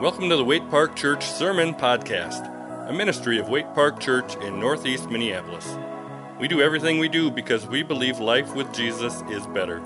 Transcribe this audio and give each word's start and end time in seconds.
Welcome 0.00 0.28
to 0.30 0.36
the 0.36 0.44
Waite 0.44 0.68
Park 0.70 0.96
Church 0.96 1.24
Sermon 1.24 1.72
Podcast, 1.72 2.50
a 2.88 2.92
ministry 2.92 3.38
of 3.38 3.48
Waite 3.48 3.72
Park 3.74 4.00
Church 4.00 4.34
in 4.42 4.58
Northeast 4.58 5.08
Minneapolis. 5.08 5.78
We 6.40 6.48
do 6.48 6.60
everything 6.60 6.98
we 6.98 7.08
do 7.08 7.30
because 7.30 7.64
we 7.68 7.84
believe 7.84 8.18
life 8.18 8.56
with 8.56 8.74
Jesus 8.74 9.22
is 9.30 9.46
better. 9.46 9.80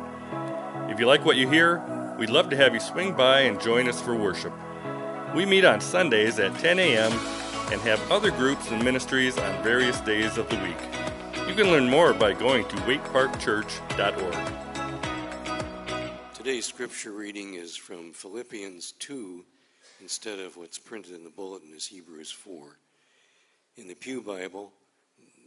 If 0.88 0.98
you 0.98 1.06
like 1.06 1.26
what 1.26 1.36
you 1.36 1.46
hear, 1.46 2.16
we'd 2.18 2.30
love 2.30 2.48
to 2.48 2.56
have 2.56 2.72
you 2.72 2.80
swing 2.80 3.12
by 3.12 3.40
and 3.40 3.60
join 3.60 3.86
us 3.86 4.00
for 4.00 4.14
worship. 4.16 4.54
We 5.36 5.44
meet 5.44 5.66
on 5.66 5.82
Sundays 5.82 6.38
at 6.38 6.58
10 6.58 6.78
a.m. 6.78 7.12
and 7.70 7.78
have 7.82 8.00
other 8.10 8.30
groups 8.30 8.70
and 8.70 8.82
ministries 8.82 9.36
on 9.36 9.62
various 9.62 10.00
days 10.00 10.38
of 10.38 10.48
the 10.48 10.56
week. 10.56 10.80
You 11.46 11.54
can 11.54 11.70
learn 11.70 11.86
more 11.86 12.14
by 12.14 12.32
going 12.32 12.66
to 12.68 12.76
waiteparkchurch.org. 12.76 14.54
Today's 16.32 16.64
scripture 16.64 17.12
reading 17.12 17.52
is 17.54 17.76
from 17.76 18.14
Philippians 18.14 18.92
2 18.92 19.44
instead 20.00 20.38
of 20.38 20.56
what's 20.56 20.78
printed 20.78 21.14
in 21.14 21.24
the 21.24 21.30
bulletin 21.30 21.72
is 21.74 21.86
Hebrews 21.86 22.30
4. 22.30 22.78
In 23.76 23.88
the 23.88 23.94
Pew 23.94 24.20
Bible, 24.22 24.72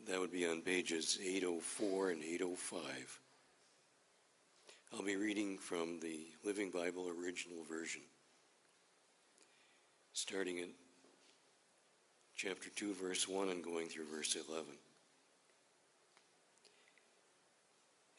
that 0.08 0.20
would 0.20 0.32
be 0.32 0.46
on 0.46 0.62
pages 0.62 1.20
804 1.24 2.12
and 2.12 2.24
805. 2.24 3.20
I'll 4.94 5.04
be 5.04 5.16
reading 5.16 5.58
from 5.58 6.00
the 6.02 6.28
Living 6.44 6.70
Bible 6.70 7.10
original 7.10 7.64
version, 7.70 8.02
starting 10.14 10.60
at 10.60 10.68
chapter 12.36 12.70
2, 12.70 12.94
verse 12.96 13.28
1, 13.28 13.50
and 13.50 13.64
going 13.64 13.88
through 13.88 14.06
verse 14.14 14.36
11. 14.50 14.66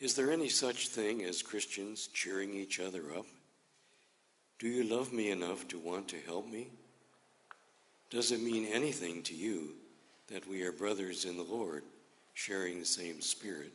Is 0.01 0.15
there 0.15 0.33
any 0.33 0.49
such 0.49 0.88
thing 0.88 1.23
as 1.23 1.43
Christians 1.43 2.09
cheering 2.09 2.55
each 2.55 2.80
other 2.80 3.02
up? 3.16 3.27
Do 4.62 4.69
you 4.69 4.84
love 4.84 5.12
me 5.12 5.33
enough 5.33 5.66
to 5.69 5.79
want 5.80 6.07
to 6.11 6.21
help 6.25 6.48
me? 6.48 6.69
Does 8.11 8.30
it 8.30 8.41
mean 8.41 8.65
anything 8.66 9.24
to 9.24 9.35
you 9.35 9.71
that 10.29 10.46
we 10.46 10.63
are 10.63 10.71
brothers 10.71 11.24
in 11.24 11.37
the 11.37 11.43
Lord, 11.43 11.82
sharing 12.35 12.79
the 12.79 12.87
same 12.87 13.21
Spirit? 13.21 13.73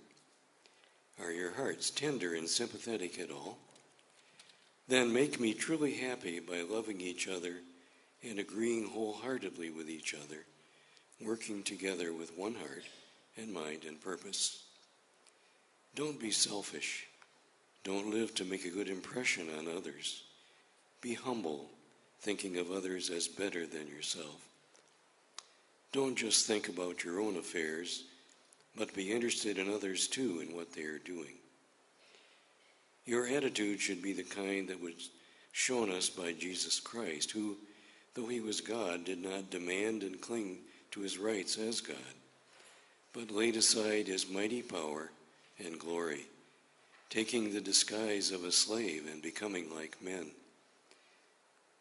Are 1.21 1.29
your 1.29 1.51
hearts 1.51 1.89
tender 1.89 2.35
and 2.35 2.47
sympathetic 2.47 3.19
at 3.19 3.31
all? 3.31 3.57
Then 4.87 5.11
make 5.11 5.41
me 5.41 5.53
truly 5.53 5.93
happy 5.93 6.39
by 6.39 6.61
loving 6.61 7.01
each 7.01 7.27
other 7.27 7.55
and 8.23 8.39
agreeing 8.39 8.87
wholeheartedly 8.87 9.71
with 9.71 9.89
each 9.89 10.13
other, 10.13 10.45
working 11.19 11.63
together 11.63 12.13
with 12.13 12.37
one 12.37 12.55
heart 12.55 12.85
and 13.35 13.53
mind 13.53 13.83
and 13.85 13.99
purpose. 13.99 14.63
Don't 15.95 16.17
be 16.17 16.31
selfish. 16.31 17.07
Don't 17.83 18.09
live 18.09 18.33
to 18.35 18.45
make 18.45 18.63
a 18.63 18.69
good 18.69 18.87
impression 18.87 19.49
on 19.59 19.67
others. 19.67 20.23
Be 21.01 21.13
humble, 21.13 21.69
thinking 22.19 22.57
of 22.57 22.71
others 22.71 23.09
as 23.09 23.27
better 23.27 23.65
than 23.65 23.87
yourself. 23.87 24.47
Don't 25.91 26.15
just 26.15 26.45
think 26.45 26.69
about 26.69 27.03
your 27.03 27.21
own 27.21 27.37
affairs, 27.37 28.03
but 28.75 28.93
be 28.93 29.11
interested 29.11 29.57
in 29.57 29.73
others 29.73 30.07
too 30.07 30.43
in 30.47 30.55
what 30.55 30.73
they 30.73 30.83
are 30.83 30.99
doing. 30.99 31.33
Your 33.05 33.25
attitude 33.25 33.79
should 33.79 34.01
be 34.01 34.13
the 34.13 34.23
kind 34.23 34.67
that 34.67 34.81
was 34.81 35.09
shown 35.53 35.91
us 35.91 36.09
by 36.09 36.33
Jesus 36.33 36.79
Christ, 36.79 37.31
who, 37.31 37.55
though 38.13 38.27
he 38.27 38.41
was 38.41 38.59
God, 38.61 39.05
did 39.05 39.23
not 39.23 39.49
demand 39.49 40.03
and 40.03 40.19
cling 40.19 40.57
to 40.91 40.99
his 40.99 41.17
rights 41.17 41.57
as 41.57 41.79
God, 41.79 41.95
but 43.13 43.31
laid 43.31 43.55
aside 43.55 44.07
his 44.07 44.29
mighty 44.29 44.61
power 44.61 45.09
and 45.57 45.79
glory, 45.79 46.25
taking 47.09 47.53
the 47.53 47.61
disguise 47.61 48.31
of 48.31 48.43
a 48.43 48.51
slave 48.51 49.07
and 49.11 49.21
becoming 49.21 49.73
like 49.73 49.97
men. 50.03 50.31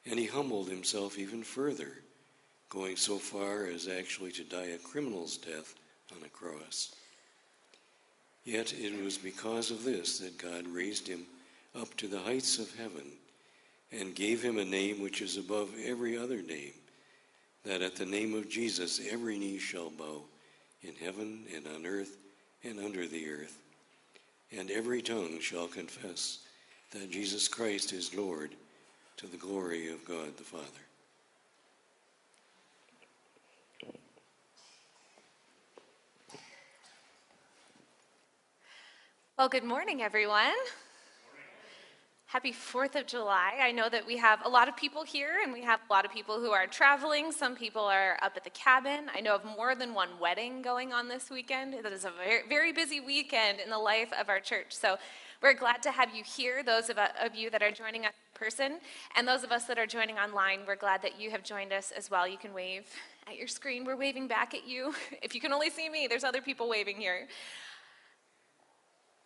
And 0.08 0.18
he 0.18 0.26
humbled 0.26 0.68
himself 0.68 1.18
even 1.18 1.42
further, 1.42 1.98
going 2.68 2.96
so 2.96 3.18
far 3.18 3.66
as 3.66 3.88
actually 3.88 4.32
to 4.32 4.44
die 4.44 4.66
a 4.74 4.78
criminal's 4.78 5.36
death 5.36 5.74
on 6.12 6.24
a 6.24 6.28
cross. 6.28 6.94
Yet 8.44 8.72
it 8.74 9.02
was 9.02 9.18
because 9.18 9.72
of 9.72 9.82
this 9.82 10.20
that 10.20 10.38
God 10.38 10.68
raised 10.68 11.08
him 11.08 11.26
up 11.74 11.94
to 11.96 12.06
the 12.06 12.20
heights 12.20 12.58
of 12.58 12.74
heaven 12.76 13.10
and 13.90 14.14
gave 14.14 14.42
him 14.42 14.58
a 14.58 14.64
name 14.64 15.02
which 15.02 15.20
is 15.20 15.36
above 15.36 15.70
every 15.84 16.16
other 16.16 16.42
name, 16.42 16.72
that 17.64 17.82
at 17.82 17.96
the 17.96 18.06
name 18.06 18.34
of 18.34 18.48
Jesus 18.48 19.00
every 19.10 19.38
knee 19.38 19.58
shall 19.58 19.90
bow 19.90 20.22
in 20.82 20.94
heaven 20.94 21.44
and 21.54 21.66
on 21.66 21.84
earth 21.84 22.16
and 22.62 22.78
under 22.78 23.06
the 23.06 23.28
earth, 23.28 23.58
and 24.56 24.70
every 24.70 25.02
tongue 25.02 25.40
shall 25.40 25.66
confess 25.66 26.38
that 26.92 27.10
Jesus 27.10 27.48
Christ 27.48 27.92
is 27.92 28.14
Lord 28.14 28.54
to 29.16 29.26
the 29.26 29.36
glory 29.38 29.90
of 29.90 30.04
God 30.04 30.36
the 30.36 30.44
Father. 30.44 30.64
Well, 39.38 39.48
good 39.48 39.64
morning, 39.64 40.02
everyone. 40.02 40.52
Happy 42.26 42.52
4th 42.52 42.94
of 42.96 43.06
July. 43.06 43.54
I 43.58 43.72
know 43.72 43.88
that 43.88 44.06
we 44.06 44.18
have 44.18 44.44
a 44.44 44.48
lot 44.50 44.68
of 44.68 44.76
people 44.76 45.02
here 45.02 45.38
and 45.42 45.50
we 45.50 45.62
have 45.62 45.80
a 45.88 45.92
lot 45.92 46.04
of 46.04 46.12
people 46.12 46.38
who 46.38 46.50
are 46.50 46.66
traveling. 46.66 47.32
Some 47.32 47.56
people 47.56 47.84
are 47.84 48.18
up 48.20 48.32
at 48.36 48.44
the 48.44 48.50
cabin. 48.50 49.06
I 49.14 49.20
know 49.20 49.36
of 49.36 49.44
more 49.46 49.74
than 49.74 49.94
one 49.94 50.10
wedding 50.20 50.60
going 50.60 50.92
on 50.92 51.08
this 51.08 51.30
weekend. 51.30 51.72
That 51.82 51.92
is 51.92 52.04
a 52.04 52.10
very, 52.10 52.42
very 52.48 52.72
busy 52.72 53.00
weekend 53.00 53.60
in 53.60 53.70
the 53.70 53.78
life 53.78 54.12
of 54.20 54.28
our 54.28 54.40
church. 54.40 54.74
So 54.74 54.98
we're 55.42 55.54
glad 55.54 55.82
to 55.84 55.90
have 55.90 56.14
you 56.14 56.22
here, 56.22 56.62
those 56.62 56.90
of, 56.90 56.98
of 56.98 57.34
you 57.34 57.48
that 57.48 57.62
are 57.62 57.70
joining 57.70 58.04
us 58.04 58.12
person, 58.36 58.78
and 59.16 59.26
those 59.26 59.42
of 59.42 59.50
us 59.50 59.64
that 59.64 59.78
are 59.78 59.86
joining 59.86 60.18
online. 60.18 60.60
We're 60.66 60.76
glad 60.76 61.02
that 61.02 61.20
you 61.20 61.30
have 61.30 61.42
joined 61.42 61.72
us 61.72 61.92
as 61.96 62.10
well. 62.10 62.28
You 62.28 62.38
can 62.38 62.52
wave 62.54 62.86
at 63.26 63.36
your 63.36 63.48
screen. 63.48 63.84
We're 63.84 63.96
waving 63.96 64.28
back 64.28 64.54
at 64.54 64.66
you. 64.66 64.94
If 65.22 65.34
you 65.34 65.40
can 65.40 65.52
only 65.52 65.70
see 65.70 65.88
me, 65.88 66.06
there's 66.06 66.24
other 66.24 66.40
people 66.40 66.68
waving 66.68 66.96
here. 66.96 67.26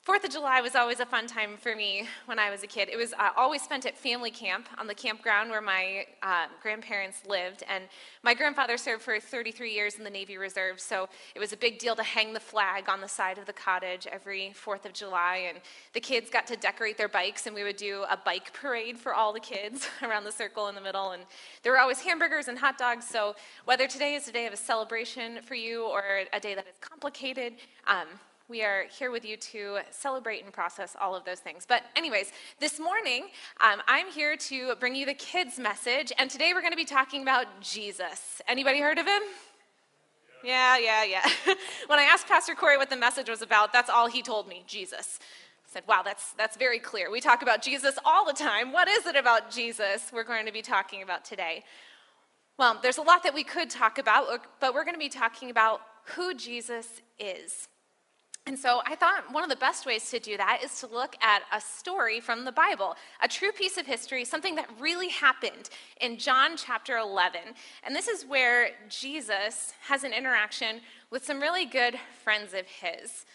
Fourth 0.02 0.24
of 0.24 0.30
July 0.30 0.62
was 0.62 0.74
always 0.74 0.98
a 1.00 1.04
fun 1.04 1.26
time 1.26 1.58
for 1.58 1.76
me 1.76 2.08
when 2.24 2.38
I 2.38 2.48
was 2.48 2.62
a 2.62 2.66
kid. 2.66 2.88
It 2.88 2.96
was 2.96 3.12
uh, 3.12 3.28
always 3.36 3.60
spent 3.60 3.84
at 3.84 3.98
family 3.98 4.30
camp 4.30 4.66
on 4.78 4.86
the 4.86 4.94
campground 4.94 5.50
where 5.50 5.60
my 5.60 6.06
uh, 6.22 6.46
grandparents 6.62 7.18
lived. 7.28 7.64
And 7.68 7.84
my 8.22 8.32
grandfather 8.32 8.78
served 8.78 9.02
for 9.02 9.20
33 9.20 9.74
years 9.74 9.96
in 9.96 10.04
the 10.04 10.08
Navy 10.08 10.38
Reserve, 10.38 10.80
so 10.80 11.10
it 11.34 11.38
was 11.38 11.52
a 11.52 11.56
big 11.56 11.78
deal 11.78 11.94
to 11.96 12.02
hang 12.02 12.32
the 12.32 12.40
flag 12.40 12.88
on 12.88 13.02
the 13.02 13.08
side 13.08 13.36
of 13.36 13.44
the 13.44 13.52
cottage 13.52 14.06
every 14.10 14.54
Fourth 14.54 14.86
of 14.86 14.94
July. 14.94 15.44
And 15.50 15.58
the 15.92 16.00
kids 16.00 16.30
got 16.30 16.46
to 16.46 16.56
decorate 16.56 16.96
their 16.96 17.08
bikes, 17.08 17.46
and 17.46 17.54
we 17.54 17.62
would 17.62 17.76
do 17.76 18.06
a 18.08 18.16
bike 18.16 18.54
parade 18.54 18.98
for 18.98 19.12
all 19.12 19.34
the 19.34 19.40
kids 19.40 19.86
around 20.02 20.24
the 20.24 20.32
circle 20.32 20.68
in 20.68 20.74
the 20.74 20.80
middle. 20.80 21.10
And 21.10 21.24
there 21.62 21.72
were 21.72 21.78
always 21.78 22.00
hamburgers 22.00 22.48
and 22.48 22.58
hot 22.58 22.78
dogs. 22.78 23.06
So 23.06 23.36
whether 23.66 23.86
today 23.86 24.14
is 24.14 24.26
a 24.28 24.32
day 24.32 24.46
of 24.46 24.54
a 24.54 24.56
celebration 24.56 25.40
for 25.42 25.56
you 25.56 25.84
or 25.84 26.02
a 26.32 26.40
day 26.40 26.54
that 26.54 26.66
is 26.66 26.78
complicated, 26.80 27.56
um, 27.86 28.08
we 28.50 28.64
are 28.64 28.86
here 28.98 29.12
with 29.12 29.24
you 29.24 29.36
to 29.36 29.78
celebrate 29.92 30.42
and 30.42 30.52
process 30.52 30.96
all 31.00 31.14
of 31.14 31.24
those 31.24 31.38
things. 31.38 31.64
But, 31.66 31.84
anyways, 31.94 32.32
this 32.58 32.80
morning 32.80 33.28
um, 33.60 33.80
I'm 33.86 34.10
here 34.10 34.36
to 34.36 34.74
bring 34.80 34.96
you 34.96 35.06
the 35.06 35.14
kids' 35.14 35.56
message, 35.56 36.12
and 36.18 36.28
today 36.28 36.52
we're 36.52 36.60
going 36.60 36.72
to 36.72 36.76
be 36.76 36.84
talking 36.84 37.22
about 37.22 37.46
Jesus. 37.60 38.42
Anybody 38.48 38.80
heard 38.80 38.98
of 38.98 39.06
him? 39.06 39.22
Yeah, 40.42 40.78
yeah, 40.78 41.04
yeah. 41.04 41.30
when 41.86 42.00
I 42.00 42.02
asked 42.02 42.26
Pastor 42.26 42.56
Corey 42.56 42.76
what 42.76 42.90
the 42.90 42.96
message 42.96 43.28
was 43.28 43.40
about, 43.40 43.72
that's 43.72 43.88
all 43.88 44.08
he 44.08 44.20
told 44.20 44.48
me 44.48 44.64
Jesus. 44.66 45.20
I 45.64 45.72
said, 45.72 45.84
wow, 45.86 46.02
that's, 46.04 46.32
that's 46.32 46.56
very 46.56 46.80
clear. 46.80 47.08
We 47.08 47.20
talk 47.20 47.42
about 47.42 47.62
Jesus 47.62 48.00
all 48.04 48.24
the 48.24 48.32
time. 48.32 48.72
What 48.72 48.88
is 48.88 49.06
it 49.06 49.14
about 49.14 49.52
Jesus 49.52 50.10
we're 50.12 50.24
going 50.24 50.46
to 50.46 50.52
be 50.52 50.62
talking 50.62 51.02
about 51.02 51.24
today? 51.24 51.62
Well, 52.58 52.80
there's 52.82 52.98
a 52.98 53.02
lot 53.02 53.22
that 53.22 53.32
we 53.32 53.44
could 53.44 53.70
talk 53.70 53.98
about, 53.98 54.26
but 54.58 54.74
we're 54.74 54.84
going 54.84 54.96
to 54.96 54.98
be 54.98 55.08
talking 55.08 55.50
about 55.50 55.82
who 56.16 56.34
Jesus 56.34 57.00
is. 57.20 57.68
And 58.46 58.58
so 58.58 58.80
I 58.86 58.94
thought 58.94 59.32
one 59.32 59.44
of 59.44 59.50
the 59.50 59.56
best 59.56 59.86
ways 59.86 60.10
to 60.10 60.18
do 60.18 60.36
that 60.36 60.60
is 60.64 60.80
to 60.80 60.86
look 60.86 61.14
at 61.20 61.42
a 61.52 61.60
story 61.60 62.20
from 62.20 62.44
the 62.44 62.52
Bible, 62.52 62.96
a 63.22 63.28
true 63.28 63.52
piece 63.52 63.76
of 63.76 63.86
history, 63.86 64.24
something 64.24 64.54
that 64.54 64.68
really 64.80 65.08
happened 65.08 65.68
in 66.00 66.18
John 66.18 66.56
chapter 66.56 66.96
11. 66.96 67.40
And 67.84 67.94
this 67.94 68.08
is 68.08 68.24
where 68.24 68.70
Jesus 68.88 69.74
has 69.82 70.04
an 70.04 70.12
interaction 70.12 70.80
with 71.10 71.24
some 71.24 71.40
really 71.40 71.66
good 71.66 71.96
friends 72.24 72.54
of 72.54 72.66
his. 72.66 73.26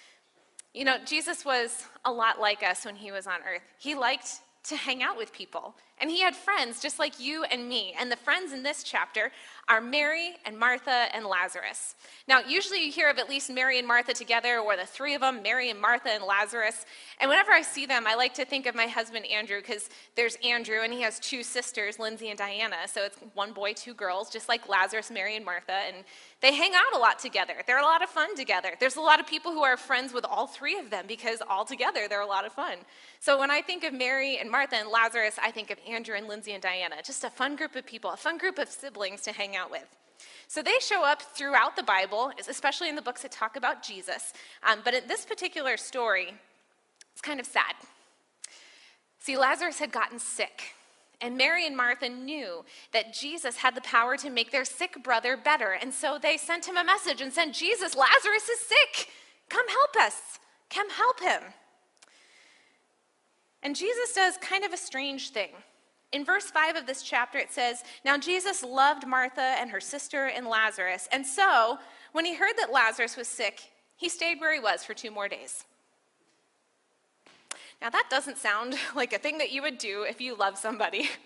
You 0.74 0.86
know, 0.86 0.98
Jesus 1.06 1.46
was 1.46 1.86
a 2.04 2.12
lot 2.12 2.42
like 2.42 2.64
us 2.64 2.84
when 2.84 2.96
he 2.96 3.12
was 3.12 3.28
on 3.28 3.40
earth. 3.48 3.62
He 3.78 3.96
liked 3.96 4.28
to 4.64 4.76
hang 4.76 5.04
out 5.04 5.18
with 5.18 5.32
people. 5.32 5.76
And 6.00 6.12
he 6.12 6.20
had 6.20 6.36
friends 6.36 6.82
just 6.82 7.00
like 7.00 7.20
you 7.20 7.46
and 7.46 7.70
me. 7.70 7.96
And 7.98 8.12
the 8.12 8.18
friends 8.18 8.52
in 8.52 8.64
this 8.64 8.84
chapter 8.84 9.32
are 9.68 9.80
Mary 9.82 10.36
and 10.46 10.60
Martha 10.60 11.08
and 11.14 11.26
Lazarus. 11.26 11.96
Now, 12.28 12.40
usually 12.40 12.86
you 12.86 12.92
hear 12.92 13.10
of 13.10 13.18
at 13.18 13.30
least 13.30 13.50
Mary 13.50 13.80
and 13.80 13.88
Martha 13.88 14.14
together, 14.14 14.60
or 14.60 14.76
the 14.76 14.86
three 14.86 15.16
of 15.16 15.22
them, 15.22 15.42
Mary 15.42 15.70
and 15.70 15.80
Martha 15.80 16.10
and 16.10 16.24
Lazarus. 16.24 16.86
And 17.20 17.30
whenever 17.30 17.52
I 17.52 17.62
see 17.62 17.86
them, 17.86 18.06
I 18.06 18.16
like 18.16 18.34
to 18.36 18.46
think 18.46 18.66
of 18.68 18.76
my 18.76 18.86
husband 18.86 19.26
Andrew, 19.26 19.60
because 19.62 19.90
there's 20.16 20.38
Andrew, 20.44 20.82
and 20.84 20.94
he 20.94 21.02
has 21.02 21.20
two 21.20 21.42
sisters, 21.42 21.98
Lindsay 21.98 22.30
and 22.30 22.38
Diana. 22.38 22.88
So 22.88 23.06
it's 23.06 23.18
one 23.34 23.54
boy, 23.54 23.74
two 23.74 23.94
girls, 23.94 24.30
just 24.30 24.50
like 24.50 24.70
Lazarus, 24.70 25.10
Mary, 25.10 25.36
and 25.36 25.46
Martha. 25.46 25.80
And 25.88 26.04
they 26.42 26.54
hang 26.54 26.74
out 26.76 26.94
a 26.94 27.00
lot 27.00 27.18
together. 27.18 27.56
They're 27.66 27.80
a 27.80 27.84
lot 27.84 28.04
of 28.04 28.10
fun 28.10 28.36
together. 28.36 28.74
There's 28.80 28.98
a 28.98 29.02
lot 29.02 29.20
of 29.20 29.26
people 29.26 29.52
who 29.52 29.64
are 29.64 29.78
friends 29.78 30.14
with 30.14 30.26
all 30.26 30.46
three 30.46 30.78
of 30.78 30.92
them 30.92 31.06
because 31.08 31.42
all 31.50 31.66
together 31.66 32.08
they're 32.08 32.22
a 32.22 32.28
lot 32.28 32.46
of 32.46 32.52
fun. 32.52 32.78
So 33.20 33.40
when 33.40 33.50
I 33.50 33.62
think 33.62 33.84
of 33.84 33.94
Mary 33.94 34.38
and 34.38 34.52
Martha 34.52 34.76
and 34.76 34.90
Lazarus, 34.90 35.40
I 35.42 35.50
think 35.50 35.72
of 35.72 35.80
Andrew 35.86 36.16
and 36.16 36.28
Lindsay 36.28 36.54
and 36.54 36.62
Diana. 36.62 36.98
Just 37.04 37.24
a 37.24 37.30
fun 37.30 37.56
group 37.56 37.76
of 37.76 37.86
people, 37.86 38.12
a 38.12 38.18
fun 38.18 38.38
group 38.38 38.58
of 38.58 38.70
siblings 38.70 39.22
to 39.22 39.32
hang 39.32 39.56
out 39.56 39.72
with. 39.72 39.86
So 40.48 40.62
they 40.62 40.78
show 40.80 41.04
up 41.04 41.22
throughout 41.22 41.76
the 41.76 41.84
Bible, 41.84 42.32
especially 42.48 42.90
in 42.90 42.96
the 42.96 43.02
books 43.02 43.24
that 43.24 43.32
talk 43.32 43.56
about 43.56 43.84
Jesus. 43.84 44.34
Um, 44.64 44.80
but 44.84 44.94
in 44.94 45.08
this 45.08 45.26
particular 45.26 45.78
story, 45.78 46.34
it's 47.14 47.22
kind 47.22 47.40
of 47.40 47.46
sad. 47.46 47.74
See, 49.20 49.38
Lazarus 49.38 49.80
had 49.80 49.92
gotten 49.92 50.20
sick. 50.20 50.76
And 51.22 51.38
Mary 51.38 51.66
and 51.66 51.76
Martha 51.76 52.10
knew 52.10 52.66
that 52.92 53.14
Jesus 53.14 53.58
had 53.58 53.74
the 53.74 53.82
power 53.82 54.18
to 54.18 54.30
make 54.30 54.52
their 54.52 54.66
sick 54.66 55.02
brother 55.02 55.38
better. 55.38 55.72
And 55.72 55.94
so 55.94 56.20
they 56.22 56.38
sent 56.38 56.68
him 56.68 56.78
a 56.78 56.84
message 56.84 57.22
and 57.22 57.32
said, 57.32 57.54
Jesus, 57.54 57.96
Lazarus 57.96 58.50
is 58.50 58.60
sick. 58.60 59.10
Come 59.50 59.68
help 59.68 59.96
us. 59.98 60.40
Come 60.70 60.90
help 60.90 61.22
him. 61.22 61.42
And 63.64 63.76
Jesus 63.76 64.14
does 64.14 64.38
kind 64.38 64.64
of 64.64 64.74
a 64.74 64.78
strange 64.78 65.30
thing. 65.30 65.50
In 66.16 66.24
verse 66.24 66.46
5 66.46 66.78
of 66.78 66.86
this 66.86 67.04
chapter, 67.04 67.38
it 67.38 67.52
says, 67.52 67.84
Now 68.06 68.18
Jesus 68.18 68.64
loved 68.64 69.06
Martha 69.06 69.58
and 69.60 69.70
her 69.72 69.82
sister 69.82 70.28
and 70.28 70.48
Lazarus. 70.48 71.10
And 71.12 71.28
so, 71.28 71.78
when 72.14 72.24
he 72.24 72.36
heard 72.36 72.54
that 72.58 72.72
Lazarus 72.72 73.18
was 73.18 73.28
sick, 73.28 73.74
he 73.98 74.08
stayed 74.08 74.40
where 74.40 74.54
he 74.54 74.62
was 74.62 74.86
for 74.86 74.94
two 74.94 75.12
more 75.12 75.28
days. 75.28 75.66
Now, 77.82 77.90
that 77.90 78.08
doesn't 78.10 78.38
sound 78.38 78.76
like 78.96 79.12
a 79.12 79.18
thing 79.18 79.40
that 79.40 79.52
you 79.52 79.62
would 79.62 79.78
do 79.78 80.04
if 80.04 80.22
you 80.22 80.38
love 80.38 80.58
somebody. 80.58 81.10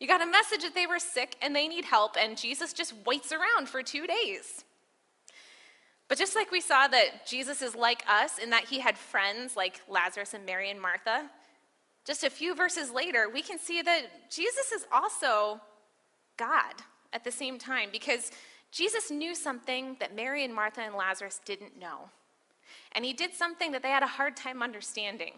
You 0.00 0.08
got 0.08 0.20
a 0.20 0.26
message 0.26 0.62
that 0.62 0.74
they 0.74 0.88
were 0.88 0.98
sick 0.98 1.36
and 1.40 1.54
they 1.54 1.68
need 1.68 1.84
help, 1.84 2.16
and 2.20 2.36
Jesus 2.36 2.72
just 2.72 2.92
waits 3.06 3.32
around 3.32 3.68
for 3.68 3.80
two 3.80 4.08
days. 4.08 4.64
But 6.08 6.18
just 6.18 6.34
like 6.34 6.50
we 6.50 6.60
saw 6.60 6.88
that 6.88 7.26
Jesus 7.26 7.62
is 7.62 7.76
like 7.76 8.02
us 8.08 8.38
in 8.38 8.50
that 8.50 8.64
he 8.64 8.80
had 8.80 8.98
friends 8.98 9.56
like 9.56 9.80
Lazarus 9.88 10.34
and 10.34 10.44
Mary 10.44 10.68
and 10.68 10.82
Martha, 10.82 11.30
just 12.06 12.24
a 12.24 12.30
few 12.30 12.54
verses 12.54 12.90
later, 12.90 13.28
we 13.32 13.42
can 13.42 13.58
see 13.58 13.80
that 13.82 14.30
Jesus 14.30 14.72
is 14.72 14.86
also 14.92 15.60
God 16.36 16.74
at 17.12 17.24
the 17.24 17.30
same 17.30 17.58
time 17.58 17.88
because 17.90 18.30
Jesus 18.70 19.10
knew 19.10 19.34
something 19.34 19.96
that 20.00 20.14
Mary 20.14 20.44
and 20.44 20.54
Martha 20.54 20.80
and 20.82 20.94
Lazarus 20.94 21.40
didn't 21.44 21.78
know. 21.78 22.10
And 22.92 23.04
he 23.04 23.12
did 23.12 23.32
something 23.32 23.72
that 23.72 23.82
they 23.82 23.90
had 23.90 24.02
a 24.02 24.08
hard 24.08 24.36
time 24.36 24.62
understanding. 24.62 25.34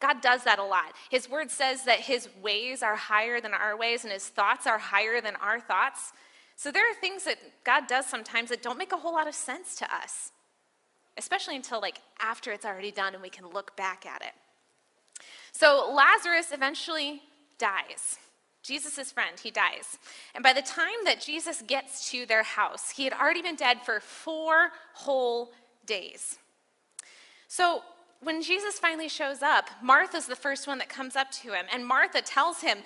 God 0.00 0.20
does 0.20 0.44
that 0.44 0.58
a 0.58 0.64
lot. 0.64 0.92
His 1.10 1.28
word 1.28 1.50
says 1.50 1.84
that 1.84 2.00
his 2.00 2.28
ways 2.42 2.82
are 2.82 2.96
higher 2.96 3.40
than 3.40 3.52
our 3.52 3.76
ways 3.76 4.04
and 4.04 4.12
his 4.12 4.26
thoughts 4.26 4.66
are 4.66 4.78
higher 4.78 5.20
than 5.20 5.36
our 5.36 5.60
thoughts. 5.60 6.12
So 6.56 6.72
there 6.72 6.90
are 6.90 6.94
things 6.94 7.24
that 7.24 7.38
God 7.64 7.86
does 7.86 8.06
sometimes 8.06 8.48
that 8.48 8.62
don't 8.62 8.78
make 8.78 8.92
a 8.92 8.96
whole 8.96 9.12
lot 9.12 9.28
of 9.28 9.34
sense 9.34 9.76
to 9.76 9.94
us, 9.94 10.32
especially 11.18 11.56
until 11.56 11.80
like 11.80 12.00
after 12.18 12.52
it's 12.52 12.64
already 12.64 12.90
done 12.90 13.12
and 13.12 13.22
we 13.22 13.28
can 13.28 13.46
look 13.50 13.76
back 13.76 14.06
at 14.06 14.22
it. 14.22 14.32
So 15.56 15.90
Lazarus 15.90 16.52
eventually 16.52 17.22
dies. 17.58 18.18
Jesus' 18.62 19.10
friend, 19.10 19.40
he 19.42 19.50
dies. 19.50 19.96
And 20.34 20.44
by 20.44 20.52
the 20.52 20.60
time 20.60 21.04
that 21.06 21.22
Jesus 21.22 21.62
gets 21.66 22.10
to 22.10 22.26
their 22.26 22.42
house, 22.42 22.90
he 22.90 23.04
had 23.04 23.14
already 23.14 23.40
been 23.40 23.56
dead 23.56 23.78
for 23.82 24.00
four 24.00 24.68
whole 24.92 25.52
days. 25.86 26.38
So 27.48 27.80
when 28.20 28.42
Jesus 28.42 28.78
finally 28.78 29.08
shows 29.08 29.40
up, 29.40 29.70
Martha's 29.82 30.26
the 30.26 30.36
first 30.36 30.66
one 30.66 30.76
that 30.76 30.90
comes 30.90 31.16
up 31.16 31.30
to 31.30 31.54
him. 31.54 31.64
And 31.72 31.86
Martha 31.86 32.20
tells 32.20 32.60
him, 32.60 32.80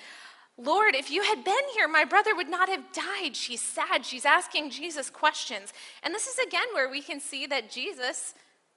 Lord, 0.56 0.94
if 0.94 1.11
you 1.11 1.22
had 1.25 1.43
been 1.43 1.55
here, 1.75 1.88
my 1.88 2.05
brother 2.05 2.37
would 2.37 2.49
not 2.49 2.69
have 2.69 2.84
died. 2.93 3.34
She's 3.34 3.62
sad. 3.62 4.06
She's 4.06 4.25
asking 4.25 4.70
Jesus 4.70 5.11
questions. 5.11 5.72
And 6.05 6.14
this 6.14 6.28
is 6.28 6.38
again 6.38 6.69
where 6.72 6.88
we 6.88 7.02
can 7.02 7.19
see 7.19 7.49
that 7.49 7.69
Jesus 7.69 8.34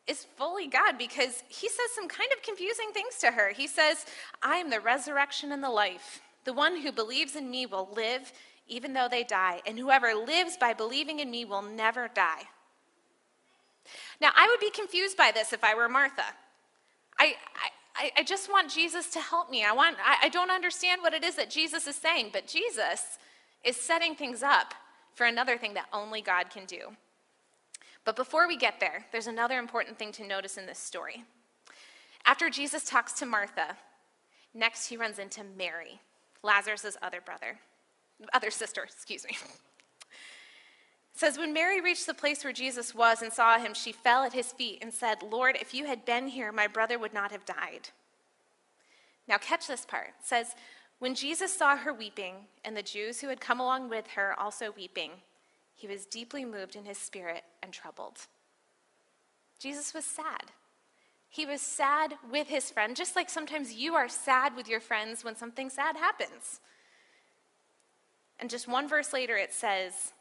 is 0.07 0.25
fully 0.37 0.67
God 0.67 0.97
because 0.97 1.43
he 1.47 1.69
says 1.69 1.91
some 1.95 2.07
kind 2.07 2.29
of 2.35 2.43
confusing 2.43 2.91
things 2.93 3.17
to 3.19 3.31
her. 3.31 3.51
He 3.51 3.67
says, 3.67 4.05
I 4.41 4.57
am 4.57 4.69
the 4.69 4.79
resurrection 4.79 5.51
and 5.51 5.63
the 5.63 5.69
life. 5.69 6.21
The 6.43 6.53
one 6.53 6.81
who 6.81 6.91
believes 6.91 7.35
in 7.35 7.49
me 7.49 7.65
will 7.65 7.89
live 7.95 8.33
even 8.67 8.93
though 8.93 9.07
they 9.09 9.23
die, 9.23 9.61
and 9.65 9.77
whoever 9.77 10.13
lives 10.13 10.57
by 10.57 10.73
believing 10.73 11.19
in 11.19 11.29
me 11.29 11.45
will 11.45 11.61
never 11.61 12.07
die. 12.07 12.43
Now, 14.21 14.31
I 14.35 14.47
would 14.47 14.59
be 14.59 14.71
confused 14.71 15.17
by 15.17 15.31
this 15.31 15.51
if 15.51 15.63
I 15.63 15.75
were 15.75 15.89
Martha. 15.89 16.23
I, 17.19 17.35
I, 17.95 18.11
I 18.17 18.23
just 18.23 18.49
want 18.49 18.71
Jesus 18.71 19.09
to 19.11 19.19
help 19.19 19.49
me. 19.49 19.63
I, 19.63 19.73
want, 19.73 19.97
I, 20.03 20.27
I 20.27 20.29
don't 20.29 20.49
understand 20.49 21.01
what 21.01 21.13
it 21.13 21.23
is 21.23 21.35
that 21.35 21.49
Jesus 21.49 21.87
is 21.87 21.95
saying, 21.95 22.29
but 22.31 22.47
Jesus 22.47 23.17
is 23.63 23.75
setting 23.75 24.15
things 24.15 24.41
up 24.43 24.73
for 25.13 25.25
another 25.25 25.57
thing 25.57 25.73
that 25.73 25.87
only 25.91 26.21
God 26.21 26.49
can 26.49 26.65
do. 26.65 26.95
But 28.05 28.15
before 28.15 28.47
we 28.47 28.57
get 28.57 28.79
there, 28.79 29.05
there's 29.11 29.27
another 29.27 29.59
important 29.59 29.97
thing 29.97 30.11
to 30.13 30.27
notice 30.27 30.57
in 30.57 30.65
this 30.65 30.79
story. 30.79 31.23
After 32.25 32.49
Jesus 32.49 32.83
talks 32.83 33.13
to 33.13 33.25
Martha, 33.25 33.77
next 34.53 34.87
he 34.87 34.97
runs 34.97 35.19
into 35.19 35.43
Mary, 35.57 35.99
Lazarus' 36.41 36.97
other 37.01 37.21
brother, 37.21 37.59
other 38.33 38.51
sister, 38.51 38.83
excuse 38.83 39.25
me. 39.25 39.37
It 41.13 41.19
says, 41.19 41.37
When 41.37 41.53
Mary 41.53 41.79
reached 41.79 42.07
the 42.07 42.13
place 42.13 42.43
where 42.43 42.53
Jesus 42.53 42.95
was 42.95 43.21
and 43.21 43.31
saw 43.31 43.59
him, 43.59 43.73
she 43.73 43.91
fell 43.91 44.23
at 44.23 44.33
his 44.33 44.51
feet 44.51 44.79
and 44.81 44.93
said, 44.93 45.21
Lord, 45.21 45.57
if 45.61 45.73
you 45.73 45.85
had 45.85 46.05
been 46.05 46.27
here, 46.27 46.51
my 46.51 46.67
brother 46.67 46.97
would 46.97 47.13
not 47.13 47.31
have 47.31 47.45
died. 47.45 47.89
Now, 49.27 49.37
catch 49.37 49.67
this 49.67 49.85
part. 49.85 50.07
It 50.19 50.25
says, 50.25 50.55
When 50.99 51.13
Jesus 51.13 51.55
saw 51.55 51.77
her 51.77 51.93
weeping, 51.93 52.35
and 52.65 52.75
the 52.75 52.81
Jews 52.81 53.21
who 53.21 53.27
had 53.27 53.39
come 53.39 53.59
along 53.59 53.89
with 53.89 54.07
her 54.15 54.37
also 54.39 54.73
weeping, 54.75 55.11
he 55.83 55.89
was 55.89 56.05
deeply 56.05 56.45
moved 56.45 56.77
in 56.77 56.85
his 56.85 56.97
spirit 56.97 57.43
and 57.61 57.73
troubled. 57.73 58.17
Jesus 59.59 59.93
was 59.93 60.05
sad. 60.05 60.43
He 61.27 61.45
was 61.45 61.59
sad 61.59 62.13
with 62.31 62.47
his 62.47 62.71
friend, 62.71 62.95
just 62.95 63.17
like 63.17 63.29
sometimes 63.29 63.73
you 63.73 63.93
are 63.93 64.07
sad 64.07 64.55
with 64.55 64.69
your 64.69 64.79
friends 64.79 65.25
when 65.25 65.35
something 65.35 65.69
sad 65.69 65.97
happens. 65.97 66.61
And 68.39 68.49
just 68.49 68.65
one 68.65 68.87
verse 68.87 69.11
later, 69.11 69.35
it 69.35 69.51
says, 69.51 70.13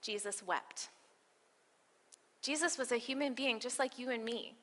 Jesus 0.00 0.42
wept. 0.42 0.88
Jesus 2.40 2.78
was 2.78 2.90
a 2.90 2.96
human 2.96 3.34
being 3.34 3.60
just 3.60 3.78
like 3.78 3.98
you 3.98 4.08
and 4.08 4.24
me. 4.24 4.54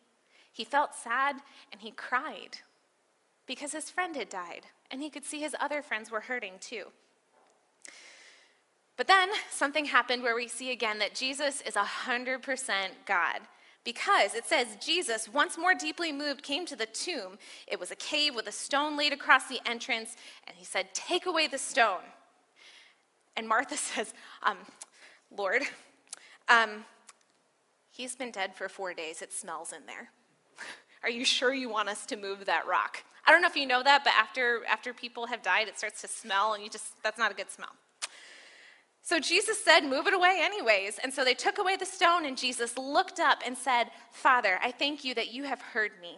He 0.51 0.63
felt 0.63 0.95
sad 0.95 1.35
and 1.71 1.79
he 1.79 1.91
cried 1.91 2.57
because 3.45 3.71
his 3.71 3.91
friend 3.91 4.15
had 4.15 4.29
died, 4.29 4.65
and 4.89 4.99
he 4.99 5.11
could 5.11 5.25
see 5.25 5.41
his 5.41 5.55
other 5.59 5.83
friends 5.83 6.09
were 6.09 6.21
hurting 6.21 6.53
too. 6.59 6.85
But 8.99 9.07
then 9.07 9.29
something 9.49 9.85
happened 9.85 10.23
where 10.23 10.35
we 10.35 10.49
see 10.49 10.73
again 10.73 10.99
that 10.99 11.15
Jesus 11.15 11.61
is 11.61 11.75
100% 11.75 12.41
God. 13.05 13.39
Because 13.85 14.33
it 14.35 14.43
says, 14.45 14.67
Jesus, 14.85 15.29
once 15.29 15.57
more 15.57 15.73
deeply 15.73 16.11
moved, 16.11 16.43
came 16.43 16.65
to 16.65 16.75
the 16.75 16.85
tomb. 16.85 17.37
It 17.65 17.79
was 17.79 17.91
a 17.91 17.95
cave 17.95 18.35
with 18.35 18.47
a 18.47 18.51
stone 18.51 18.97
laid 18.97 19.13
across 19.13 19.47
the 19.47 19.61
entrance, 19.65 20.17
and 20.45 20.57
he 20.57 20.65
said, 20.65 20.93
Take 20.93 21.27
away 21.27 21.47
the 21.47 21.57
stone. 21.57 22.01
And 23.37 23.47
Martha 23.47 23.77
says, 23.77 24.13
um, 24.43 24.57
Lord, 25.33 25.61
um, 26.49 26.83
he's 27.89 28.17
been 28.17 28.31
dead 28.31 28.53
for 28.53 28.67
four 28.67 28.93
days. 28.93 29.21
It 29.21 29.31
smells 29.31 29.71
in 29.71 29.85
there. 29.85 30.09
Are 31.03 31.09
you 31.09 31.23
sure 31.23 31.53
you 31.53 31.69
want 31.69 31.87
us 31.87 32.05
to 32.07 32.17
move 32.17 32.47
that 32.47 32.67
rock? 32.67 33.01
I 33.25 33.31
don't 33.31 33.41
know 33.41 33.47
if 33.47 33.55
you 33.55 33.65
know 33.65 33.81
that, 33.81 34.03
but 34.03 34.11
after, 34.19 34.59
after 34.69 34.93
people 34.93 35.27
have 35.27 35.41
died, 35.41 35.69
it 35.69 35.77
starts 35.77 36.01
to 36.01 36.09
smell, 36.09 36.53
and 36.53 36.61
you 36.61 36.69
just, 36.69 37.01
that's 37.01 37.17
not 37.17 37.31
a 37.31 37.33
good 37.33 37.49
smell. 37.49 37.71
So 39.01 39.19
Jesus 39.19 39.63
said, 39.63 39.81
Move 39.81 40.07
it 40.07 40.13
away, 40.13 40.39
anyways. 40.41 40.99
And 41.03 41.13
so 41.13 41.23
they 41.23 41.33
took 41.33 41.57
away 41.57 41.75
the 41.77 41.85
stone, 41.85 42.25
and 42.25 42.37
Jesus 42.37 42.77
looked 42.77 43.19
up 43.19 43.39
and 43.45 43.57
said, 43.57 43.91
Father, 44.11 44.59
I 44.61 44.71
thank 44.71 45.03
you 45.03 45.13
that 45.15 45.33
you 45.33 45.43
have 45.43 45.61
heard 45.61 45.91
me. 46.01 46.17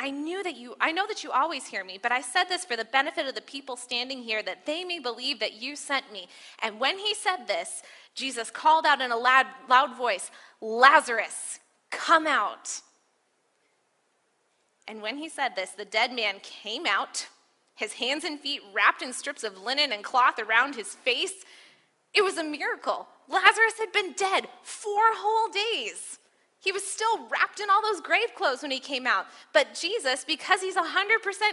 I 0.00 0.10
knew 0.10 0.44
that 0.44 0.56
you, 0.56 0.76
I 0.80 0.92
know 0.92 1.06
that 1.08 1.24
you 1.24 1.32
always 1.32 1.66
hear 1.66 1.84
me, 1.84 1.98
but 2.00 2.12
I 2.12 2.20
said 2.20 2.44
this 2.44 2.64
for 2.64 2.76
the 2.76 2.84
benefit 2.84 3.26
of 3.26 3.34
the 3.34 3.40
people 3.40 3.76
standing 3.76 4.22
here, 4.22 4.42
that 4.44 4.64
they 4.64 4.84
may 4.84 5.00
believe 5.00 5.40
that 5.40 5.60
you 5.60 5.74
sent 5.74 6.12
me. 6.12 6.28
And 6.62 6.78
when 6.78 6.98
he 6.98 7.14
said 7.14 7.48
this, 7.48 7.82
Jesus 8.14 8.50
called 8.50 8.86
out 8.86 9.00
in 9.00 9.10
a 9.10 9.16
loud, 9.16 9.46
loud 9.68 9.96
voice, 9.96 10.30
Lazarus, 10.60 11.58
come 11.90 12.28
out. 12.28 12.80
And 14.86 15.02
when 15.02 15.18
he 15.18 15.28
said 15.28 15.56
this, 15.56 15.70
the 15.70 15.84
dead 15.84 16.12
man 16.12 16.36
came 16.42 16.86
out, 16.86 17.26
his 17.74 17.94
hands 17.94 18.22
and 18.22 18.38
feet 18.38 18.60
wrapped 18.72 19.02
in 19.02 19.12
strips 19.12 19.42
of 19.42 19.62
linen 19.62 19.92
and 19.92 20.04
cloth 20.04 20.38
around 20.38 20.76
his 20.76 20.94
face 20.94 21.44
it 22.14 22.22
was 22.22 22.38
a 22.38 22.44
miracle. 22.44 23.06
Lazarus 23.28 23.78
had 23.78 23.92
been 23.92 24.12
dead 24.12 24.48
four 24.62 25.02
whole 25.14 25.50
days. 25.52 26.18
He 26.60 26.72
was 26.72 26.84
still 26.84 27.28
wrapped 27.28 27.60
in 27.60 27.70
all 27.70 27.82
those 27.82 28.00
grave 28.00 28.34
clothes 28.34 28.62
when 28.62 28.70
he 28.70 28.80
came 28.80 29.06
out. 29.06 29.26
But 29.52 29.74
Jesus, 29.74 30.24
because 30.24 30.60
he's 30.60 30.76
100% 30.76 30.82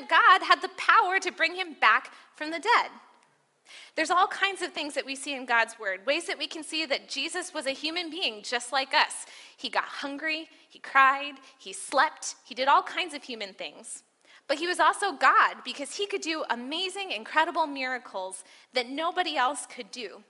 God, 0.09 0.41
had 0.41 0.61
the 0.61 0.71
power 0.77 1.19
to 1.19 1.31
bring 1.31 1.55
him 1.55 1.75
back 1.79 2.11
from 2.35 2.49
the 2.49 2.59
dead. 2.59 2.89
There's 3.95 4.11
all 4.11 4.27
kinds 4.27 4.61
of 4.61 4.73
things 4.73 4.93
that 4.93 5.05
we 5.05 5.15
see 5.15 5.33
in 5.33 5.45
God's 5.45 5.79
word, 5.79 6.05
ways 6.05 6.25
that 6.27 6.37
we 6.37 6.47
can 6.47 6.63
see 6.63 6.85
that 6.85 7.09
Jesus 7.09 7.53
was 7.53 7.65
a 7.65 7.71
human 7.71 8.09
being 8.09 8.41
just 8.43 8.71
like 8.71 8.93
us. 8.93 9.25
He 9.57 9.69
got 9.69 9.85
hungry, 9.85 10.49
he 10.69 10.79
cried, 10.79 11.35
he 11.57 11.73
slept, 11.73 12.35
he 12.43 12.53
did 12.53 12.67
all 12.67 12.83
kinds 12.83 13.13
of 13.13 13.23
human 13.23 13.53
things. 13.53 14.03
But 14.47 14.57
he 14.57 14.67
was 14.67 14.79
also 14.79 15.13
God 15.13 15.57
because 15.63 15.95
he 15.95 16.05
could 16.05 16.21
do 16.21 16.43
amazing, 16.49 17.11
incredible 17.11 17.65
miracles 17.65 18.43
that 18.73 18.89
nobody 18.89 19.37
else 19.37 19.65
could 19.65 19.89
do. 19.91 20.21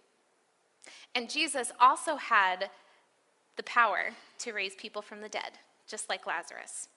And 1.16 1.30
Jesus 1.30 1.72
also 1.80 2.18
had 2.18 2.70
the 3.56 3.64
power 3.64 4.12
to 4.40 4.52
raise 4.52 4.76
people 4.76 5.02
from 5.02 5.22
the 5.22 5.30
dead, 5.30 5.54
just 5.88 6.10
like 6.10 6.28
Lazarus. 6.28 6.90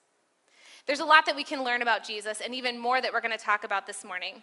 There's 0.85 0.99
a 0.99 1.05
lot 1.05 1.25
that 1.25 1.35
we 1.35 1.43
can 1.43 1.63
learn 1.63 1.81
about 1.81 2.05
Jesus, 2.05 2.41
and 2.41 2.53
even 2.53 2.77
more 2.77 3.01
that 3.01 3.13
we're 3.13 3.21
going 3.21 3.37
to 3.37 3.43
talk 3.43 3.63
about 3.63 3.87
this 3.87 4.03
morning. 4.03 4.41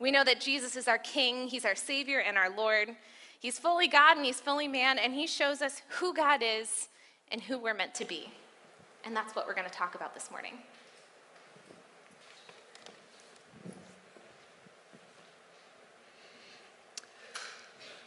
We 0.00 0.10
know 0.10 0.24
that 0.24 0.40
Jesus 0.40 0.76
is 0.76 0.88
our 0.88 0.98
King, 0.98 1.48
He's 1.48 1.64
our 1.64 1.74
Savior 1.74 2.20
and 2.20 2.36
our 2.36 2.50
Lord. 2.50 2.96
He's 3.40 3.58
fully 3.58 3.86
God 3.86 4.16
and 4.16 4.26
He's 4.26 4.40
fully 4.40 4.66
man, 4.66 4.98
and 4.98 5.14
He 5.14 5.26
shows 5.26 5.62
us 5.62 5.82
who 5.88 6.12
God 6.12 6.42
is 6.42 6.88
and 7.30 7.40
who 7.40 7.58
we're 7.58 7.74
meant 7.74 7.94
to 7.96 8.04
be. 8.04 8.32
And 9.04 9.14
that's 9.14 9.36
what 9.36 9.46
we're 9.46 9.54
going 9.54 9.68
to 9.68 9.72
talk 9.72 9.94
about 9.94 10.14
this 10.14 10.30
morning. 10.30 10.54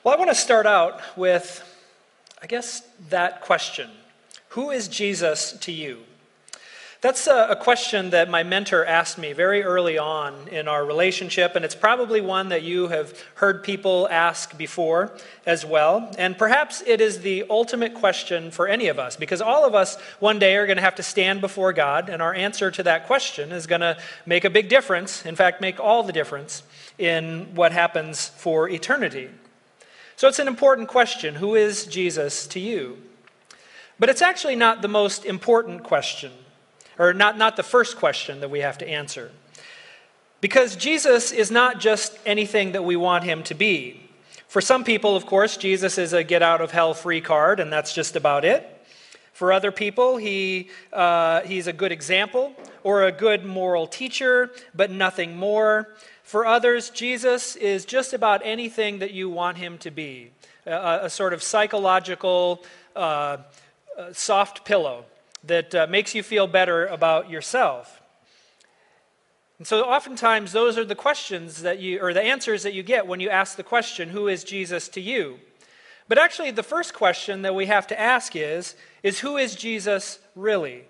Well, 0.04 0.16
I 0.16 0.18
want 0.18 0.32
to 0.32 0.36
start 0.36 0.66
out 0.66 1.00
with, 1.16 1.64
I 2.42 2.48
guess, 2.48 2.82
that 3.10 3.42
question 3.42 3.88
Who 4.50 4.72
is 4.72 4.88
Jesus 4.88 5.52
to 5.62 5.72
you? 5.72 6.00
That's 7.02 7.28
a, 7.28 7.56
question 7.60 8.10
that 8.10 8.28
my 8.28 8.42
mentor 8.42 8.84
asked 8.84 9.20
me 9.20 9.34
very 9.34 9.62
early 9.64 10.00
on 10.00 10.48
in 10.48 10.68
our 10.68 10.84
relationship, 10.84 11.56
and 11.56 11.64
it's 11.64 11.76
probably 11.76 12.20
one 12.20 12.50
that 12.50 12.64
you 12.64 12.88
have 12.88 13.20
heard 13.36 13.64
people 13.64 14.08
ask 14.10 14.58
before 14.58 15.12
as 15.46 15.66
well. 15.66 16.12
And 16.18 16.38
perhaps 16.38 16.84
it 16.86 17.00
is 17.00 17.20
the 17.20 17.46
ultimate 17.50 17.94
question 17.94 18.50
for 18.50 18.68
any 18.68 18.88
of 18.88 18.98
us, 18.98 19.16
because 19.16 19.42
all 19.42 19.66
of 19.66 19.76
us 19.76 20.00
one 20.20 20.40
day 20.40 20.56
are 20.58 20.66
going 20.66 20.78
to 20.78 20.84
have 20.84 20.96
to 20.96 21.04
stand 21.04 21.42
before 21.42 21.74
God, 21.74 22.10
and 22.10 22.24
our 22.24 22.34
answer 22.34 22.72
to 22.72 22.84
that 22.84 23.06
question 23.06 23.52
is 23.52 23.68
going 23.68 23.82
to 23.82 23.98
make 24.26 24.46
a 24.46 24.50
big 24.50 24.68
difference, 24.68 25.26
in 25.28 25.36
fact, 25.36 25.62
make 25.62 25.80
all 25.80 26.02
the 26.02 26.14
difference 26.14 26.64
in 26.98 27.54
what 27.54 27.72
happens 27.72 28.30
for 28.30 28.68
eternity. 28.68 29.30
So 30.22 30.28
it's 30.28 30.38
an 30.38 30.48
important 30.48 30.88
question 30.88 31.34
who 31.34 31.56
is 31.56 31.88
Jesus 31.88 32.46
to 32.50 32.60
you? 32.60 33.00
But 33.98 34.08
it's 34.08 34.22
actually 34.22 34.56
not 34.56 34.84
the 34.84 34.88
most 34.88 35.26
important 35.26 35.82
question, 35.82 36.32
or 37.00 37.12
not, 37.12 37.40
not 37.40 37.56
the 37.56 37.64
first 37.64 37.98
question 37.98 38.40
that 38.42 38.52
we 38.52 38.60
have 38.60 38.78
to 38.78 38.88
answer. 38.88 39.32
Because 40.40 40.76
Jesus 40.76 41.32
is 41.32 41.50
not 41.50 41.80
just 41.80 42.20
anything 42.24 42.74
that 42.74 42.84
we 42.84 42.96
want 42.96 43.24
him 43.24 43.42
to 43.46 43.56
be. 43.56 44.00
For 44.48 44.62
some 44.62 44.84
people, 44.84 45.16
of 45.16 45.26
course, 45.26 45.58
Jesus 45.58 45.98
is 45.98 46.14
a 46.14 46.24
get 46.24 46.44
out 46.44 46.62
of 46.62 46.70
hell 46.70 46.94
free 46.94 47.22
card, 47.22 47.60
and 47.60 47.74
that's 47.74 47.92
just 47.92 48.16
about 48.16 48.46
it. 48.46 48.68
For 49.34 49.52
other 49.52 49.72
people, 49.72 50.18
he, 50.18 50.70
uh, 50.94 51.42
he's 51.42 51.66
a 51.66 51.74
good 51.74 51.92
example 51.92 52.54
or 52.84 53.06
a 53.06 53.12
good 53.12 53.44
moral 53.44 53.88
teacher, 53.88 54.52
but 54.76 54.92
nothing 54.92 55.36
more. 55.36 55.96
For 56.32 56.46
others, 56.46 56.90
Jesus 56.92 57.58
is 57.58 57.84
just 57.84 58.14
about 58.14 58.40
anything 58.46 59.00
that 59.00 59.12
you 59.12 59.30
want 59.30 59.58
him 59.58 59.78
to 59.80 59.92
be 59.92 60.32
a, 60.66 61.00
a 61.04 61.10
sort 61.10 61.34
of 61.34 61.44
psychological 61.44 62.64
uh, 62.96 63.00
uh, 64.00 64.14
soft 64.14 64.64
pillow 64.64 65.04
that 65.44 65.76
uh, 65.76 65.88
makes 65.90 66.16
you 66.16 66.24
feel 66.24 66.48
better 66.48 66.86
about 66.86 67.30
yourself. 67.30 68.02
And 69.58 69.68
so, 69.68 69.84
oftentimes, 69.84 70.54
those 70.54 70.78
are 70.78 70.86
the 70.86 70.96
questions 70.96 71.64
that 71.64 71.80
you, 71.80 72.00
or 72.02 72.14
the 72.14 72.24
answers 72.24 72.64
that 72.64 72.74
you 72.74 72.82
get 72.82 73.08
when 73.08 73.20
you 73.20 73.30
ask 73.30 73.58
the 73.58 73.62
question, 73.62 74.08
Who 74.08 74.30
is 74.30 74.46
Jesus 74.46 74.88
to 74.88 75.02
you? 75.02 75.38
But 76.08 76.18
actually, 76.18 76.52
the 76.52 76.64
first 76.64 76.94
question 76.94 77.42
that 77.42 77.56
we 77.56 77.66
have 77.66 77.88
to 77.88 78.00
ask 78.00 78.38
is, 78.38 78.76
is 79.04 79.20
Who 79.20 79.36
is 79.36 79.54
Jesus 79.54 80.18
really? 80.38 80.86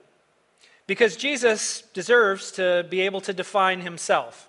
Because 0.85 1.15
Jesus 1.15 1.81
deserves 1.95 2.51
to 2.51 2.85
be 2.91 3.01
able 3.01 3.21
to 3.21 3.33
define 3.33 3.81
himself. 3.81 4.47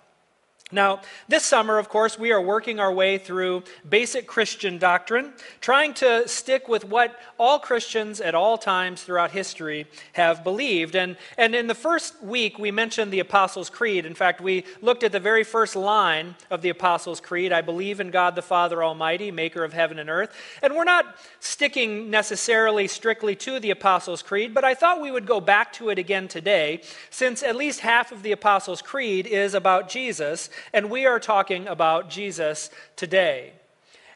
Now, 0.71 1.01
this 1.27 1.45
summer, 1.45 1.77
of 1.77 1.87
course, 1.87 2.17
we 2.17 2.31
are 2.31 2.41
working 2.41 2.79
our 2.79 2.91
way 2.91 3.19
through 3.19 3.63
basic 3.87 4.25
Christian 4.25 4.79
doctrine, 4.79 5.33
trying 5.61 5.93
to 5.95 6.27
stick 6.27 6.67
with 6.67 6.83
what 6.83 7.19
all 7.37 7.59
Christians 7.59 8.19
at 8.19 8.33
all 8.33 8.57
times 8.57 9.03
throughout 9.03 9.29
history 9.31 9.85
have 10.13 10.43
believed. 10.43 10.95
And, 10.95 11.15
and 11.37 11.53
in 11.53 11.67
the 11.67 11.75
first 11.75 12.23
week, 12.23 12.57
we 12.57 12.71
mentioned 12.71 13.13
the 13.13 13.19
Apostles' 13.19 13.69
Creed. 13.69 14.05
In 14.05 14.15
fact, 14.15 14.41
we 14.41 14.65
looked 14.81 15.03
at 15.03 15.11
the 15.11 15.19
very 15.19 15.43
first 15.43 15.75
line 15.75 16.33
of 16.49 16.63
the 16.63 16.69
Apostles' 16.69 17.21
Creed 17.21 17.53
I 17.53 17.61
believe 17.61 17.99
in 17.99 18.09
God 18.09 18.33
the 18.33 18.41
Father 18.41 18.83
Almighty, 18.83 19.29
maker 19.29 19.63
of 19.63 19.73
heaven 19.73 19.99
and 19.99 20.09
earth. 20.09 20.35
And 20.63 20.73
we're 20.75 20.85
not 20.85 21.17
sticking 21.39 22.09
necessarily 22.09 22.87
strictly 22.87 23.35
to 23.35 23.59
the 23.59 23.69
Apostles' 23.69 24.23
Creed, 24.23 24.55
but 24.55 24.63
I 24.63 24.73
thought 24.73 25.01
we 25.01 25.11
would 25.11 25.27
go 25.27 25.39
back 25.39 25.71
to 25.73 25.89
it 25.89 25.99
again 25.99 26.27
today, 26.27 26.81
since 27.11 27.43
at 27.43 27.55
least 27.55 27.81
half 27.81 28.11
of 28.11 28.23
the 28.23 28.31
Apostles' 28.31 28.81
Creed 28.81 29.27
is 29.27 29.53
about 29.53 29.87
Jesus 29.87 30.49
and 30.73 30.89
we 30.89 31.05
are 31.05 31.19
talking 31.19 31.67
about 31.67 32.09
Jesus 32.09 32.69
today. 32.95 33.53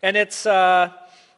And 0.02 0.16
it's, 0.16 0.46
uh, 0.46 0.92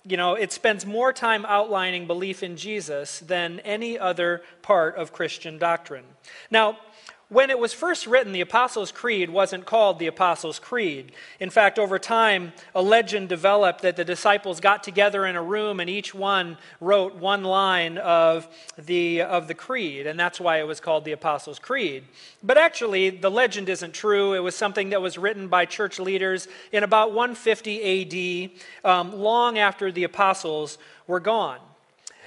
you 0.06 0.18
know, 0.18 0.36
it 0.36 0.52
spends 0.52 0.86
more 0.86 1.14
time 1.14 1.46
outlining 1.46 2.08
belief 2.08 2.44
in 2.44 2.58
Jesus 2.58 3.20
than 3.20 3.60
any 3.62 3.98
other 3.98 4.42
part 4.62 4.96
of 4.96 5.14
Christian 5.14 5.58
doctrine. 5.58 6.06
Now, 6.52 6.78
when 7.30 7.52
it 7.52 7.60
was 7.60 7.74
first 7.74 8.08
written, 8.08 8.34
the 8.34 8.42
Apostles' 8.42 8.92
Creed 8.92 9.30
wasn't 9.30 9.68
called 9.68 10.00
the 10.00 10.08
Apostles' 10.08 10.58
Creed. 10.58 11.12
In 11.40 11.52
fact, 11.52 11.78
over 11.78 12.00
time, 12.00 12.54
a 12.74 12.82
legend 12.82 13.30
developed 13.30 13.84
that 13.84 13.96
the 13.96 14.04
disciples 14.04 14.60
got 14.60 14.84
together 14.84 15.28
in 15.28 15.36
a 15.36 15.42
room 15.42 15.80
and 15.80 15.88
each 15.88 16.16
one 16.16 16.58
wrote 16.82 17.16
one 17.16 17.44
line 17.44 18.00
of 18.00 18.48
the, 18.80 19.22
of 19.22 19.48
the 19.48 19.54
creed, 19.54 20.08
and 20.08 20.20
that's 20.20 20.40
why 20.40 20.58
it 20.58 20.66
was 20.66 20.80
called 20.80 21.06
the 21.06 21.12
Apostles' 21.12 21.60
Creed. 21.60 22.04
But 22.42 22.58
actually, 22.58 23.12
the 23.12 23.30
legend 23.30 23.70
isn't 23.70 23.94
true. 23.94 24.34
It 24.34 24.40
was 24.40 24.56
something 24.56 24.90
that 24.90 25.02
was 25.02 25.20
written 25.20 25.50
by 25.50 25.66
church 25.66 26.00
leaders 26.00 26.48
in 26.72 26.84
about 26.84 27.14
150 27.14 28.50
AD, 28.84 28.90
um, 28.90 29.16
long 29.16 29.60
after 29.60 29.92
the 29.92 30.04
apostles 30.04 30.80
were 31.06 31.20
gone. 31.20 31.60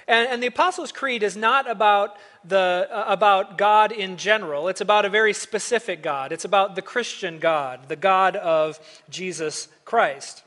And, 0.09 0.29
and 0.29 0.43
the 0.43 0.49
Apostles' 0.49 0.93
Creed 0.93 1.23
is 1.23 1.37
not 1.37 1.71
about, 1.71 2.17
the, 2.45 2.89
uh, 2.91 3.05
about 3.09 3.57
God 3.59 3.93
in 3.93 4.17
general, 4.17 4.69
it's 4.69 4.81
about 4.81 5.05
a 5.05 5.09
very 5.09 5.33
specific 5.33 6.03
God. 6.03 6.33
It's 6.33 6.45
about 6.45 6.75
the 6.75 6.83
Christian 6.83 7.39
God, 7.39 7.89
the 7.89 7.97
God 7.97 8.37
of 8.37 8.81
Jesus 9.09 9.69
Christ. 9.85 10.43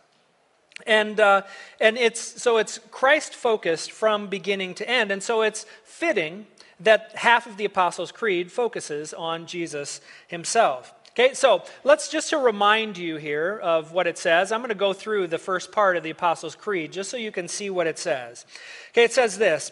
And, 0.86 1.20
uh, 1.20 1.44
and 1.80 1.98
it's, 1.98 2.42
so 2.42 2.58
it's 2.58 2.80
Christ 2.92 3.34
focused 3.34 3.92
from 3.92 4.28
beginning 4.28 4.74
to 4.76 4.90
end. 4.90 5.12
And 5.12 5.24
so 5.24 5.42
it's 5.42 5.66
fitting 5.84 6.48
that 6.82 7.14
half 7.16 7.48
of 7.48 7.58
the 7.58 7.66
Apostles' 7.66 8.12
Creed 8.12 8.52
focuses 8.52 9.14
on 9.14 9.46
Jesus 9.46 10.02
himself. 10.28 10.94
Okay, 11.18 11.34
so 11.34 11.64
let's 11.86 12.10
just 12.10 12.32
to 12.32 12.38
remind 12.38 12.98
you 12.98 13.16
here 13.16 13.58
of 13.64 13.94
what 13.94 14.06
it 14.06 14.18
says. 14.18 14.52
I'm 14.52 14.60
going 14.60 14.68
to 14.68 14.76
go 14.76 14.92
through 14.92 15.28
the 15.28 15.38
first 15.38 15.72
part 15.72 15.96
of 15.96 16.04
the 16.04 16.10
Apostles' 16.10 16.56
Creed 16.56 16.92
just 16.92 17.10
so 17.10 17.16
you 17.16 17.32
can 17.32 17.48
see 17.48 17.70
what 17.70 17.88
it 17.88 17.98
says. 17.98 18.46
Okay, 18.90 19.06
it 19.06 19.14
says 19.14 19.38
this 19.38 19.72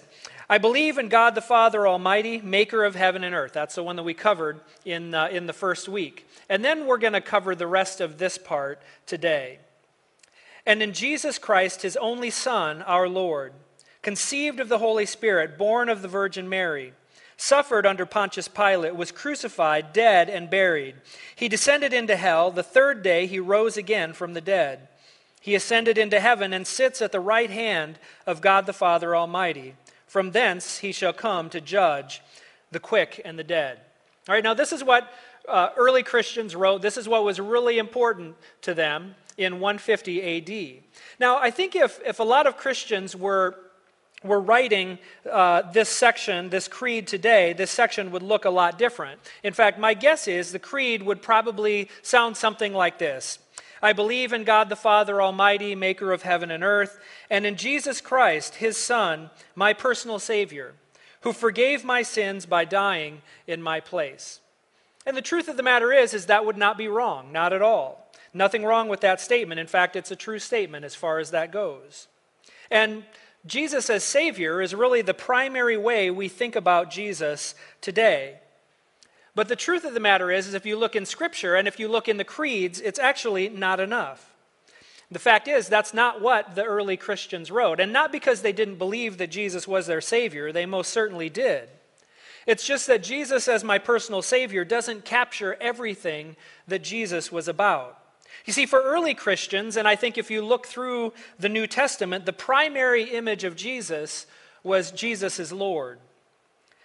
I 0.50 0.58
believe 0.58 0.98
in 0.98 1.10
God 1.10 1.36
the 1.36 1.42
Father 1.42 1.88
Almighty, 1.88 2.42
maker 2.42 2.84
of 2.84 2.96
heaven 2.96 3.24
and 3.24 3.34
earth. 3.34 3.54
That's 3.54 3.76
the 3.76 3.84
one 3.84 3.96
that 3.96 4.04
we 4.04 4.14
covered 4.14 4.60
in, 4.86 5.14
uh, 5.14 5.28
in 5.28 5.48
the 5.48 5.54
first 5.54 5.88
week. 5.88 6.28
And 6.50 6.64
then 6.64 6.86
we're 6.86 6.98
going 6.98 7.14
to 7.14 7.22
cover 7.22 7.56
the 7.56 7.68
rest 7.68 8.02
of 8.02 8.18
this 8.18 8.38
part 8.38 8.82
today. 9.06 9.60
And 10.66 10.82
in 10.82 10.94
Jesus 10.94 11.38
Christ, 11.38 11.82
his 11.82 11.98
only 11.98 12.30
Son, 12.30 12.82
our 12.84 13.08
Lord, 13.08 13.54
conceived 14.02 14.60
of 14.60 14.70
the 14.70 14.80
Holy 14.80 15.06
Spirit, 15.06 15.58
born 15.58 15.90
of 15.90 16.02
the 16.02 16.08
Virgin 16.08 16.48
Mary 16.48 16.94
suffered 17.38 17.86
under 17.86 18.06
Pontius 18.06 18.48
Pilate, 18.48 18.96
was 18.96 19.12
crucified, 19.12 19.92
dead, 19.92 20.30
and 20.30 20.50
buried. 20.50 20.96
He 21.36 21.50
descended 21.50 21.94
into 21.94 22.16
hell. 22.16 22.52
The 22.52 22.64
third 22.64 23.04
day 23.04 23.28
he 23.28 23.40
rose 23.40 23.76
again 23.76 24.14
from 24.14 24.34
the 24.34 24.42
dead. 24.42 24.88
He 25.42 25.56
ascended 25.56 25.98
into 25.98 26.22
heaven 26.22 26.54
and 26.54 26.66
sits 26.66 27.02
at 27.02 27.12
the 27.12 27.20
right 27.20 27.50
hand 27.50 28.00
of 28.26 28.40
God 28.40 28.66
the 28.66 28.72
Father 28.72 29.16
Almighty. 29.16 29.76
From 30.14 30.30
thence 30.30 30.78
he 30.78 30.92
shall 30.92 31.12
come 31.12 31.50
to 31.50 31.60
judge 31.60 32.22
the 32.70 32.80
quick 32.80 33.20
and 33.26 33.40
the 33.40 33.44
dead. 33.44 33.80
All 34.30 34.36
right, 34.36 34.44
now 34.44 34.54
this 34.54 34.72
is 34.72 34.84
what 34.84 35.12
uh, 35.50 35.70
early 35.76 36.04
Christians 36.04 36.56
wrote. 36.56 36.84
This 36.84 36.98
is 36.98 37.10
what 37.10 37.24
was 37.24 37.40
really 37.40 37.80
important 37.80 38.36
to 38.62 38.76
them 38.76 39.16
in 39.40 39.60
150 39.60 40.78
AD. 40.78 40.84
Now, 41.20 41.38
I 41.38 41.50
think 41.50 41.76
if, 41.76 42.00
if 42.06 42.20
a 42.20 42.24
lot 42.24 42.46
of 42.46 42.58
Christians 42.58 43.16
were 43.16 43.56
were 44.24 44.40
writing 44.40 45.00
uh, 45.30 45.64
this 45.72 45.90
section, 45.90 46.50
this 46.50 46.68
creed 46.68 47.08
today, 47.08 47.54
this 47.54 47.72
section 47.72 48.12
would 48.12 48.22
look 48.22 48.46
a 48.46 48.52
lot 48.52 48.78
different. 48.78 49.20
In 49.42 49.52
fact, 49.52 49.80
my 49.80 49.96
guess 49.96 50.28
is 50.28 50.52
the 50.52 50.60
creed 50.60 51.02
would 51.02 51.24
probably 51.24 51.90
sound 52.04 52.38
something 52.38 52.72
like 52.72 53.00
this 53.00 53.40
I 53.84 53.92
believe 53.92 54.32
in 54.32 54.46
God 54.46 54.70
the 54.70 54.78
Father 54.78 55.22
Almighty, 55.22 55.76
maker 55.76 56.14
of 56.14 56.22
heaven 56.22 56.50
and 56.50 56.64
earth, 56.64 57.00
and 57.30 57.46
in 57.46 57.58
Jesus 57.58 58.00
Christ, 58.00 58.56
his 58.56 58.78
Son, 58.78 59.30
my 59.56 59.74
personal 59.74 60.20
Savior, 60.20 60.74
who 61.22 61.34
forgave 61.34 61.84
my 61.84 62.02
sins 62.02 62.46
by 62.46 62.64
dying 62.64 63.22
in 63.46 63.62
my 63.62 63.82
place. 63.82 64.40
And 65.06 65.18
the 65.18 65.22
truth 65.22 65.50
of 65.50 65.58
the 65.58 65.64
matter 65.64 65.92
is, 65.92 66.14
is 66.14 66.28
that 66.28 66.46
would 66.46 66.56
not 66.56 66.78
be 66.78 66.88
wrong, 66.88 67.34
not 67.34 67.52
at 67.52 67.62
all. 67.62 68.10
Nothing 68.34 68.64
wrong 68.64 68.88
with 68.88 69.02
that 69.02 69.20
statement. 69.20 69.60
In 69.60 69.68
fact, 69.68 69.98
it's 69.98 70.12
a 70.12 70.16
true 70.16 70.40
statement 70.40 70.86
as 70.86 70.96
far 70.96 71.20
as 71.20 71.32
that 71.32 71.52
goes. 71.52 72.08
And 72.72 73.04
Jesus 73.46 73.90
as 73.90 74.06
Savior 74.06 74.62
is 74.62 74.74
really 74.74 75.02
the 75.02 75.14
primary 75.14 75.76
way 75.76 76.10
we 76.10 76.30
think 76.30 76.56
about 76.56 76.90
Jesus 76.90 77.54
today. 77.82 78.40
But 79.36 79.48
the 79.48 79.56
truth 79.56 79.84
of 79.84 79.94
the 79.94 80.00
matter 80.00 80.32
is, 80.32 80.48
is 80.48 80.54
if 80.54 80.66
you 80.66 80.78
look 80.78 80.96
in 80.96 81.06
Scripture 81.06 81.56
and 81.56 81.68
if 81.68 81.80
you 81.80 81.88
look 81.88 82.08
in 82.08 82.18
the 82.18 82.24
creeds, 82.24 82.80
it's 82.80 83.00
actually 83.00 83.50
not 83.50 83.80
enough. 83.80 84.34
The 85.12 85.20
fact 85.20 85.48
is, 85.48 85.68
that's 85.68 85.94
not 85.94 86.22
what 86.22 86.56
the 86.56 86.64
early 86.64 86.98
Christians 86.98 87.52
wrote. 87.52 87.80
And 87.80 87.94
not 87.94 88.12
because 88.12 88.42
they 88.42 88.52
didn't 88.52 88.78
believe 88.78 89.18
that 89.18 89.32
Jesus 89.32 89.68
was 89.68 89.88
their 89.88 90.02
Savior, 90.02 90.52
they 90.52 90.66
most 90.66 90.92
certainly 90.92 91.30
did. 91.30 91.70
It's 92.46 92.66
just 92.66 92.88
that 92.88 93.04
Jesus, 93.04 93.48
as 93.48 93.64
my 93.64 93.80
personal 93.80 94.22
Savior, 94.22 94.66
doesn't 94.66 95.06
capture 95.06 95.56
everything 95.62 96.36
that 96.68 96.84
Jesus 96.84 97.32
was 97.32 97.48
about. 97.48 98.00
You 98.46 98.54
see, 98.54 98.66
for 98.66 98.82
early 98.82 99.14
Christians, 99.14 99.78
and 99.78 99.88
I 99.88 99.96
think 99.96 100.18
if 100.18 100.30
you 100.30 100.44
look 100.44 100.68
through 100.68 101.14
the 101.40 101.48
New 101.48 101.68
Testament, 101.68 102.26
the 102.26 102.34
primary 102.34 103.04
image 103.04 103.46
of 103.46 103.56
Jesus 103.56 104.26
was 104.64 104.92
Jesus 104.92 105.40
is 105.40 105.54
Lord. 105.54 106.00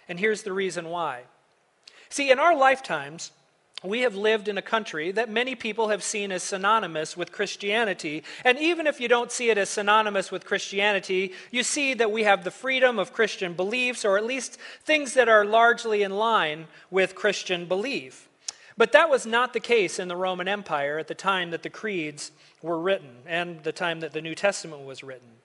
And 0.07 0.19
here's 0.19 0.43
the 0.43 0.53
reason 0.53 0.89
why. 0.89 1.23
See, 2.09 2.31
in 2.31 2.39
our 2.39 2.55
lifetimes, 2.55 3.31
we 3.83 4.01
have 4.01 4.15
lived 4.15 4.47
in 4.47 4.57
a 4.57 4.61
country 4.61 5.11
that 5.11 5.29
many 5.29 5.55
people 5.55 5.89
have 5.89 6.03
seen 6.03 6.31
as 6.31 6.43
synonymous 6.43 7.15
with 7.15 7.31
Christianity. 7.31 8.23
And 8.43 8.57
even 8.57 8.87
if 8.87 8.99
you 8.99 9.07
don't 9.07 9.31
see 9.31 9.49
it 9.49 9.57
as 9.57 9.69
synonymous 9.69 10.31
with 10.31 10.45
Christianity, 10.45 11.33
you 11.49 11.63
see 11.63 11.93
that 11.93 12.11
we 12.11 12.23
have 12.23 12.43
the 12.43 12.51
freedom 12.51 12.99
of 12.99 13.13
Christian 13.13 13.53
beliefs, 13.53 14.03
or 14.03 14.17
at 14.17 14.25
least 14.25 14.57
things 14.83 15.13
that 15.13 15.29
are 15.29 15.45
largely 15.45 16.03
in 16.03 16.11
line 16.11 16.67
with 16.91 17.15
Christian 17.15 17.67
belief. 17.67 18.27
But 18.75 18.91
that 18.91 19.09
was 19.09 19.25
not 19.25 19.53
the 19.53 19.59
case 19.59 19.99
in 19.99 20.07
the 20.07 20.15
Roman 20.15 20.47
Empire 20.47 20.99
at 20.99 21.07
the 21.07 21.15
time 21.15 21.51
that 21.51 21.63
the 21.63 21.69
creeds 21.69 22.31
were 22.61 22.79
written 22.79 23.09
and 23.25 23.63
the 23.63 23.71
time 23.71 24.01
that 24.01 24.13
the 24.13 24.21
New 24.21 24.35
Testament 24.35 24.83
was 24.83 25.03
written. 25.03 25.38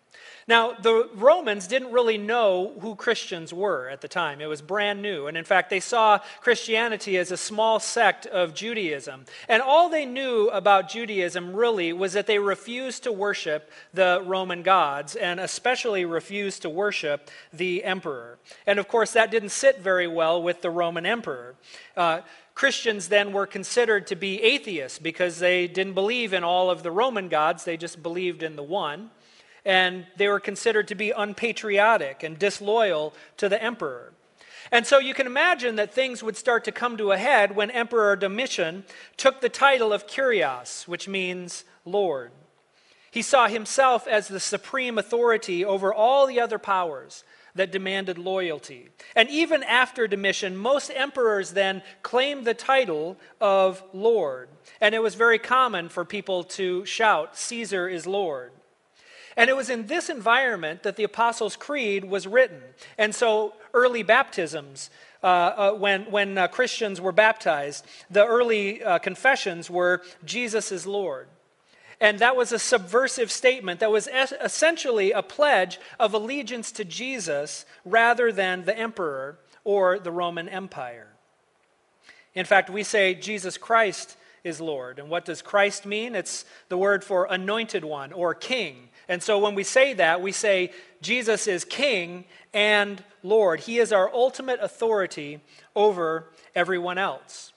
Now, 0.47 0.73
the 0.73 1.09
Romans 1.15 1.67
didn't 1.67 1.93
really 1.93 2.19
know 2.19 2.75
who 2.81 2.97
Christians 2.97 3.53
were 3.53 3.89
at 3.89 4.01
the 4.01 4.09
time. 4.09 4.41
It 4.41 4.47
was 4.47 4.61
brand 4.61 5.01
new. 5.01 5.27
And 5.27 5.37
in 5.37 5.45
fact, 5.45 5.71
they 5.71 5.81
saw 5.81 6.19
Christianity 6.41 7.17
as 7.17 7.31
a 7.31 7.37
small 7.37 7.81
sect 7.81 8.27
of 8.27 8.55
Judaism. 8.55 9.25
And 9.49 9.63
all 9.63 9.89
they 9.89 10.05
knew 10.05 10.49
about 10.49 10.91
Judaism 10.91 11.55
really 11.55 11.93
was 11.93 12.13
that 12.13 12.27
they 12.27 12.39
refused 12.39 13.05
to 13.05 13.13
worship 13.13 13.71
the 13.95 14.23
Roman 14.25 14.63
gods 14.63 15.17
and 15.17 15.41
especially 15.41 16.05
refused 16.05 16.63
to 16.63 16.71
worship 16.71 17.31
the 17.53 17.85
emperor. 17.85 18.39
And 18.67 18.79
of 18.79 18.89
course, 18.89 19.13
that 19.13 19.31
didn't 19.31 19.51
sit 19.51 19.81
very 19.81 20.07
well 20.07 20.43
with 20.43 20.61
the 20.61 20.71
Roman 20.71 21.07
emperor. 21.07 21.55
Uh, 21.97 22.21
Christians 22.55 23.09
then 23.09 23.33
were 23.33 23.47
considered 23.47 24.07
to 24.09 24.17
be 24.17 24.41
atheists 24.43 24.99
because 24.99 25.39
they 25.39 25.67
didn't 25.67 25.95
believe 25.95 26.33
in 26.33 26.45
all 26.45 26.71
of 26.71 26.83
the 26.83 26.91
Roman 26.91 27.29
gods, 27.29 27.65
they 27.65 27.77
just 27.77 28.03
believed 28.03 28.43
in 28.43 28.57
the 28.57 28.63
one. 28.63 29.11
And 29.65 30.07
they 30.17 30.29
were 30.29 30.41
considered 30.41 30.89
to 30.89 30.95
be 30.95 31.11
unpatriotic 31.11 32.23
and 32.23 32.39
disloyal 32.39 33.15
to 33.39 33.49
the 33.49 33.63
emperor. 33.63 34.13
And 34.71 34.87
so 34.87 34.99
you 34.99 35.15
can 35.15 35.27
imagine 35.27 35.77
that 35.77 35.93
things 35.93 36.23
would 36.23 36.37
start 36.37 36.65
to 36.65 36.73
come 36.73 36.97
to 36.97 37.13
a 37.13 37.19
head 37.19 37.55
when 37.55 37.71
Emperor 37.71 38.17
Domitian 38.17 38.85
took 39.17 39.41
the 39.41 39.49
title 39.49 39.93
of 39.93 40.07
Kyrios, 40.07 40.89
which 40.89 41.07
means 41.07 41.65
Lord. 41.85 42.33
He 43.11 43.23
saw 43.23 43.47
himself 43.47 44.09
as 44.09 44.27
the 44.27 44.41
supreme 44.41 44.99
authority 44.99 45.65
over 45.65 45.95
all 45.95 46.27
the 46.27 46.41
other 46.41 46.59
powers 46.59 47.23
that 47.55 47.71
demanded 47.71 48.19
loyalty. 48.19 48.89
And 49.15 49.31
even 49.31 49.63
after 49.63 50.09
Domitian, 50.09 50.57
most 50.57 50.91
emperors 50.93 51.53
then 51.53 51.83
claimed 52.03 52.45
the 52.45 52.55
title 52.55 53.17
of 53.41 53.83
Lord. 53.93 54.49
And 54.81 54.95
it 54.95 55.03
was 55.03 55.15
very 55.15 55.39
common 55.39 55.89
for 55.89 56.05
people 56.05 56.43
to 56.45 56.85
shout, 56.85 57.37
Caesar 57.37 57.89
is 57.89 58.07
Lord. 58.07 58.51
And 59.37 59.51
it 59.51 59.57
was 59.57 59.71
in 59.71 59.87
this 59.87 60.09
environment 60.09 60.83
that 60.85 60.97
the 60.97 61.05
Apostles' 61.05 61.57
Creed 61.57 62.05
was 62.05 62.27
written. 62.27 62.63
And 62.97 63.15
so 63.15 63.55
early 63.73 64.03
baptisms, 64.03 64.91
uh, 65.23 65.27
uh, 65.27 65.73
when, 65.73 66.11
when 66.11 66.39
uh, 66.39 66.49
Christians 66.49 67.01
were 67.01 67.13
baptized, 67.13 67.85
the 68.11 68.25
early 68.25 68.83
uh, 68.83 68.99
confessions 68.99 69.69
were 69.69 70.03
Jesus 70.25 70.71
is 70.71 70.87
Lord. 70.87 71.29
And 72.01 72.19
that 72.19 72.37
was 72.37 72.53
a 72.53 72.59
subversive 72.59 73.31
statement 73.31 73.81
that 73.81 73.91
was 73.91 74.09
es- 74.09 74.33
essentially 74.43 75.13
a 75.13 75.23
pledge 75.23 75.79
of 75.99 76.13
allegiance 76.13 76.71
to 76.73 76.85
Jesus 76.85 77.65
rather 77.85 78.31
than 78.31 78.65
the 78.65 78.77
emperor 78.77 79.39
or 79.65 79.99
the 79.99 80.13
Roman 80.13 80.49
Empire. 80.49 81.09
In 82.35 82.45
fact, 82.45 82.69
we 82.69 82.83
say 82.83 83.15
Jesus 83.15 83.57
Christ 83.57 84.17
is 84.43 84.61
Lord. 84.61 84.99
And 84.99 85.09
what 85.09 85.25
does 85.25 85.41
Christ 85.41 85.87
mean? 85.87 86.15
It's 86.15 86.45
the 86.69 86.77
word 86.77 87.03
for 87.03 87.27
anointed 87.31 87.85
one 87.85 88.13
or 88.13 88.35
king. 88.35 88.91
And 89.09 89.23
so 89.23 89.39
when 89.39 89.55
we 89.55 89.65
say 89.65 89.93
that, 89.95 90.23
we 90.23 90.33
say 90.33 90.73
Jesus 91.03 91.47
is 91.47 91.65
king 91.65 92.25
and 92.53 93.03
Lord. 93.23 93.61
He 93.61 93.79
is 93.79 93.93
our 93.93 94.13
ultimate 94.13 94.61
authority 94.61 95.41
over 95.77 96.29
everyone 96.55 96.99
else. 96.99 97.53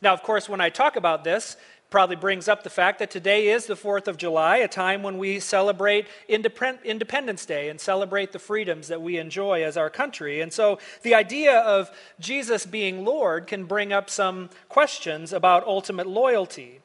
Now, 0.00 0.12
of 0.12 0.22
course, 0.22 0.48
when 0.48 0.60
I 0.60 0.68
talk 0.68 0.96
about 0.96 1.24
this, 1.24 1.56
probably 1.88 2.16
brings 2.16 2.48
up 2.48 2.62
the 2.62 2.70
fact 2.70 2.98
that 2.98 3.10
today 3.10 3.48
is 3.48 3.66
the 3.66 3.76
4th 3.76 4.08
of 4.08 4.16
July, 4.16 4.56
a 4.56 4.68
time 4.68 5.02
when 5.02 5.18
we 5.18 5.38
celebrate 5.38 6.06
Independence 6.26 7.44
Day 7.44 7.68
and 7.68 7.78
celebrate 7.78 8.32
the 8.32 8.38
freedoms 8.38 8.88
that 8.88 9.02
we 9.02 9.18
enjoy 9.18 9.62
as 9.62 9.76
our 9.76 9.90
country. 9.90 10.40
And 10.40 10.52
so 10.52 10.78
the 11.02 11.14
idea 11.14 11.58
of 11.60 11.90
Jesus 12.18 12.64
being 12.64 13.04
Lord 13.04 13.46
can 13.46 13.64
bring 13.64 13.92
up 13.92 14.08
some 14.08 14.48
questions 14.70 15.32
about 15.34 15.66
ultimate 15.66 16.06
loyalty. 16.06 16.80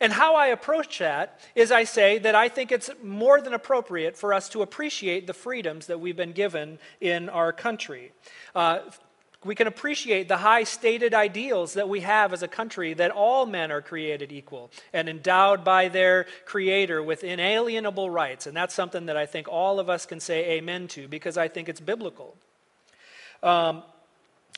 And 0.00 0.12
how 0.12 0.34
I 0.34 0.46
approach 0.46 0.98
that 0.98 1.40
is 1.54 1.70
I 1.70 1.84
say 1.84 2.18
that 2.18 2.34
I 2.34 2.48
think 2.48 2.72
it's 2.72 2.90
more 3.02 3.40
than 3.40 3.52
appropriate 3.52 4.16
for 4.16 4.32
us 4.32 4.48
to 4.50 4.62
appreciate 4.62 5.26
the 5.26 5.34
freedoms 5.34 5.86
that 5.86 6.00
we've 6.00 6.16
been 6.16 6.32
given 6.32 6.78
in 7.00 7.28
our 7.28 7.52
country. 7.52 8.12
Uh, 8.54 8.80
we 9.44 9.54
can 9.54 9.66
appreciate 9.66 10.28
the 10.28 10.36
high 10.38 10.64
stated 10.64 11.14
ideals 11.14 11.74
that 11.74 11.88
we 11.88 12.00
have 12.00 12.34
as 12.34 12.42
a 12.42 12.48
country 12.48 12.92
that 12.94 13.10
all 13.10 13.46
men 13.46 13.72
are 13.72 13.80
created 13.80 14.32
equal 14.32 14.70
and 14.92 15.08
endowed 15.08 15.64
by 15.64 15.88
their 15.88 16.26
Creator 16.44 17.02
with 17.02 17.24
inalienable 17.24 18.10
rights. 18.10 18.46
And 18.46 18.54
that's 18.54 18.74
something 18.74 19.06
that 19.06 19.16
I 19.16 19.24
think 19.24 19.48
all 19.48 19.80
of 19.80 19.88
us 19.88 20.04
can 20.04 20.20
say 20.20 20.58
amen 20.58 20.88
to 20.88 21.08
because 21.08 21.38
I 21.38 21.48
think 21.48 21.70
it's 21.70 21.80
biblical. 21.80 22.36
Um, 23.42 23.82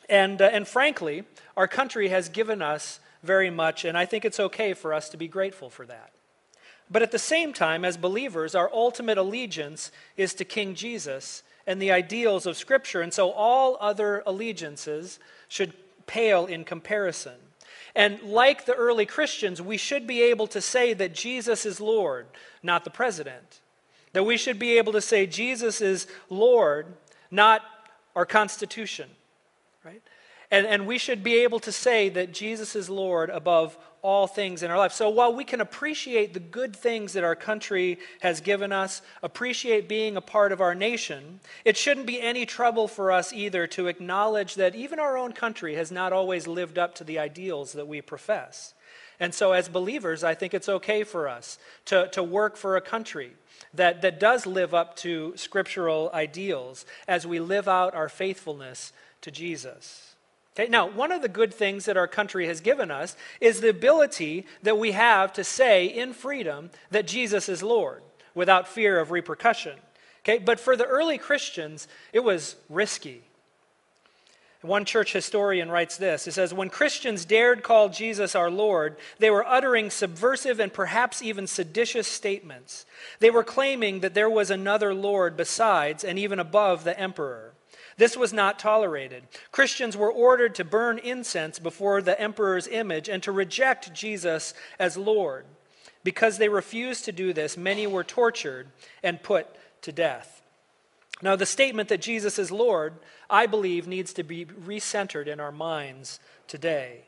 and, 0.09 0.41
uh, 0.41 0.49
and 0.51 0.67
frankly, 0.67 1.23
our 1.55 1.67
country 1.67 2.09
has 2.09 2.27
given 2.27 2.61
us 2.61 2.99
very 3.23 3.49
much, 3.49 3.85
and 3.85 3.97
I 3.97 4.05
think 4.05 4.25
it's 4.25 4.39
okay 4.39 4.73
for 4.73 4.93
us 4.93 5.09
to 5.09 5.17
be 5.17 5.27
grateful 5.27 5.69
for 5.69 5.85
that. 5.85 6.11
But 6.91 7.01
at 7.01 7.11
the 7.11 7.19
same 7.19 7.53
time, 7.53 7.85
as 7.85 7.97
believers, 7.97 8.53
our 8.53 8.69
ultimate 8.71 9.17
allegiance 9.17 9.91
is 10.17 10.33
to 10.35 10.45
King 10.45 10.75
Jesus 10.75 11.41
and 11.65 11.81
the 11.81 11.91
ideals 11.91 12.45
of 12.45 12.57
Scripture. 12.57 13.01
And 13.01 13.13
so 13.13 13.31
all 13.31 13.77
other 13.79 14.21
allegiances 14.25 15.17
should 15.47 15.73
pale 16.05 16.45
in 16.45 16.65
comparison. 16.65 17.35
And 17.95 18.21
like 18.21 18.65
the 18.65 18.73
early 18.73 19.05
Christians, 19.05 19.61
we 19.61 19.77
should 19.77 20.05
be 20.05 20.21
able 20.23 20.47
to 20.47 20.61
say 20.61 20.93
that 20.93 21.13
Jesus 21.13 21.65
is 21.65 21.79
Lord, 21.79 22.27
not 22.61 22.83
the 22.83 22.89
president. 22.89 23.61
That 24.11 24.23
we 24.23 24.37
should 24.37 24.59
be 24.59 24.77
able 24.77 24.93
to 24.93 25.01
say 25.01 25.25
Jesus 25.25 25.79
is 25.79 26.07
Lord, 26.29 26.87
not 27.31 27.61
our 28.15 28.25
Constitution. 28.25 29.09
Right? 29.83 30.01
And, 30.53 30.67
and 30.67 30.85
we 30.85 30.99
should 30.99 31.23
be 31.23 31.37
able 31.37 31.59
to 31.61 31.71
say 31.71 32.09
that 32.09 32.31
Jesus 32.31 32.75
is 32.75 32.87
Lord 32.87 33.31
above 33.31 33.75
all 34.03 34.27
things 34.27 34.61
in 34.61 34.69
our 34.69 34.77
life. 34.77 34.91
So 34.91 35.09
while 35.09 35.33
we 35.33 35.43
can 35.43 35.61
appreciate 35.61 36.35
the 36.35 36.39
good 36.39 36.75
things 36.75 37.13
that 37.13 37.23
our 37.23 37.35
country 37.35 37.97
has 38.21 38.39
given 38.39 38.71
us, 38.71 39.01
appreciate 39.23 39.89
being 39.89 40.15
a 40.15 40.21
part 40.21 40.51
of 40.51 40.61
our 40.61 40.75
nation, 40.75 41.39
it 41.65 41.75
shouldn't 41.75 42.05
be 42.05 42.21
any 42.21 42.45
trouble 42.45 42.87
for 42.87 43.11
us 43.11 43.33
either 43.33 43.65
to 43.65 43.87
acknowledge 43.87 44.53
that 44.53 44.75
even 44.75 44.99
our 44.99 45.17
own 45.17 45.33
country 45.33 45.73
has 45.73 45.91
not 45.91 46.13
always 46.13 46.45
lived 46.45 46.77
up 46.77 46.93
to 46.95 47.03
the 47.03 47.17
ideals 47.17 47.73
that 47.73 47.87
we 47.87 47.99
profess. 47.99 48.75
And 49.19 49.33
so, 49.33 49.53
as 49.53 49.67
believers, 49.67 50.23
I 50.23 50.35
think 50.35 50.53
it's 50.53 50.69
okay 50.69 51.03
for 51.03 51.27
us 51.27 51.57
to, 51.85 52.09
to 52.09 52.21
work 52.21 52.57
for 52.57 52.77
a 52.77 52.81
country 52.81 53.31
that, 53.73 54.03
that 54.03 54.19
does 54.19 54.45
live 54.45 54.75
up 54.75 54.97
to 54.97 55.33
scriptural 55.35 56.11
ideals 56.13 56.85
as 57.07 57.25
we 57.25 57.39
live 57.39 57.67
out 57.67 57.95
our 57.95 58.09
faithfulness 58.09 58.93
to 59.21 59.31
Jesus. 59.31 60.12
Okay, 60.55 60.69
now, 60.69 60.87
one 60.87 61.11
of 61.11 61.23
the 61.23 61.29
good 61.29 61.51
things 61.51 61.85
that 61.85 61.97
our 61.97 62.07
country 62.07 62.45
has 62.45 62.61
given 62.61 62.91
us 62.91 63.15
is 63.41 63.59
the 63.59 63.69
ability 63.69 64.45
that 64.61 64.77
we 64.77 64.91
have 64.91 65.33
to 65.33 65.43
say 65.43 65.85
in 65.87 66.13
freedom 66.13 66.69
that 66.91 67.07
Jesus 67.07 67.49
is 67.49 67.63
Lord 67.63 68.03
without 68.35 68.67
fear 68.67 68.99
of 68.99 69.09
repercussion. 69.09 69.77
Okay, 70.23 70.37
but 70.37 70.59
for 70.59 70.75
the 70.75 70.85
early 70.85 71.17
Christians, 71.17 71.87
it 72.13 72.23
was 72.23 72.55
risky. 72.69 73.23
One 74.61 74.85
church 74.85 75.11
historian 75.11 75.69
writes 75.69 75.97
this 75.97 76.25
It 76.25 76.33
says, 76.33 76.53
When 76.53 76.69
Christians 76.69 77.25
dared 77.25 77.63
call 77.63 77.89
Jesus 77.89 78.33
our 78.33 78.49
Lord, 78.49 78.95
they 79.19 79.29
were 79.29 79.45
uttering 79.45 79.89
subversive 79.89 80.59
and 80.59 80.71
perhaps 80.71 81.21
even 81.21 81.47
seditious 81.47 82.07
statements. 82.07 82.85
They 83.19 83.29
were 83.29 83.43
claiming 83.43 83.99
that 83.99 84.13
there 84.13 84.29
was 84.29 84.49
another 84.49 84.93
Lord 84.93 85.35
besides 85.35 86.03
and 86.03 86.17
even 86.17 86.39
above 86.39 86.83
the 86.85 86.97
emperor. 86.97 87.52
This 87.97 88.17
was 88.17 88.33
not 88.33 88.59
tolerated. 88.59 89.23
Christians 89.51 89.95
were 89.95 90.11
ordered 90.11 90.55
to 90.55 90.63
burn 90.63 90.97
incense 90.99 91.59
before 91.59 92.01
the 92.01 92.19
emperor's 92.19 92.67
image 92.67 93.07
and 93.07 93.21
to 93.23 93.31
reject 93.31 93.93
Jesus 93.93 94.53
as 94.79 94.97
Lord. 94.97 95.45
Because 96.03 96.37
they 96.37 96.49
refused 96.49 97.05
to 97.05 97.11
do 97.11 97.33
this, 97.33 97.55
many 97.55 97.87
were 97.87 98.03
tortured 98.03 98.67
and 99.01 99.23
put 99.23 99.47
to 99.83 99.91
death. 99.91 100.41
Now, 101.21 101.35
the 101.35 101.45
statement 101.45 101.89
that 101.89 102.01
Jesus 102.01 102.37
is 102.37 102.51
Lord, 102.51 102.95
I 103.29 103.45
believe, 103.45 103.87
needs 103.87 104.13
to 104.13 104.23
be 104.23 104.45
recentered 104.45 105.27
in 105.27 105.39
our 105.39 105.51
minds 105.51 106.19
today. 106.47 107.05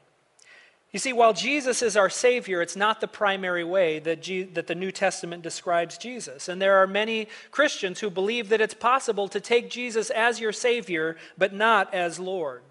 You 0.96 1.00
see, 1.00 1.12
while 1.12 1.34
Jesus 1.34 1.82
is 1.82 1.98
our 1.98 2.10
Savior, 2.10 2.62
it's 2.62 2.78
not 2.78 3.02
the 3.02 3.08
primary 3.10 3.66
way 3.66 4.00
that, 4.00 4.22
Je- 4.22 4.44
that 4.44 4.68
the 4.68 4.76
New 4.76 4.94
Testament 4.94 5.44
describes 5.44 5.98
Jesus. 5.98 6.48
And 6.48 6.62
there 6.62 6.78
are 6.78 6.88
many 6.88 7.28
Christians 7.52 8.00
who 8.00 8.10
believe 8.10 8.48
that 8.48 8.62
it's 8.62 8.74
possible 8.74 9.28
to 9.28 9.42
take 9.42 9.70
Jesus 9.70 10.10
as 10.10 10.40
your 10.40 10.54
Savior, 10.54 11.18
but 11.38 11.54
not 11.54 11.94
as 11.94 12.18
Lord. 12.18 12.62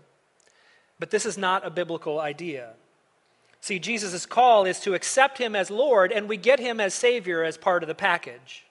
But 0.99 1.11
this 1.11 1.27
is 1.27 1.37
not 1.37 1.67
a 1.67 1.71
biblical 1.71 2.19
idea. 2.19 2.71
See, 3.61 3.79
Jesus' 3.79 4.25
call 4.25 4.65
is 4.65 4.81
to 4.81 4.95
accept 4.95 5.37
him 5.37 5.55
as 5.55 5.71
Lord, 5.71 6.11
and 6.11 6.27
we 6.27 6.39
get 6.39 6.59
him 6.59 6.81
as 6.81 6.95
Savior 6.95 7.45
as 7.45 7.59
part 7.59 7.83
of 7.83 7.89
the 7.89 7.95
package. 7.95 8.65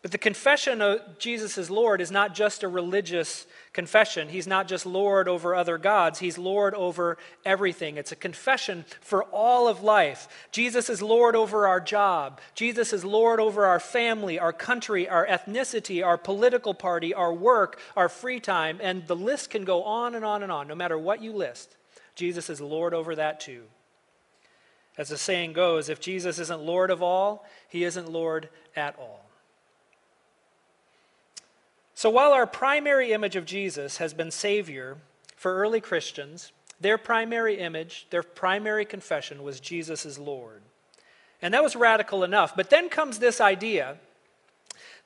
But 0.00 0.12
the 0.12 0.18
confession 0.18 0.80
of 0.80 1.18
Jesus 1.18 1.58
as 1.58 1.70
Lord 1.70 2.00
is 2.00 2.12
not 2.12 2.32
just 2.32 2.62
a 2.62 2.68
religious 2.68 3.46
confession. 3.72 4.28
He's 4.28 4.46
not 4.46 4.68
just 4.68 4.86
Lord 4.86 5.26
over 5.26 5.56
other 5.56 5.76
gods, 5.76 6.20
He's 6.20 6.38
Lord 6.38 6.74
over 6.74 7.18
everything. 7.44 7.96
It's 7.96 8.12
a 8.12 8.16
confession 8.16 8.84
for 9.00 9.24
all 9.24 9.66
of 9.66 9.82
life. 9.82 10.28
Jesus 10.52 10.88
is 10.88 11.02
Lord 11.02 11.34
over 11.34 11.66
our 11.66 11.80
job, 11.80 12.40
Jesus 12.54 12.92
is 12.92 13.04
Lord 13.04 13.40
over 13.40 13.66
our 13.66 13.80
family, 13.80 14.38
our 14.38 14.52
country, 14.52 15.08
our 15.08 15.26
ethnicity, 15.26 16.04
our 16.04 16.16
political 16.16 16.74
party, 16.74 17.12
our 17.12 17.34
work, 17.34 17.80
our 17.96 18.08
free 18.08 18.38
time, 18.38 18.78
and 18.80 19.04
the 19.08 19.16
list 19.16 19.50
can 19.50 19.64
go 19.64 19.82
on 19.82 20.14
and 20.14 20.24
on 20.24 20.44
and 20.44 20.52
on, 20.52 20.68
no 20.68 20.76
matter 20.76 20.96
what 20.96 21.22
you 21.22 21.32
list. 21.32 21.76
Jesus 22.14 22.48
is 22.48 22.60
Lord 22.60 22.94
over 22.94 23.16
that 23.16 23.40
too. 23.40 23.64
As 24.96 25.08
the 25.08 25.16
saying 25.16 25.54
goes, 25.54 25.88
if 25.88 26.00
Jesus 26.00 26.38
isn't 26.38 26.62
Lord 26.62 26.90
of 26.90 27.02
all, 27.02 27.44
He 27.68 27.82
isn't 27.82 28.10
Lord 28.10 28.48
at 28.76 28.96
all. 28.96 29.17
So 31.98 32.10
while 32.10 32.30
our 32.32 32.46
primary 32.46 33.10
image 33.10 33.34
of 33.34 33.44
Jesus 33.44 33.96
has 33.96 34.14
been 34.14 34.30
Savior 34.30 34.98
for 35.34 35.56
early 35.56 35.80
Christians, 35.80 36.52
their 36.80 36.96
primary 36.96 37.58
image, 37.58 38.06
their 38.10 38.22
primary 38.22 38.84
confession 38.84 39.42
was 39.42 39.58
Jesus 39.58 40.06
is 40.06 40.16
Lord. 40.16 40.62
And 41.42 41.52
that 41.52 41.64
was 41.64 41.74
radical 41.74 42.22
enough. 42.22 42.54
But 42.54 42.70
then 42.70 42.88
comes 42.88 43.18
this 43.18 43.40
idea 43.40 43.96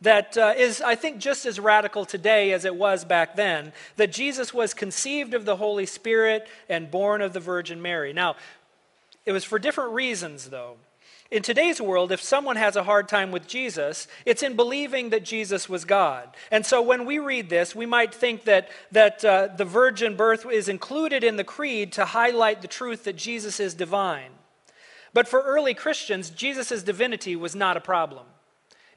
that 0.02 0.36
uh, 0.36 0.52
is, 0.54 0.82
I 0.82 0.94
think, 0.94 1.16
just 1.16 1.46
as 1.46 1.58
radical 1.58 2.04
today 2.04 2.52
as 2.52 2.66
it 2.66 2.76
was 2.76 3.06
back 3.06 3.36
then 3.36 3.72
that 3.96 4.12
Jesus 4.12 4.52
was 4.52 4.74
conceived 4.74 5.32
of 5.32 5.46
the 5.46 5.56
Holy 5.56 5.86
Spirit 5.86 6.46
and 6.68 6.90
born 6.90 7.22
of 7.22 7.32
the 7.32 7.40
Virgin 7.40 7.80
Mary. 7.80 8.12
Now, 8.12 8.36
it 9.24 9.32
was 9.32 9.44
for 9.44 9.58
different 9.58 9.92
reasons, 9.92 10.50
though. 10.50 10.76
In 11.32 11.42
today's 11.42 11.80
world, 11.80 12.12
if 12.12 12.20
someone 12.20 12.56
has 12.56 12.76
a 12.76 12.82
hard 12.82 13.08
time 13.08 13.32
with 13.32 13.46
Jesus, 13.46 14.06
it's 14.26 14.42
in 14.42 14.54
believing 14.54 15.08
that 15.10 15.24
Jesus 15.24 15.66
was 15.66 15.86
God. 15.86 16.28
And 16.50 16.66
so 16.66 16.82
when 16.82 17.06
we 17.06 17.18
read 17.18 17.48
this, 17.48 17.74
we 17.74 17.86
might 17.86 18.14
think 18.14 18.44
that, 18.44 18.68
that 18.90 19.24
uh, 19.24 19.48
the 19.56 19.64
virgin 19.64 20.14
birth 20.14 20.44
is 20.44 20.68
included 20.68 21.24
in 21.24 21.36
the 21.36 21.42
creed 21.42 21.90
to 21.92 22.04
highlight 22.04 22.60
the 22.60 22.68
truth 22.68 23.04
that 23.04 23.16
Jesus 23.16 23.60
is 23.60 23.72
divine. 23.72 24.32
But 25.14 25.26
for 25.26 25.40
early 25.40 25.72
Christians, 25.72 26.28
Jesus' 26.28 26.82
divinity 26.82 27.34
was 27.34 27.56
not 27.56 27.78
a 27.78 27.80
problem. 27.80 28.26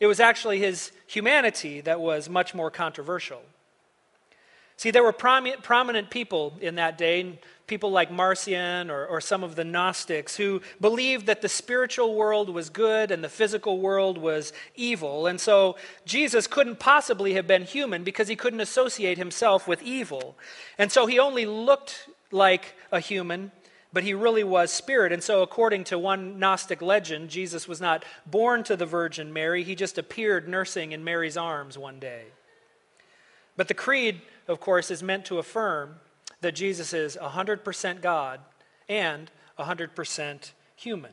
It 0.02 0.08
was 0.08 0.20
actually 0.20 0.60
his 0.60 0.92
humanity 1.08 1.80
that 1.82 2.02
was 2.02 2.28
much 2.28 2.54
more 2.54 2.70
controversial. 2.70 3.44
See, 4.76 4.92
there 4.92 5.04
were 5.04 5.14
prominent 5.14 6.10
people 6.10 6.58
in 6.60 6.76
that 6.76 6.98
day, 6.98 7.40
people 7.68 7.92
like 7.92 8.12
Marcion 8.12 8.92
or, 8.92 9.06
or 9.06 9.20
some 9.20 9.44
of 9.44 9.56
the 9.56 9.64
Gnostics, 9.64 10.36
who 10.36 10.62
believed 10.80 11.26
that 11.26 11.42
the 11.42 11.50
spiritual 11.50 12.16
world 12.16 12.50
was 12.50 12.70
good 12.70 13.12
and 13.12 13.24
the 13.24 13.30
physical 13.30 13.80
world 13.80 14.18
was 14.18 14.54
evil. 14.76 15.28
And 15.28 15.40
so 15.40 15.76
Jesus 16.06 16.48
couldn't 16.48 16.80
possibly 16.80 17.34
have 17.34 17.48
been 17.48 17.64
human 17.64 18.04
because 18.04 18.28
he 18.28 18.36
couldn't 18.36 18.62
associate 18.62 19.18
himself 19.18 19.68
with 19.68 19.82
evil. 19.82 20.38
And 20.78 20.92
so 20.92 21.06
he 21.06 21.20
only 21.20 21.46
looked 21.46 22.08
like 22.32 22.76
a 22.92 23.00
human 23.00 23.52
but 23.94 24.04
he 24.04 24.14
really 24.14 24.44
was 24.44 24.74
spirit. 24.74 25.14
And 25.14 25.24
so, 25.24 25.42
according 25.42 25.86
to 25.86 25.98
one 25.98 26.38
Gnostic 26.38 26.82
legend, 26.82 27.30
Jesus 27.30 27.66
was 27.66 27.80
not 27.80 28.04
born 28.26 28.62
to 28.66 28.76
the 28.76 28.86
Virgin 28.86 29.32
Mary, 29.32 29.64
he 29.64 29.74
just 29.74 29.98
appeared 29.98 30.50
nursing 30.50 30.92
in 30.92 31.06
Mary's 31.06 31.38
arms 31.38 31.78
one 31.78 31.98
day. 31.98 32.26
But 33.56 33.70
the 33.70 33.74
creed, 33.74 34.20
of 34.50 34.60
course, 34.60 34.92
is 34.92 35.02
meant 35.02 35.24
to 35.28 35.40
affirm 35.40 35.96
that 36.46 36.54
Jesus 36.54 36.94
is 36.94 37.18
100% 37.20 38.02
God 38.02 38.40
and 38.88 39.32
100% 39.58 40.52
human. 40.76 41.12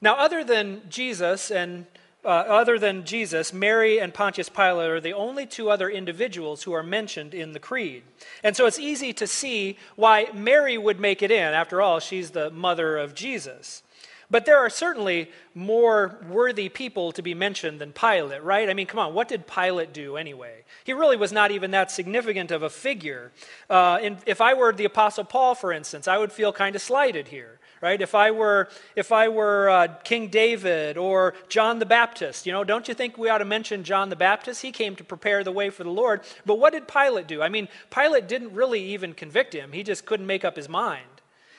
Now, 0.00 0.14
other 0.14 0.44
than 0.44 0.82
Jesus 0.88 1.50
and 1.50 1.86
uh, 2.24 2.28
other 2.28 2.78
than 2.78 3.04
Jesus, 3.04 3.52
Mary 3.52 3.98
and 3.98 4.14
Pontius 4.14 4.48
Pilate 4.48 4.90
are 4.90 5.00
the 5.00 5.12
only 5.12 5.46
two 5.46 5.68
other 5.68 5.88
individuals 5.88 6.62
who 6.62 6.72
are 6.72 6.82
mentioned 6.82 7.34
in 7.34 7.52
the 7.52 7.60
creed. 7.60 8.02
And 8.42 8.56
so 8.56 8.66
it's 8.66 8.80
easy 8.80 9.12
to 9.14 9.26
see 9.26 9.78
why 9.94 10.28
Mary 10.34 10.76
would 10.76 10.98
make 10.98 11.22
it 11.22 11.30
in. 11.30 11.54
After 11.54 11.80
all, 11.80 12.00
she's 12.00 12.30
the 12.30 12.50
mother 12.50 12.96
of 12.96 13.14
Jesus. 13.14 13.82
But 14.30 14.44
there 14.44 14.58
are 14.58 14.70
certainly 14.70 15.30
more 15.54 16.18
worthy 16.28 16.68
people 16.68 17.12
to 17.12 17.22
be 17.22 17.32
mentioned 17.32 17.80
than 17.80 17.92
Pilate, 17.92 18.42
right? 18.42 18.68
I 18.68 18.74
mean, 18.74 18.86
come 18.86 18.98
on, 18.98 19.14
what 19.14 19.28
did 19.28 19.46
Pilate 19.46 19.92
do 19.92 20.16
anyway? 20.16 20.64
He 20.84 20.92
really 20.92 21.16
was 21.16 21.32
not 21.32 21.52
even 21.52 21.70
that 21.70 21.90
significant 21.90 22.50
of 22.50 22.62
a 22.62 22.70
figure. 22.70 23.30
Uh, 23.70 23.98
in, 24.02 24.18
if 24.26 24.40
I 24.40 24.54
were 24.54 24.72
the 24.72 24.84
Apostle 24.84 25.24
Paul, 25.24 25.54
for 25.54 25.72
instance, 25.72 26.08
I 26.08 26.18
would 26.18 26.32
feel 26.32 26.52
kind 26.52 26.74
of 26.74 26.82
slighted 26.82 27.28
here, 27.28 27.60
right? 27.80 28.00
If 28.00 28.16
I 28.16 28.32
were, 28.32 28.68
if 28.96 29.12
I 29.12 29.28
were 29.28 29.70
uh, 29.70 29.88
King 30.02 30.26
David 30.28 30.96
or 30.96 31.34
John 31.48 31.78
the 31.78 31.86
Baptist, 31.86 32.46
you 32.46 32.52
know, 32.52 32.64
don't 32.64 32.88
you 32.88 32.94
think 32.94 33.16
we 33.16 33.28
ought 33.28 33.38
to 33.38 33.44
mention 33.44 33.84
John 33.84 34.08
the 34.08 34.16
Baptist? 34.16 34.60
He 34.60 34.72
came 34.72 34.96
to 34.96 35.04
prepare 35.04 35.44
the 35.44 35.52
way 35.52 35.70
for 35.70 35.84
the 35.84 35.90
Lord. 35.90 36.22
But 36.44 36.58
what 36.58 36.72
did 36.72 36.88
Pilate 36.88 37.28
do? 37.28 37.42
I 37.42 37.48
mean, 37.48 37.68
Pilate 37.90 38.26
didn't 38.26 38.54
really 38.54 38.82
even 38.86 39.14
convict 39.14 39.54
him, 39.54 39.70
he 39.70 39.84
just 39.84 40.04
couldn't 40.04 40.26
make 40.26 40.44
up 40.44 40.56
his 40.56 40.68
mind. 40.68 41.06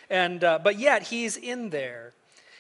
And, 0.09 0.43
uh, 0.43 0.59
but 0.63 0.79
yet, 0.79 1.03
he's 1.03 1.37
in 1.37 1.69
there. 1.69 2.13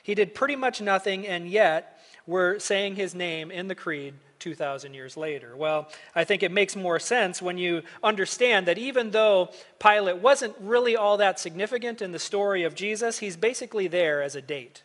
He 0.07 0.15
did 0.15 0.33
pretty 0.33 0.55
much 0.55 0.79
nothing, 0.79 1.27
and 1.27 1.49
yet 1.49 1.99
we're 2.25 2.59
saying 2.59 2.95
his 2.95 3.13
name 3.13 3.51
in 3.51 3.67
the 3.67 3.75
creed 3.75 4.13
2,000 4.39 4.93
years 4.93 5.17
later. 5.17 5.53
Well, 5.53 5.89
I 6.15 6.23
think 6.23 6.43
it 6.43 6.51
makes 6.53 6.77
more 6.77 6.97
sense 6.97 7.41
when 7.41 7.57
you 7.57 7.83
understand 8.01 8.67
that 8.67 8.77
even 8.77 9.11
though 9.11 9.49
Pilate 9.79 10.19
wasn't 10.19 10.55
really 10.61 10.95
all 10.95 11.17
that 11.17 11.41
significant 11.41 12.01
in 12.01 12.13
the 12.13 12.19
story 12.19 12.63
of 12.63 12.73
Jesus, 12.73 13.19
he's 13.19 13.35
basically 13.35 13.89
there 13.89 14.21
as 14.21 14.33
a 14.37 14.41
date. 14.41 14.83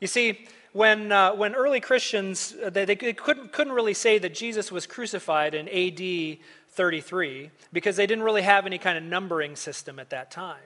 You 0.00 0.06
see, 0.06 0.48
when, 0.72 1.12
uh, 1.12 1.34
when 1.34 1.54
early 1.54 1.80
Christians, 1.80 2.54
uh, 2.64 2.70
they, 2.70 2.86
they 2.86 3.12
couldn't, 3.12 3.52
couldn't 3.52 3.74
really 3.74 3.92
say 3.92 4.16
that 4.16 4.34
Jesus 4.34 4.72
was 4.72 4.86
crucified 4.86 5.54
in 5.54 5.68
AD 5.68 6.38
33 6.70 7.50
because 7.70 7.96
they 7.96 8.06
didn't 8.06 8.24
really 8.24 8.42
have 8.42 8.64
any 8.64 8.78
kind 8.78 8.96
of 8.96 9.04
numbering 9.04 9.56
system 9.56 9.98
at 9.98 10.08
that 10.08 10.30
time. 10.30 10.56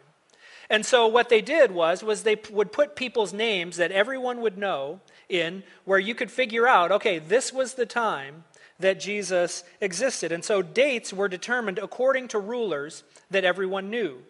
And 0.70 0.87
so 0.87 1.09
what 1.09 1.28
they 1.28 1.42
did 1.42 1.72
was 1.72 2.02
was 2.04 2.22
they 2.22 2.40
would 2.50 2.70
put 2.70 2.94
people's 2.94 3.33
names 3.33 3.76
that 3.76 3.90
everyone 3.90 4.40
would 4.40 4.56
know 4.56 5.00
in 5.28 5.64
where 5.85 5.98
you 5.98 6.14
could 6.14 6.30
figure 6.30 6.66
out, 6.66 6.92
okay, 6.92 7.18
this 7.18 7.52
was 7.52 7.74
the 7.74 7.87
time 7.87 8.44
that 8.78 9.00
Jesus 9.00 9.64
existed. 9.80 10.30
And 10.30 10.44
so 10.44 10.62
dates 10.62 11.12
were 11.12 11.28
determined 11.28 11.78
according 11.78 12.28
to 12.28 12.38
rulers 12.38 13.02
that 13.30 13.44
everyone 13.44 13.90
knew. 13.90 14.22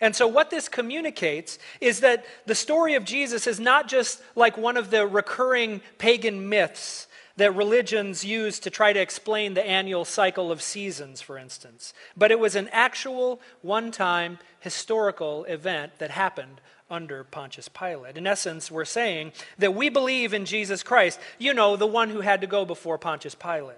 And 0.00 0.14
so, 0.14 0.26
what 0.26 0.50
this 0.50 0.68
communicates 0.68 1.58
is 1.80 2.00
that 2.00 2.26
the 2.44 2.54
story 2.54 2.96
of 2.96 3.04
Jesus 3.06 3.46
is 3.46 3.58
not 3.58 3.88
just 3.88 4.20
like 4.34 4.58
one 4.58 4.76
of 4.76 4.90
the 4.90 5.06
recurring 5.06 5.80
pagan 5.96 6.50
myths 6.50 7.06
that 7.36 7.54
religions 7.54 8.24
use 8.24 8.58
to 8.60 8.70
try 8.70 8.92
to 8.92 9.00
explain 9.00 9.54
the 9.54 9.66
annual 9.66 10.04
cycle 10.04 10.50
of 10.50 10.62
seasons, 10.62 11.20
for 11.20 11.36
instance. 11.38 11.92
But 12.16 12.30
it 12.30 12.40
was 12.40 12.56
an 12.56 12.68
actual, 12.72 13.40
one 13.62 13.90
time, 13.90 14.38
historical 14.60 15.44
event 15.44 15.98
that 15.98 16.10
happened 16.10 16.60
under 16.90 17.24
Pontius 17.24 17.68
Pilate. 17.68 18.16
In 18.16 18.26
essence, 18.26 18.70
we're 18.70 18.84
saying 18.84 19.32
that 19.58 19.74
we 19.74 19.88
believe 19.88 20.32
in 20.32 20.44
Jesus 20.44 20.82
Christ, 20.82 21.20
you 21.38 21.52
know, 21.52 21.76
the 21.76 21.86
one 21.86 22.10
who 22.10 22.20
had 22.20 22.40
to 22.40 22.46
go 22.46 22.64
before 22.64 22.96
Pontius 22.96 23.34
Pilate. 23.34 23.76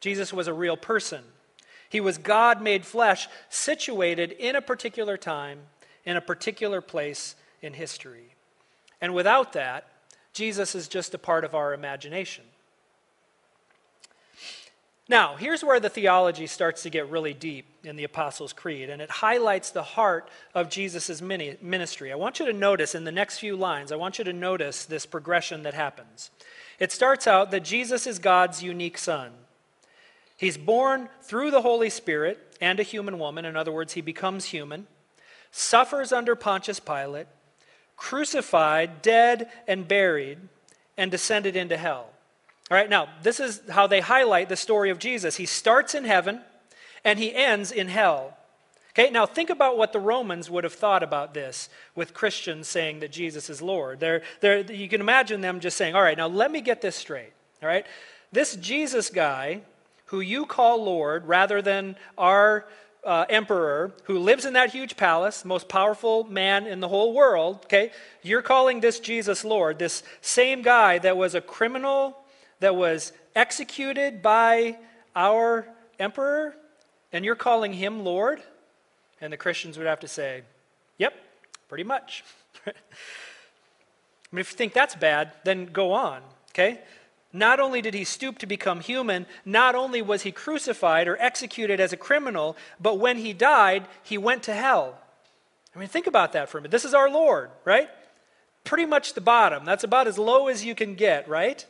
Jesus 0.00 0.32
was 0.32 0.48
a 0.48 0.52
real 0.52 0.76
person. 0.76 1.22
He 1.88 2.00
was 2.00 2.18
God 2.18 2.60
made 2.60 2.84
flesh, 2.84 3.28
situated 3.48 4.32
in 4.32 4.56
a 4.56 4.60
particular 4.60 5.16
time, 5.16 5.60
in 6.04 6.16
a 6.16 6.20
particular 6.20 6.80
place 6.80 7.36
in 7.62 7.72
history. 7.72 8.34
And 9.00 9.14
without 9.14 9.52
that, 9.54 9.86
Jesus 10.32 10.74
is 10.74 10.88
just 10.88 11.14
a 11.14 11.18
part 11.18 11.44
of 11.44 11.54
our 11.54 11.72
imagination. 11.72 12.44
Now, 15.06 15.36
here's 15.36 15.62
where 15.62 15.80
the 15.80 15.90
theology 15.90 16.46
starts 16.46 16.82
to 16.82 16.90
get 16.90 17.10
really 17.10 17.34
deep 17.34 17.66
in 17.84 17.96
the 17.96 18.04
Apostles' 18.04 18.54
Creed, 18.54 18.88
and 18.88 19.02
it 19.02 19.10
highlights 19.10 19.70
the 19.70 19.82
heart 19.82 20.30
of 20.54 20.70
Jesus' 20.70 21.20
ministry. 21.20 22.10
I 22.10 22.14
want 22.14 22.40
you 22.40 22.46
to 22.46 22.54
notice 22.54 22.94
in 22.94 23.04
the 23.04 23.12
next 23.12 23.38
few 23.38 23.54
lines, 23.54 23.92
I 23.92 23.96
want 23.96 24.16
you 24.16 24.24
to 24.24 24.32
notice 24.32 24.86
this 24.86 25.04
progression 25.04 25.62
that 25.64 25.74
happens. 25.74 26.30
It 26.78 26.90
starts 26.90 27.26
out 27.26 27.50
that 27.50 27.64
Jesus 27.64 28.06
is 28.06 28.18
God's 28.18 28.62
unique 28.62 28.96
Son. 28.96 29.32
He's 30.38 30.56
born 30.56 31.10
through 31.22 31.50
the 31.50 31.62
Holy 31.62 31.90
Spirit 31.90 32.56
and 32.58 32.80
a 32.80 32.82
human 32.82 33.18
woman. 33.18 33.44
In 33.44 33.56
other 33.56 33.72
words, 33.72 33.92
he 33.92 34.00
becomes 34.00 34.46
human, 34.46 34.86
suffers 35.50 36.12
under 36.12 36.34
Pontius 36.34 36.80
Pilate, 36.80 37.26
crucified, 37.98 39.02
dead, 39.02 39.50
and 39.68 39.86
buried, 39.86 40.38
and 40.96 41.10
descended 41.10 41.56
into 41.56 41.76
hell. 41.76 42.08
All 42.74 42.80
right, 42.80 42.90
now, 42.90 43.06
this 43.22 43.38
is 43.38 43.60
how 43.70 43.86
they 43.86 44.00
highlight 44.00 44.48
the 44.48 44.56
story 44.56 44.90
of 44.90 44.98
Jesus. 44.98 45.36
He 45.36 45.46
starts 45.46 45.94
in 45.94 46.02
heaven 46.02 46.40
and 47.04 47.20
he 47.20 47.32
ends 47.32 47.70
in 47.70 47.86
hell. 47.86 48.36
Okay, 48.90 49.10
now 49.10 49.26
think 49.26 49.48
about 49.48 49.78
what 49.78 49.92
the 49.92 50.00
Romans 50.00 50.50
would 50.50 50.64
have 50.64 50.72
thought 50.72 51.04
about 51.04 51.34
this 51.34 51.68
with 51.94 52.12
Christians 52.12 52.66
saying 52.66 52.98
that 52.98 53.12
Jesus 53.12 53.48
is 53.48 53.62
Lord. 53.62 54.00
They're, 54.00 54.22
they're, 54.40 54.62
you 54.62 54.88
can 54.88 55.00
imagine 55.00 55.40
them 55.40 55.60
just 55.60 55.76
saying, 55.76 55.94
all 55.94 56.02
right, 56.02 56.18
now 56.18 56.26
let 56.26 56.50
me 56.50 56.60
get 56.60 56.80
this 56.80 56.96
straight. 56.96 57.32
All 57.62 57.68
right, 57.68 57.86
this 58.32 58.56
Jesus 58.56 59.08
guy 59.08 59.60
who 60.06 60.18
you 60.18 60.44
call 60.44 60.82
Lord 60.82 61.28
rather 61.28 61.62
than 61.62 61.94
our 62.18 62.66
uh, 63.04 63.24
emperor 63.28 63.92
who 64.06 64.18
lives 64.18 64.44
in 64.44 64.54
that 64.54 64.72
huge 64.72 64.96
palace, 64.96 65.44
most 65.44 65.68
powerful 65.68 66.24
man 66.24 66.66
in 66.66 66.80
the 66.80 66.88
whole 66.88 67.12
world, 67.12 67.60
okay, 67.66 67.92
you're 68.24 68.42
calling 68.42 68.80
this 68.80 68.98
Jesus 68.98 69.44
Lord, 69.44 69.78
this 69.78 70.02
same 70.22 70.60
guy 70.60 70.98
that 70.98 71.16
was 71.16 71.36
a 71.36 71.40
criminal, 71.40 72.18
that 72.60 72.76
was 72.76 73.12
executed 73.34 74.22
by 74.22 74.78
our 75.14 75.66
emperor, 75.98 76.54
and 77.12 77.24
you're 77.24 77.34
calling 77.34 77.72
him 77.72 78.04
Lord? 78.04 78.42
And 79.20 79.32
the 79.32 79.36
Christians 79.36 79.78
would 79.78 79.86
have 79.86 80.00
to 80.00 80.08
say, 80.08 80.42
Yep, 80.98 81.14
pretty 81.68 81.84
much. 81.84 82.24
I 82.66 82.72
mean, 84.32 84.40
if 84.40 84.52
you 84.52 84.56
think 84.56 84.72
that's 84.72 84.96
bad, 84.96 85.32
then 85.44 85.66
go 85.66 85.92
on, 85.92 86.20
okay? 86.50 86.80
Not 87.32 87.58
only 87.58 87.82
did 87.82 87.94
he 87.94 88.04
stoop 88.04 88.38
to 88.38 88.46
become 88.46 88.80
human, 88.80 89.26
not 89.44 89.74
only 89.74 90.02
was 90.02 90.22
he 90.22 90.32
crucified 90.32 91.08
or 91.08 91.20
executed 91.20 91.80
as 91.80 91.92
a 91.92 91.96
criminal, 91.96 92.56
but 92.80 92.98
when 92.98 93.18
he 93.18 93.32
died, 93.32 93.86
he 94.02 94.16
went 94.18 94.44
to 94.44 94.54
hell. 94.54 94.98
I 95.74 95.78
mean, 95.78 95.88
think 95.88 96.06
about 96.06 96.32
that 96.32 96.48
for 96.48 96.58
a 96.58 96.60
minute. 96.60 96.70
This 96.70 96.84
is 96.84 96.94
our 96.94 97.10
Lord, 97.10 97.50
right? 97.64 97.88
Pretty 98.62 98.86
much 98.86 99.14
the 99.14 99.20
bottom. 99.20 99.64
That's 99.64 99.82
about 99.84 100.06
as 100.06 100.16
low 100.16 100.46
as 100.46 100.64
you 100.64 100.76
can 100.76 100.94
get, 100.94 101.28
right? 101.28 101.66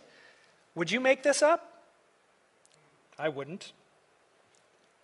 Would 0.74 0.90
you 0.90 1.00
make 1.00 1.22
this 1.22 1.42
up? 1.42 1.82
I 3.18 3.28
wouldn't. 3.28 3.72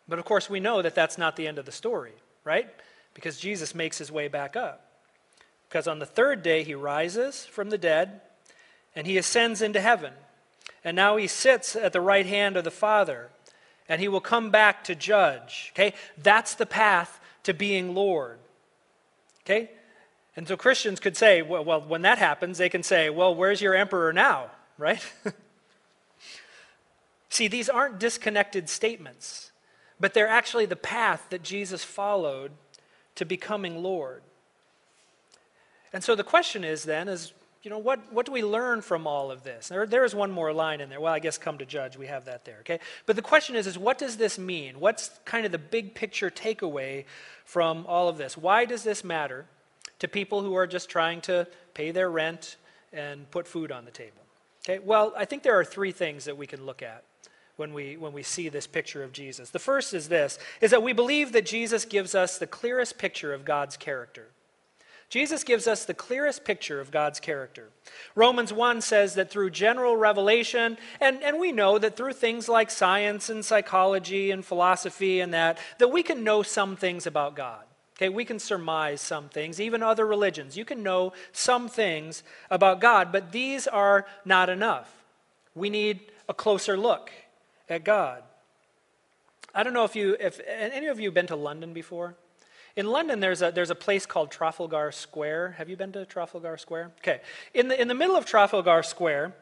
But 0.09 0.19
of 0.19 0.25
course, 0.25 0.51
we 0.51 0.61
know 0.61 0.83
that 0.83 0.95
that's 0.95 1.17
not 1.17 1.37
the 1.37 1.47
end 1.47 1.59
of 1.59 1.67
the 1.67 1.73
story, 1.73 2.15
right? 2.45 2.69
Because 3.15 3.39
Jesus 3.39 3.75
makes 3.75 3.99
his 3.99 4.11
way 4.11 4.29
back 4.29 4.57
up. 4.57 4.87
Because 5.69 5.87
on 5.87 6.01
the 6.01 6.07
third 6.07 6.43
day, 6.43 6.65
he 6.65 6.75
rises 6.75 7.47
from 7.47 7.71
the 7.71 7.79
dead 7.79 8.21
and 8.97 9.07
he 9.07 9.17
ascends 9.17 9.63
into 9.63 9.81
heaven. 9.81 10.13
And 10.85 10.97
now 10.97 11.17
he 11.17 11.27
sits 11.27 11.77
at 11.77 11.93
the 11.93 12.01
right 12.01 12.27
hand 12.27 12.57
of 12.57 12.65
the 12.65 12.71
Father, 12.71 13.29
and 13.89 14.01
he 14.01 14.09
will 14.09 14.21
come 14.21 14.51
back 14.51 14.83
to 14.85 14.95
judge. 14.95 15.73
Okay? 15.75 15.95
That's 16.19 16.55
the 16.55 16.67
path 16.67 17.21
to 17.45 17.55
being 17.55 17.95
Lord. 17.95 18.39
Okay? 19.45 19.71
And 20.37 20.49
so 20.49 20.57
Christians 20.57 21.01
could 21.01 21.17
say, 21.17 21.43
well, 21.43 21.65
well 21.65 21.81
when 21.83 22.03
that 22.03 22.19
happens, 22.19 22.59
they 22.59 22.69
can 22.69 22.83
say, 22.83 23.11
well, 23.11 23.35
where's 23.35 23.61
your 23.61 23.75
emperor 23.75 24.13
now? 24.13 24.51
Right? 24.79 25.05
See, 27.31 27.49
these 27.49 27.69
aren't 27.69 27.99
disconnected 27.99 28.69
statements, 28.69 29.53
but 29.99 30.13
they're 30.13 30.29
actually 30.29 30.67
the 30.67 30.77
path 30.77 31.27
that 31.31 31.43
Jesus 31.43 31.83
followed 31.83 32.53
to 33.15 33.25
becoming 33.25 33.83
Lord. 33.83 34.23
And 35.93 36.05
so 36.05 36.15
the 36.15 36.25
question 36.25 36.65
is 36.65 36.83
then 36.85 37.09
is 37.09 37.33
you 37.63 37.71
know, 37.71 37.79
what, 37.79 38.01
what 38.11 38.25
do 38.25 38.33
we 38.33 38.43
learn 38.43 38.81
from 38.81 39.07
all 39.07 39.31
of 39.31 39.43
this? 39.43 39.69
There, 39.69 39.87
there 39.87 40.05
is 40.05 40.15
one 40.15 40.31
more 40.31 40.51
line 40.53 40.81
in 40.81 40.89
there. 40.89 41.01
Well, 41.01 41.13
I 41.13 41.19
guess 41.19 41.37
come 41.37 41.59
to 41.59 41.67
judge. 41.67 41.97
We 41.97 42.07
have 42.07 42.25
that 42.25 42.47
there, 42.47 42.57
okay? 42.61 42.81
But 43.05 43.17
the 43.17 43.23
question 43.23 43.55
is, 43.55 43.67
is 43.67 43.77
what 43.77 43.99
does 43.99 44.17
this 44.17 44.39
mean? 44.39 44.81
What's 44.81 45.11
kind 45.27 45.45
of 45.45 45.53
the 45.53 45.59
big 45.59 45.95
picture 45.95 46.31
takeaway 46.31 47.05
from 47.45 47.85
all 47.87 48.09
of 48.09 48.17
this? 48.17 48.37
Why 48.37 48.65
does 48.65 48.83
this 48.83 49.05
matter 49.05 49.45
to 49.99 50.09
people 50.09 50.41
who 50.43 50.55
are 50.55 50.67
just 50.67 50.89
trying 50.89 51.21
to 51.23 51.47
pay 51.75 51.91
their 51.91 52.11
rent 52.11 52.57
and 52.95 53.31
put 53.31 53.47
food 53.47 53.71
on 53.71 53.85
the 53.85 53.91
table? 53.91 54.23
Okay, 54.65 54.79
well, 54.79 55.13
I 55.15 55.27
think 55.27 55.43
there 55.43 55.59
are 55.59 55.65
three 55.65 55.93
things 55.93 56.25
that 56.25 56.39
we 56.39 56.47
can 56.47 56.65
look 56.65 56.83
at 56.83 57.05
when 57.61 57.75
we, 57.75 57.99
when 57.99 58.15
we 58.15 58.23
see 58.23 58.49
this 58.49 58.67
picture 58.67 59.05
of 59.05 59.13
Jesus. 59.13 59.51
The 59.51 59.59
first 59.59 59.93
is 59.93 60.09
this, 60.09 60.39
is 60.63 60.71
that 60.71 60.83
we 60.83 60.95
believe 60.95 61.33
that 61.33 61.45
Jesus 61.45 61.85
gives 61.85 62.15
us 62.15 62.39
the 62.39 62.47
clearest 62.47 62.97
picture 62.97 63.35
of 63.35 63.45
God's 63.45 63.77
character. 63.77 64.29
Jesus 65.11 65.45
gives 65.45 65.67
us 65.67 65.85
the 65.85 65.93
clearest 65.93 66.43
picture 66.45 66.81
of 66.81 66.91
God's 66.91 67.21
character. 67.21 67.69
Romans 68.15 68.51
1 68.51 68.81
says 68.81 69.15
that 69.17 69.31
through 69.31 69.51
general 69.51 69.97
revelation, 69.97 70.79
and, 71.01 71.23
and 71.23 71.39
we 71.39 71.53
know 71.53 71.79
that 71.79 71.97
through 71.97 72.15
things 72.15 72.49
like 72.49 72.71
science 72.71 73.29
and 73.29 73.45
psychology 73.45 74.31
and 74.31 74.43
philosophy 74.43 75.21
and 75.21 75.35
that, 75.35 75.59
that 75.79 75.89
we 75.89 76.03
can 76.03 76.25
know 76.25 76.43
some 76.43 76.77
things 76.77 77.07
about 77.07 77.37
God. 77.37 77.65
Okay, 77.99 78.09
we 78.09 78.25
can 78.25 78.39
surmise 78.39 79.03
some 79.03 79.29
things, 79.29 79.61
even 79.61 79.83
other 79.83 80.07
religions. 80.07 80.57
You 80.57 80.65
can 80.65 80.83
know 80.83 81.13
some 81.33 81.69
things 81.69 82.23
about 82.51 82.81
God, 82.81 83.13
but 83.13 83.33
these 83.33 83.67
are 83.67 84.07
not 84.25 84.49
enough. 84.49 84.91
We 85.55 85.69
need 85.69 86.01
a 86.27 86.33
closer 86.33 86.79
look 86.79 87.11
at 87.71 87.85
God. 87.85 88.23
I 89.55 89.63
don't 89.63 89.73
know 89.73 89.85
if 89.85 89.97
you, 89.97 90.17
if 90.21 90.41
any 90.47 90.87
of 90.87 91.01
you 91.01 91.09
have 91.09 91.15
been 91.15 91.27
to 91.29 91.37
London 91.37 91.73
before? 91.73 92.17
In 92.77 92.87
London, 92.87 93.19
there's 93.19 93.43
a, 93.43 93.51
there's 93.51 93.71
a 93.71 93.75
place 93.75 94.07
called 94.07 94.31
Trafalgar 94.31 94.93
Square. 94.93 95.57
Have 95.59 95.69
you 95.69 95.77
been 95.77 95.91
to 95.93 96.07
Trafalgar 96.07 96.57
Square? 96.57 96.93
Okay. 96.99 97.21
In 97.53 97.67
the, 97.69 97.81
in 97.81 97.89
the 97.89 97.95
middle 97.95 98.17
of 98.17 98.27
Trafalgar 98.27 98.85
Square, 98.85 99.35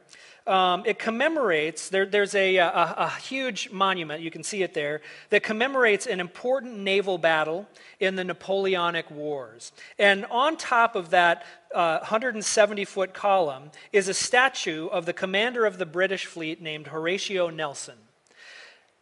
um, 0.47 0.83
it 0.87 0.99
commemorates, 0.99 1.91
there, 1.91 2.07
there's 2.07 2.35
a, 2.35 2.57
a, 2.57 2.71
a, 2.71 3.11
huge 3.21 3.71
monument, 3.71 4.23
you 4.23 4.31
can 4.31 4.43
see 4.43 4.63
it 4.63 4.73
there, 4.73 5.03
that 5.29 5.43
commemorates 5.43 6.07
an 6.07 6.21
important 6.21 6.79
naval 6.79 7.19
battle 7.19 7.69
in 8.01 8.17
the 8.17 8.25
Napoleonic 8.25 9.11
Wars. 9.11 9.73
And 9.99 10.25
on 10.31 10.57
top 10.57 10.97
of 10.97 11.11
that 11.11 11.45
170 11.73 12.83
uh, 12.83 12.87
foot 12.87 13.13
column 13.13 13.71
is 13.93 14.09
a 14.09 14.15
statue 14.15 14.87
of 14.87 15.05
the 15.05 15.13
commander 15.13 15.67
of 15.67 15.77
the 15.77 15.85
British 15.85 16.25
fleet 16.25 16.63
named 16.63 16.87
Horatio 16.87 17.51
Nelson. 17.51 17.97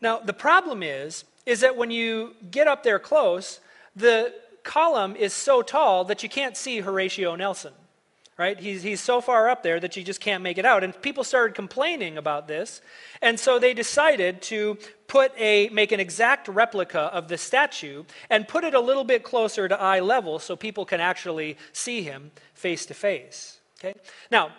Now, 0.01 0.19
the 0.19 0.33
problem 0.33 0.83
is, 0.83 1.25
is 1.47 1.61
that 1.61 1.77
when 1.77 1.91
you 1.91 2.35
get 2.51 2.67
up 2.67 2.83
there 2.83 2.99
close, 2.99 3.61
the 3.95 4.35
column 4.63 5.17
is 5.17 5.33
so 5.33 5.63
tall 5.63 6.05
that 6.05 6.23
you 6.23 6.29
can't 6.29 6.57
see 6.57 6.81
Horatio 6.81 7.37
Nelson, 7.37 7.73
right? 8.37 8.59
He's, 8.59 8.83
he's 8.83 9.01
so 9.01 9.21
far 9.21 9.49
up 9.49 9.63
there 9.63 9.81
that 9.81 9.97
you 9.97 10.03
just 10.03 10.21
can't 10.21 10.43
make 10.43 10.59
it 10.59 10.67
out. 10.67 10.85
And 10.85 11.01
people 11.01 11.25
started 11.25 11.55
complaining 11.55 12.19
about 12.19 12.49
this. 12.49 12.83
And 13.23 13.39
so 13.39 13.59
they 13.59 13.73
decided 13.73 14.43
to 14.43 14.77
put 15.07 15.33
a, 15.39 15.69
make 15.71 15.93
an 15.93 16.01
exact 16.01 16.49
replica 16.49 17.01
of 17.01 17.29
the 17.29 17.39
statue 17.39 18.05
and 18.29 18.47
put 18.47 18.65
it 18.65 18.75
a 18.75 18.81
little 18.81 19.05
bit 19.05 19.23
closer 19.23 19.69
to 19.69 19.81
eye 19.81 20.01
level 20.01 20.39
so 20.39 20.57
people 20.57 20.85
can 20.85 21.01
actually 21.01 21.57
see 21.73 22.03
him 22.03 22.33
face 22.55 22.85
to 22.87 22.95
face. 22.95 23.61
Okay? 23.79 23.95
Now, 24.31 24.51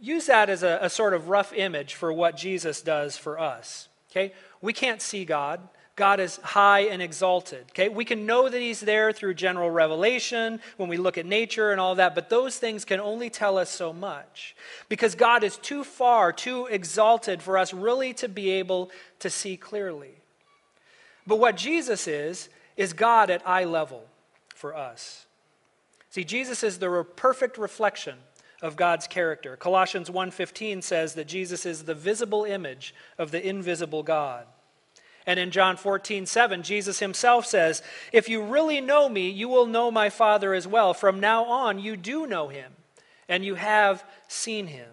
use 0.00 0.26
that 0.26 0.50
as 0.50 0.64
a, 0.64 0.80
a 0.82 0.90
sort 0.90 1.14
of 1.14 1.28
rough 1.28 1.52
image 1.52 1.94
for 1.94 2.12
what 2.12 2.36
Jesus 2.36 2.82
does 2.82 3.16
for 3.16 3.38
us. 3.38 3.88
Okay? 4.12 4.32
We 4.60 4.72
can't 4.72 5.02
see 5.02 5.24
God. 5.24 5.60
God 5.96 6.20
is 6.20 6.36
high 6.38 6.80
and 6.80 7.02
exalted. 7.02 7.64
Okay? 7.70 7.88
We 7.88 8.04
can 8.04 8.26
know 8.26 8.48
that 8.48 8.60
He's 8.60 8.80
there 8.80 9.12
through 9.12 9.34
general 9.34 9.70
revelation 9.70 10.60
when 10.76 10.88
we 10.88 10.96
look 10.96 11.18
at 11.18 11.26
nature 11.26 11.72
and 11.72 11.80
all 11.80 11.94
that, 11.96 12.14
but 12.14 12.28
those 12.28 12.58
things 12.58 12.84
can 12.84 13.00
only 13.00 13.30
tell 13.30 13.58
us 13.58 13.70
so 13.70 13.92
much 13.92 14.54
because 14.88 15.14
God 15.14 15.44
is 15.44 15.56
too 15.56 15.84
far, 15.84 16.32
too 16.32 16.66
exalted 16.66 17.42
for 17.42 17.58
us 17.58 17.74
really 17.74 18.14
to 18.14 18.28
be 18.28 18.50
able 18.50 18.90
to 19.18 19.30
see 19.30 19.56
clearly. 19.56 20.14
But 21.26 21.38
what 21.38 21.56
Jesus 21.56 22.06
is, 22.06 22.48
is 22.76 22.92
God 22.92 23.30
at 23.30 23.46
eye 23.46 23.64
level 23.64 24.04
for 24.54 24.74
us. 24.74 25.26
See, 26.10 26.24
Jesus 26.24 26.62
is 26.62 26.78
the 26.78 27.04
perfect 27.16 27.58
reflection 27.58 28.16
of 28.62 28.76
God's 28.76 29.06
character. 29.06 29.56
Colossians 29.56 30.08
1:15 30.08 30.80
says 30.80 31.14
that 31.14 31.26
Jesus 31.26 31.66
is 31.66 31.84
the 31.84 31.94
visible 31.94 32.44
image 32.44 32.94
of 33.18 33.30
the 33.30 33.46
invisible 33.46 34.02
God. 34.02 34.46
And 35.26 35.38
in 35.38 35.50
John 35.50 35.76
14, 35.76 36.26
7, 36.26 36.62
Jesus 36.62 36.98
himself 36.98 37.46
says, 37.46 37.82
If 38.12 38.28
you 38.28 38.42
really 38.42 38.80
know 38.80 39.08
me, 39.08 39.28
you 39.28 39.48
will 39.48 39.66
know 39.66 39.90
my 39.90 40.10
Father 40.10 40.52
as 40.52 40.66
well. 40.66 40.94
From 40.94 41.20
now 41.20 41.44
on, 41.44 41.78
you 41.78 41.96
do 41.96 42.26
know 42.26 42.48
him, 42.48 42.72
and 43.28 43.44
you 43.44 43.54
have 43.54 44.04
seen 44.26 44.66
him. 44.66 44.88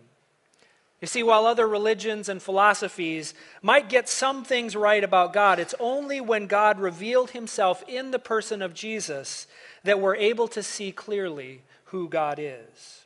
You 1.01 1.07
see, 1.07 1.23
while 1.23 1.47
other 1.47 1.67
religions 1.67 2.27
and 2.27 2.41
philosophies 2.41 3.33
might 3.61 3.89
get 3.89 4.09
some 4.09 4.43
things 4.43 4.75
right 4.75 5.03
about 5.03 5.33
God, 5.33 5.57
it's 5.57 5.75
only 5.79 6.19
when 6.19 6.45
God 6.45 6.79
revealed 6.79 7.31
himself 7.31 7.83
in 7.87 8.11
the 8.11 8.19
person 8.19 8.61
of 8.61 8.73
Jesus 8.73 9.47
that 9.83 9.99
we're 9.99 10.17
able 10.17 10.49
to 10.49 10.61
see 10.61 10.91
clearly 10.91 11.61
who 11.85 12.09
God 12.09 12.37
is. 12.37 13.05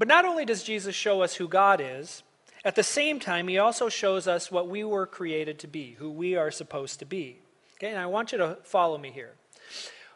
But 0.00 0.08
not 0.08 0.24
only 0.24 0.46
does 0.46 0.62
Jesus 0.62 0.94
show 0.94 1.20
us 1.20 1.34
who 1.34 1.46
God 1.46 1.78
is, 1.78 2.22
at 2.64 2.74
the 2.74 2.82
same 2.82 3.20
time, 3.20 3.48
he 3.48 3.58
also 3.58 3.90
shows 3.90 4.26
us 4.26 4.50
what 4.50 4.66
we 4.66 4.82
were 4.82 5.06
created 5.06 5.58
to 5.58 5.66
be, 5.66 5.92
who 5.98 6.10
we 6.10 6.36
are 6.36 6.50
supposed 6.50 7.00
to 7.00 7.04
be. 7.04 7.36
Okay, 7.74 7.90
and 7.90 7.98
I 7.98 8.06
want 8.06 8.32
you 8.32 8.38
to 8.38 8.56
follow 8.62 8.96
me 8.96 9.10
here. 9.10 9.32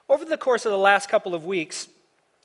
Over 0.09 0.25
the 0.25 0.38
course 0.38 0.64
of 0.64 0.73
the 0.73 0.79
last 0.79 1.11
couple 1.11 1.35
of 1.35 1.44
weeks, 1.44 1.88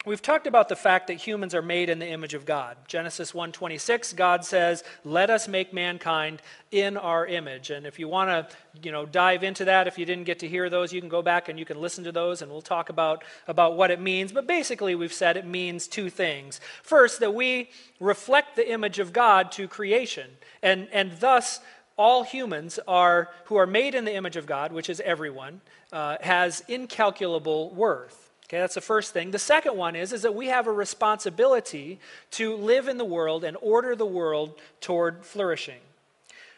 We've 0.05 0.21
talked 0.21 0.47
about 0.47 0.69
the 0.69 0.77
fact 0.77 1.07
that 1.07 1.15
humans 1.15 1.53
are 1.53 1.61
made 1.61 1.89
in 1.89 1.99
the 1.99 2.07
image 2.07 2.33
of 2.33 2.45
God. 2.45 2.77
Genesis 2.87 3.33
1:26, 3.33 4.13
God 4.13 4.45
says, 4.45 4.81
"Let 5.03 5.29
us 5.29 5.49
make 5.49 5.73
mankind 5.73 6.41
in 6.71 6.95
our 6.95 7.27
image." 7.27 7.69
And 7.69 7.85
if 7.85 7.99
you 7.99 8.07
want 8.07 8.29
to, 8.29 8.57
you 8.81 8.93
know, 8.93 9.05
dive 9.05 9.43
into 9.43 9.65
that, 9.65 9.87
if 9.87 9.97
you 9.97 10.05
didn't 10.05 10.23
get 10.23 10.39
to 10.39 10.47
hear 10.47 10.69
those, 10.69 10.93
you 10.93 11.01
can 11.01 11.09
go 11.09 11.21
back 11.21 11.49
and 11.49 11.59
you 11.59 11.65
can 11.65 11.81
listen 11.81 12.05
to 12.05 12.13
those 12.13 12.41
and 12.41 12.49
we'll 12.49 12.61
talk 12.61 12.87
about 12.87 13.25
about 13.45 13.75
what 13.75 13.91
it 13.91 13.99
means. 13.99 14.31
But 14.31 14.47
basically, 14.47 14.95
we've 14.95 15.11
said 15.11 15.35
it 15.35 15.45
means 15.45 15.85
two 15.85 16.09
things. 16.09 16.61
First, 16.81 17.19
that 17.19 17.33
we 17.33 17.69
reflect 17.99 18.55
the 18.55 18.71
image 18.71 18.99
of 18.99 19.11
God 19.11 19.51
to 19.53 19.67
creation. 19.67 20.37
And 20.61 20.87
and 20.93 21.19
thus 21.19 21.59
all 21.97 22.23
humans 22.23 22.79
are 22.87 23.31
who 23.45 23.57
are 23.57 23.67
made 23.67 23.95
in 23.95 24.05
the 24.05 24.13
image 24.13 24.37
of 24.37 24.45
God, 24.45 24.71
which 24.71 24.89
is 24.89 25.01
everyone, 25.01 25.59
uh, 25.91 26.15
has 26.21 26.63
incalculable 26.69 27.71
worth. 27.71 28.28
Okay, 28.49 28.57
that's 28.57 28.73
the 28.73 28.81
first 28.81 29.13
thing. 29.13 29.29
The 29.29 29.37
second 29.37 29.77
one 29.77 29.95
is, 29.95 30.11
is 30.11 30.23
that 30.23 30.33
we 30.33 30.47
have 30.47 30.65
a 30.65 30.71
responsibility 30.71 31.99
to 32.31 32.55
live 32.55 32.87
in 32.87 32.97
the 32.97 33.05
world 33.05 33.43
and 33.43 33.55
order 33.61 33.95
the 33.95 34.07
world 34.07 34.59
toward 34.81 35.23
flourishing. 35.23 35.81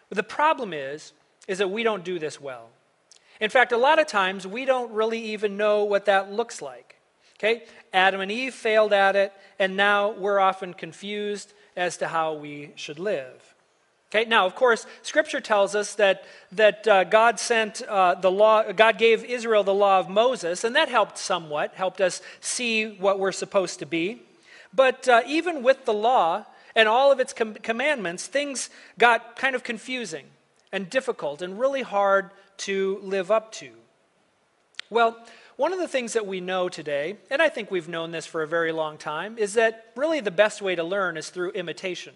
But 0.08 0.15
the 0.15 0.23
problem 0.23 0.71
is, 0.71 1.12
is 1.49 1.58
that 1.58 1.69
we 1.69 1.84
don't 1.84 2.06
do 2.06 2.17
this 2.17 2.39
well. 2.39 2.69
In 3.41 3.49
fact, 3.49 3.73
a 3.73 3.77
lot 3.77 3.99
of 3.99 4.08
times 4.08 4.47
we 4.47 4.63
don't 4.63 4.93
really 4.93 5.19
even 5.34 5.58
know 5.58 5.84
what 5.84 6.06
that 6.06 6.32
looks 6.32 6.62
like. 6.62 6.95
Okay? 7.38 7.63
Adam 7.91 8.21
and 8.21 8.32
Eve 8.32 8.54
failed 8.54 8.93
at 8.93 9.17
it, 9.17 9.34
and 9.60 9.75
now 9.75 10.12
we're 10.12 10.39
often 10.39 10.73
confused 10.73 11.51
as 11.75 11.97
to 11.97 12.08
how 12.08 12.34
we 12.34 12.71
should 12.75 12.99
live. 12.99 13.50
Okay, 14.13 14.28
now, 14.28 14.45
of 14.45 14.56
course, 14.56 14.86
Scripture 15.04 15.39
tells 15.39 15.74
us 15.74 15.95
that, 15.95 16.26
that 16.52 16.86
uh, 16.86 17.06
God 17.06 17.39
sent 17.39 17.82
uh, 17.84 18.15
the 18.15 18.30
law, 18.30 18.74
God 18.74 18.97
gave 18.97 19.24
Israel 19.24 19.63
the 19.63 19.74
law 19.74 20.00
of 20.00 20.10
Moses, 20.10 20.65
and 20.65 20.76
that 20.76 20.89
helped 20.89 21.17
somewhat, 21.17 21.76
helped 21.76 22.02
us 22.02 22.21
see 22.41 22.97
what 22.97 23.19
we're 23.19 23.32
supposed 23.32 23.80
to 23.80 23.86
be. 23.86 24.21
But 24.74 25.08
uh, 25.08 25.21
even 25.26 25.63
with 25.63 25.86
the 25.86 25.93
law 25.93 26.45
and 26.76 26.89
all 26.89 27.13
of 27.13 27.21
its 27.21 27.32
com- 27.32 27.54
commandments, 27.54 28.28
things 28.28 28.69
got 29.00 29.38
kind 29.38 29.56
of 29.56 29.63
confusing 29.63 30.26
and 30.74 30.89
difficult 30.89 31.41
and 31.41 31.58
really 31.58 31.82
hard 31.82 32.32
to 32.58 33.00
live 33.04 33.32
up 33.32 33.54
to. 33.54 33.69
Well, 34.89 35.17
one 35.56 35.71
of 35.71 35.80
the 35.80 35.88
things 35.88 36.12
that 36.13 36.28
we 36.28 36.41
know 36.41 36.67
today, 36.67 37.15
and 37.30 37.41
I 37.41 37.47
think 37.47 37.71
we've 37.71 37.88
known 37.88 38.12
this 38.12 38.26
for 38.26 38.43
a 38.43 38.47
very 38.47 38.74
long 38.74 38.97
time, 38.97 39.38
is 39.38 39.54
that 39.54 39.91
really 39.95 40.19
the 40.19 40.32
best 40.32 40.62
way 40.62 40.76
to 40.76 40.84
learn 40.84 41.15
is 41.15 41.30
through 41.30 41.52
imitation. 41.52 42.13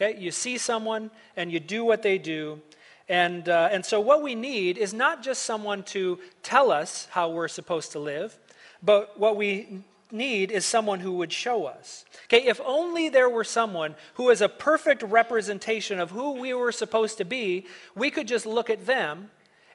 Okay, 0.00 0.18
you 0.18 0.30
see 0.30 0.56
someone 0.56 1.10
and 1.36 1.52
you 1.52 1.60
do 1.60 1.84
what 1.84 2.02
they 2.02 2.16
do. 2.16 2.60
And, 3.08 3.48
uh, 3.48 3.68
and 3.70 3.84
so, 3.84 4.00
what 4.00 4.22
we 4.22 4.34
need 4.34 4.78
is 4.78 4.94
not 4.94 5.22
just 5.22 5.42
someone 5.42 5.82
to 5.84 6.18
tell 6.42 6.70
us 6.70 7.08
how 7.10 7.28
we're 7.30 7.48
supposed 7.48 7.92
to 7.92 7.98
live, 7.98 8.38
but 8.82 9.18
what 9.18 9.36
we 9.36 9.82
need 10.12 10.50
is 10.50 10.64
someone 10.64 11.00
who 11.00 11.12
would 11.12 11.32
show 11.32 11.66
us. 11.66 12.04
Okay, 12.24 12.46
if 12.46 12.60
only 12.64 13.08
there 13.08 13.28
were 13.28 13.44
someone 13.44 13.94
who 14.14 14.30
is 14.30 14.40
a 14.40 14.48
perfect 14.48 15.02
representation 15.02 16.00
of 16.00 16.12
who 16.12 16.32
we 16.40 16.54
were 16.54 16.72
supposed 16.72 17.18
to 17.18 17.24
be, 17.24 17.66
we 17.94 18.10
could 18.10 18.28
just 18.28 18.46
look 18.46 18.70
at 18.70 18.86
them 18.86 19.30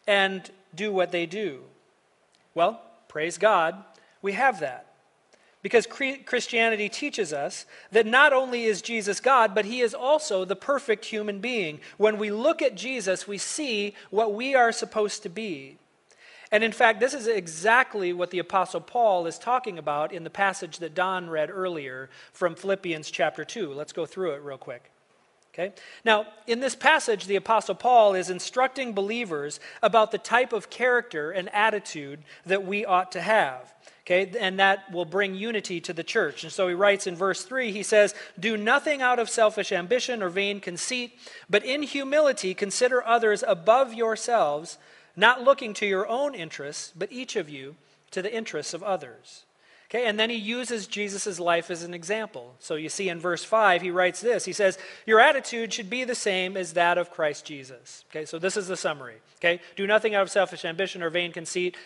and 0.07 0.49
do 0.73 0.91
what 0.91 1.11
they 1.11 1.25
do. 1.25 1.61
Well, 2.53 2.81
praise 3.07 3.38
God, 3.38 3.75
we 4.21 4.33
have 4.33 4.61
that. 4.61 4.88
Because 5.65 5.88
Christianity 5.88 6.89
teaches 6.89 7.34
us 7.34 7.65
that 7.91 8.06
not 8.06 8.34
only 8.34 8.65
is 8.65 8.84
Jesus 8.84 9.19
God, 9.19 9.56
but 9.56 9.65
he 9.65 9.82
is 9.82 9.95
also 9.95 10.45
the 10.45 10.56
perfect 10.56 11.06
human 11.06 11.39
being. 11.39 11.80
When 11.97 12.19
we 12.19 12.30
look 12.30 12.62
at 12.62 12.75
Jesus, 12.75 13.28
we 13.28 13.39
see 13.39 13.95
what 14.12 14.36
we 14.36 14.54
are 14.54 14.71
supposed 14.71 15.23
to 15.23 15.30
be. 15.30 15.80
And 16.51 16.63
in 16.63 16.71
fact, 16.71 16.99
this 16.99 17.15
is 17.15 17.25
exactly 17.25 18.13
what 18.13 18.30
the 18.30 18.38
Apostle 18.38 18.80
Paul 18.80 19.25
is 19.25 19.39
talking 19.39 19.80
about 19.80 20.13
in 20.13 20.23
the 20.23 20.30
passage 20.30 20.78
that 20.78 20.93
Don 20.93 21.32
read 21.32 21.49
earlier 21.49 22.12
from 22.32 22.54
Philippians 22.54 23.10
chapter 23.10 23.43
2. 23.43 23.73
Let's 23.73 23.91
go 23.91 24.06
through 24.06 24.34
it 24.34 24.43
real 24.43 24.60
quick. 24.60 24.91
Okay? 25.51 25.73
Now, 26.04 26.28
in 26.45 26.60
this 26.60 26.75
passage, 26.75 27.25
the 27.25 27.38
Apostle 27.38 27.73
Paul 27.73 28.13
is 28.13 28.30
instructing 28.30 28.93
believers 28.93 29.60
about 29.82 30.12
the 30.12 30.19
type 30.19 30.54
of 30.54 30.69
character 30.69 31.32
and 31.32 31.51
attitude 31.56 32.19
that 32.45 32.67
we 32.67 32.86
ought 32.86 33.12
to 33.13 33.21
have. 33.21 33.73
Okay, 34.05 34.31
and 34.39 34.59
that 34.59 34.91
will 34.91 35.05
bring 35.05 35.33
unity 35.33 35.81
to 35.81 35.91
the 35.91 36.03
church. 36.03 36.43
And 36.43 36.53
so 36.53 36.67
he 36.67 36.75
writes 36.75 37.07
in 37.07 37.15
verse 37.15 37.43
3, 37.43 37.71
he 37.71 37.81
says, 37.81 38.13
Do 38.39 38.55
nothing 38.55 39.01
out 39.01 39.17
of 39.17 39.31
selfish 39.31 39.71
ambition 39.71 40.21
or 40.21 40.29
vain 40.29 40.59
conceit, 40.59 41.17
but 41.49 41.65
in 41.65 41.81
humility 41.81 42.53
consider 42.53 43.03
others 43.03 43.43
above 43.47 43.95
yourselves, 43.95 44.77
not 45.15 45.41
looking 45.41 45.73
to 45.75 45.87
your 45.87 46.07
own 46.07 46.35
interests, 46.35 46.93
but 46.95 47.11
each 47.11 47.35
of 47.35 47.49
you 47.49 47.77
to 48.11 48.21
the 48.21 48.33
interests 48.33 48.75
of 48.75 48.83
others. 48.83 49.45
Okay, 49.89 50.07
and 50.07 50.19
then 50.19 50.29
he 50.29 50.35
uses 50.35 50.87
Jesus' 50.87 51.39
life 51.39 51.71
as 51.71 51.83
an 51.83 51.93
example. 51.93 52.55
So 52.59 52.75
you 52.75 52.89
see 52.89 53.09
in 53.09 53.19
verse 53.19 53.43
5, 53.43 53.81
he 53.81 53.91
writes 53.91 54.19
this. 54.19 54.45
He 54.45 54.53
says, 54.53 54.77
Your 55.05 55.19
attitude 55.19 55.73
should 55.73 55.89
be 55.89 56.03
the 56.03 56.15
same 56.15 56.57
as 56.57 56.73
that 56.73 56.97
of 56.97 57.11
Christ 57.11 57.45
Jesus. 57.45 58.03
Okay, 58.09 58.25
so 58.25 58.37
this 58.37 58.57
is 58.57 58.67
the 58.67 58.77
summary. 58.77 59.17
Okay, 59.37 59.61
do 59.75 59.85
nothing 59.85 60.15
out 60.15 60.23
of 60.23 60.31
selfish 60.31 60.65
ambition 60.65 61.03
or 61.03 61.09
vain 61.09 61.31
conceit, 61.31 61.77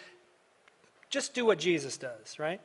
just 1.10 1.34
do 1.34 1.45
what 1.45 1.60
Jesus 1.60 1.98
does, 1.98 2.38
right? 2.39 2.62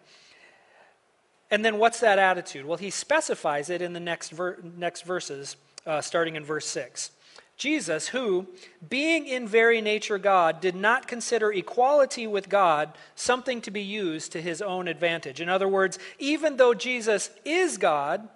And 1.50 1.64
then 1.64 1.78
what's 1.78 2.00
that 2.00 2.18
attitude? 2.18 2.66
Well, 2.66 2.78
he 2.78 2.90
specifies 2.90 3.70
it 3.70 3.82
in 3.82 3.92
the 3.92 4.00
next, 4.00 4.30
ver- 4.30 4.58
next 4.76 5.02
verses, 5.02 5.56
uh, 5.86 6.00
starting 6.00 6.36
in 6.36 6.44
verse 6.44 6.66
6. 6.66 7.10
Jesus, 7.56 8.08
who, 8.08 8.48
being 8.88 9.26
in 9.26 9.46
very 9.46 9.80
nature 9.80 10.18
God, 10.18 10.60
did 10.60 10.74
not 10.74 11.06
consider 11.06 11.52
equality 11.52 12.26
with 12.26 12.48
God 12.48 12.92
something 13.14 13.60
to 13.60 13.70
be 13.70 13.82
used 13.82 14.32
to 14.32 14.42
his 14.42 14.60
own 14.60 14.88
advantage. 14.88 15.40
In 15.40 15.48
other 15.48 15.68
words, 15.68 15.98
even 16.18 16.56
though 16.56 16.74
Jesus 16.74 17.30
is 17.44 17.78
God, 17.78 18.28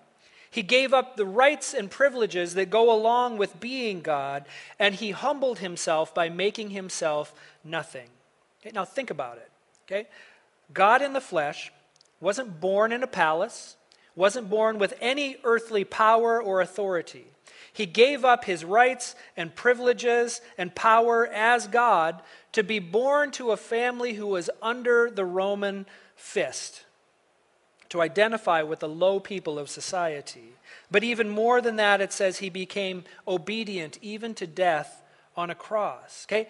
he 0.50 0.62
gave 0.62 0.94
up 0.94 1.16
the 1.16 1.26
rights 1.26 1.74
and 1.74 1.90
privileges 1.90 2.54
that 2.54 2.70
go 2.70 2.94
along 2.94 3.38
with 3.38 3.58
being 3.58 4.00
God, 4.00 4.46
and 4.78 4.94
he 4.94 5.10
humbled 5.10 5.58
himself 5.58 6.14
by 6.14 6.28
making 6.28 6.70
himself 6.70 7.34
nothing. 7.64 8.08
Okay, 8.60 8.70
now 8.72 8.84
think 8.84 9.10
about 9.10 9.38
it. 9.38 9.47
Okay? 9.90 10.06
God 10.72 11.02
in 11.02 11.14
the 11.14 11.20
flesh 11.20 11.72
wasn't 12.20 12.60
born 12.60 12.92
in 12.92 13.02
a 13.02 13.06
palace, 13.06 13.76
wasn't 14.14 14.50
born 14.50 14.78
with 14.78 14.94
any 15.00 15.36
earthly 15.44 15.84
power 15.84 16.42
or 16.42 16.60
authority. 16.60 17.24
He 17.72 17.86
gave 17.86 18.24
up 18.24 18.44
his 18.44 18.64
rights 18.64 19.14
and 19.36 19.54
privileges 19.54 20.40
and 20.58 20.74
power 20.74 21.26
as 21.28 21.68
God 21.68 22.20
to 22.52 22.64
be 22.64 22.80
born 22.80 23.30
to 23.32 23.52
a 23.52 23.56
family 23.56 24.14
who 24.14 24.26
was 24.26 24.50
under 24.60 25.10
the 25.10 25.24
Roman 25.24 25.86
fist, 26.16 26.84
to 27.90 28.00
identify 28.00 28.62
with 28.62 28.80
the 28.80 28.88
low 28.88 29.20
people 29.20 29.58
of 29.58 29.70
society. 29.70 30.54
But 30.90 31.04
even 31.04 31.28
more 31.28 31.60
than 31.60 31.76
that, 31.76 32.00
it 32.00 32.12
says 32.12 32.38
he 32.38 32.50
became 32.50 33.04
obedient 33.28 33.98
even 34.02 34.34
to 34.34 34.46
death 34.46 35.02
on 35.36 35.48
a 35.48 35.54
cross. 35.54 36.26
Okay? 36.26 36.48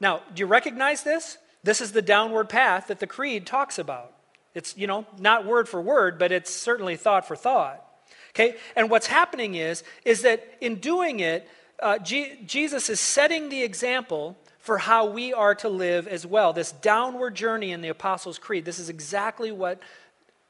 Now, 0.00 0.22
do 0.34 0.40
you 0.40 0.46
recognize 0.46 1.02
this? 1.02 1.36
This 1.66 1.80
is 1.80 1.90
the 1.90 2.00
downward 2.00 2.48
path 2.48 2.86
that 2.86 3.00
the 3.00 3.08
creed 3.08 3.44
talks 3.44 3.76
about. 3.76 4.12
It's, 4.54 4.76
you 4.76 4.86
know, 4.86 5.04
not 5.18 5.44
word 5.44 5.68
for 5.68 5.82
word, 5.82 6.16
but 6.16 6.30
it's 6.30 6.54
certainly 6.54 6.96
thought 6.96 7.26
for 7.26 7.34
thought. 7.34 7.84
Okay? 8.30 8.56
And 8.76 8.88
what's 8.88 9.08
happening 9.08 9.56
is, 9.56 9.82
is 10.04 10.22
that 10.22 10.46
in 10.60 10.76
doing 10.76 11.18
it, 11.18 11.48
uh, 11.80 11.98
G- 11.98 12.38
Jesus 12.46 12.88
is 12.88 13.00
setting 13.00 13.48
the 13.48 13.64
example 13.64 14.36
for 14.60 14.78
how 14.78 15.06
we 15.06 15.32
are 15.32 15.56
to 15.56 15.68
live 15.68 16.06
as 16.06 16.24
well. 16.24 16.52
This 16.52 16.70
downward 16.70 17.34
journey 17.34 17.72
in 17.72 17.80
the 17.80 17.88
Apostles' 17.88 18.38
Creed. 18.38 18.64
This 18.64 18.78
is 18.78 18.88
exactly 18.88 19.50
what 19.50 19.80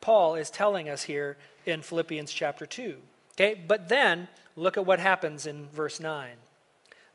Paul 0.03 0.35
is 0.35 0.51
telling 0.51 0.91
us 0.91 1.05
here 1.05 1.39
in 1.65 1.81
Philippians 1.81 2.31
chapter 2.31 2.67
2. 2.67 2.95
Okay? 3.33 3.59
But 3.67 3.89
then, 3.89 4.29
look 4.55 4.77
at 4.77 4.85
what 4.85 5.01
happens 5.01 5.47
in 5.47 5.67
verse 5.69 5.99
9. 5.99 6.33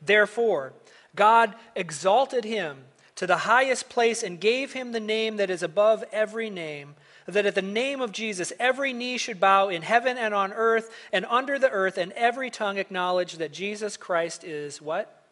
Therefore, 0.04 0.72
God 1.14 1.54
exalted 1.76 2.44
him 2.44 2.78
to 3.16 3.26
the 3.26 3.38
highest 3.38 3.88
place 3.88 4.22
and 4.22 4.40
gave 4.40 4.72
him 4.72 4.92
the 4.92 5.00
name 5.00 5.36
that 5.36 5.50
is 5.50 5.62
above 5.62 6.04
every 6.12 6.50
name, 6.50 6.94
that 7.26 7.46
at 7.46 7.54
the 7.54 7.62
name 7.62 8.00
of 8.00 8.12
Jesus 8.12 8.52
every 8.58 8.92
knee 8.92 9.18
should 9.18 9.38
bow 9.38 9.68
in 9.68 9.82
heaven 9.82 10.16
and 10.16 10.34
on 10.34 10.52
earth 10.52 10.90
and 11.12 11.26
under 11.26 11.58
the 11.58 11.70
earth, 11.70 11.98
and 11.98 12.12
every 12.12 12.50
tongue 12.50 12.78
acknowledge 12.78 13.34
that 13.34 13.52
Jesus 13.52 13.96
Christ 13.96 14.44
is 14.44 14.80
what? 14.80 15.22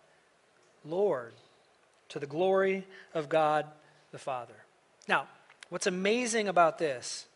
Lord, 0.85 1.33
to 2.11 2.19
the 2.19 2.27
glory 2.27 2.87
of 3.15 3.29
God 3.29 3.67
the 4.13 4.19
Father. 4.19 4.55
Now, 5.09 5.27
what's 5.69 5.87
amazing 5.87 6.49
about 6.49 6.79
this 6.79 7.27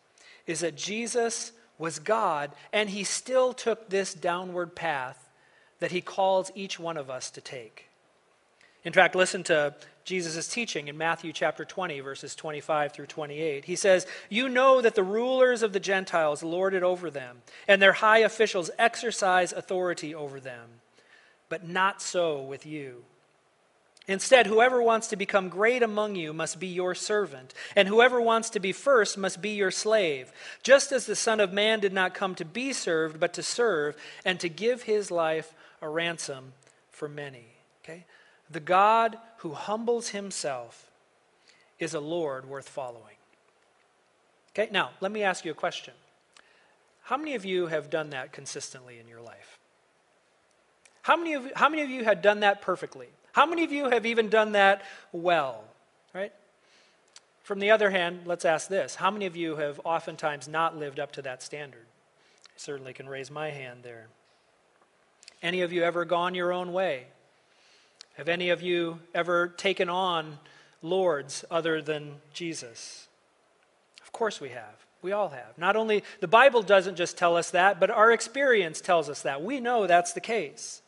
is 0.46 0.60
that 0.60 0.76
Jesus 0.76 1.52
was 1.78 1.98
God, 1.98 2.52
and 2.72 2.90
he 2.90 3.04
still 3.04 3.52
took 3.52 3.88
this 3.88 4.14
downward 4.14 4.74
path 4.74 5.28
that 5.80 5.90
he 5.90 6.00
calls 6.00 6.52
each 6.54 6.78
one 6.78 6.96
of 6.96 7.10
us 7.10 7.30
to 7.30 7.40
take. 7.40 7.86
In 8.84 8.92
fact, 8.92 9.14
listen 9.14 9.42
to 9.44 9.74
Jesus' 10.04 10.36
is 10.36 10.48
teaching 10.48 10.88
in 10.88 10.98
Matthew 10.98 11.32
chapter 11.32 11.64
20, 11.64 12.00
verses 12.00 12.34
25 12.34 12.92
through 12.92 13.06
28. 13.06 13.64
He 13.64 13.74
says, 13.74 14.06
You 14.28 14.50
know 14.50 14.82
that 14.82 14.94
the 14.94 15.02
rulers 15.02 15.62
of 15.62 15.72
the 15.72 15.80
Gentiles 15.80 16.42
lord 16.42 16.74
it 16.74 16.82
over 16.82 17.10
them, 17.10 17.38
and 17.66 17.80
their 17.80 17.94
high 17.94 18.18
officials 18.18 18.70
exercise 18.78 19.52
authority 19.52 20.14
over 20.14 20.40
them. 20.40 20.68
But 21.48 21.66
not 21.66 22.02
so 22.02 22.42
with 22.42 22.66
you. 22.66 23.04
Instead, 24.06 24.46
whoever 24.46 24.82
wants 24.82 25.08
to 25.08 25.16
become 25.16 25.48
great 25.48 25.82
among 25.82 26.14
you 26.16 26.34
must 26.34 26.60
be 26.60 26.66
your 26.66 26.94
servant, 26.94 27.54
and 27.74 27.88
whoever 27.88 28.20
wants 28.20 28.50
to 28.50 28.60
be 28.60 28.72
first 28.72 29.16
must 29.16 29.40
be 29.40 29.50
your 29.50 29.70
slave, 29.70 30.30
just 30.62 30.92
as 30.92 31.06
the 31.06 31.16
Son 31.16 31.40
of 31.40 31.54
Man 31.54 31.80
did 31.80 31.94
not 31.94 32.12
come 32.12 32.34
to 32.34 32.44
be 32.44 32.74
served, 32.74 33.18
but 33.18 33.32
to 33.32 33.42
serve, 33.42 33.96
and 34.22 34.38
to 34.40 34.50
give 34.50 34.82
his 34.82 35.10
life 35.10 35.54
a 35.80 35.88
ransom 35.88 36.52
for 36.90 37.08
many. 37.08 37.46
Okay? 37.82 38.04
The 38.50 38.60
God 38.60 39.18
who 39.38 39.52
humbles 39.52 40.08
himself 40.08 40.90
is 41.78 41.94
a 41.94 42.00
Lord 42.00 42.48
worth 42.48 42.68
following. 42.68 43.16
Okay, 44.52 44.70
now 44.70 44.90
let 45.00 45.10
me 45.10 45.22
ask 45.22 45.44
you 45.44 45.50
a 45.50 45.54
question. 45.54 45.94
How 47.02 47.16
many 47.16 47.34
of 47.34 47.44
you 47.44 47.66
have 47.66 47.90
done 47.90 48.10
that 48.10 48.32
consistently 48.32 48.98
in 48.98 49.08
your 49.08 49.20
life? 49.20 49.58
How 51.02 51.16
many 51.16 51.34
of, 51.34 51.52
how 51.54 51.68
many 51.68 51.82
of 51.82 51.90
you 51.90 52.04
have 52.04 52.22
done 52.22 52.40
that 52.40 52.62
perfectly? 52.62 53.08
How 53.32 53.44
many 53.44 53.64
of 53.64 53.72
you 53.72 53.90
have 53.90 54.06
even 54.06 54.30
done 54.30 54.52
that 54.52 54.82
well? 55.12 55.64
Right? 56.14 56.32
From 57.42 57.58
the 57.58 57.72
other 57.72 57.90
hand, 57.90 58.20
let's 58.24 58.46
ask 58.46 58.68
this 58.68 58.94
How 58.94 59.10
many 59.10 59.26
of 59.26 59.36
you 59.36 59.56
have 59.56 59.80
oftentimes 59.84 60.48
not 60.48 60.78
lived 60.78 60.98
up 60.98 61.12
to 61.12 61.22
that 61.22 61.42
standard? 61.42 61.84
I 62.46 62.56
certainly 62.56 62.94
can 62.94 63.08
raise 63.08 63.30
my 63.30 63.50
hand 63.50 63.80
there. 63.82 64.06
Any 65.42 65.60
of 65.60 65.72
you 65.72 65.82
ever 65.82 66.06
gone 66.06 66.34
your 66.34 66.52
own 66.52 66.72
way? 66.72 67.08
Have 68.14 68.28
any 68.28 68.50
of 68.50 68.62
you 68.62 69.00
ever 69.14 69.48
taken 69.48 69.88
on 69.88 70.38
lords 70.82 71.44
other 71.50 71.82
than 71.82 72.14
Jesus? 72.32 73.08
Of 74.02 74.12
course 74.12 74.40
we 74.40 74.50
have. 74.50 74.84
We 75.02 75.12
all 75.12 75.30
have. 75.30 75.58
Not 75.58 75.76
only, 75.76 76.04
the 76.20 76.28
Bible 76.28 76.62
doesn't 76.62 76.96
just 76.96 77.18
tell 77.18 77.36
us 77.36 77.50
that, 77.50 77.80
but 77.80 77.90
our 77.90 78.12
experience 78.12 78.80
tells 78.80 79.10
us 79.10 79.22
that. 79.22 79.42
We 79.42 79.60
know 79.60 79.86
that's 79.86 80.12
the 80.12 80.20
case. 80.20 80.80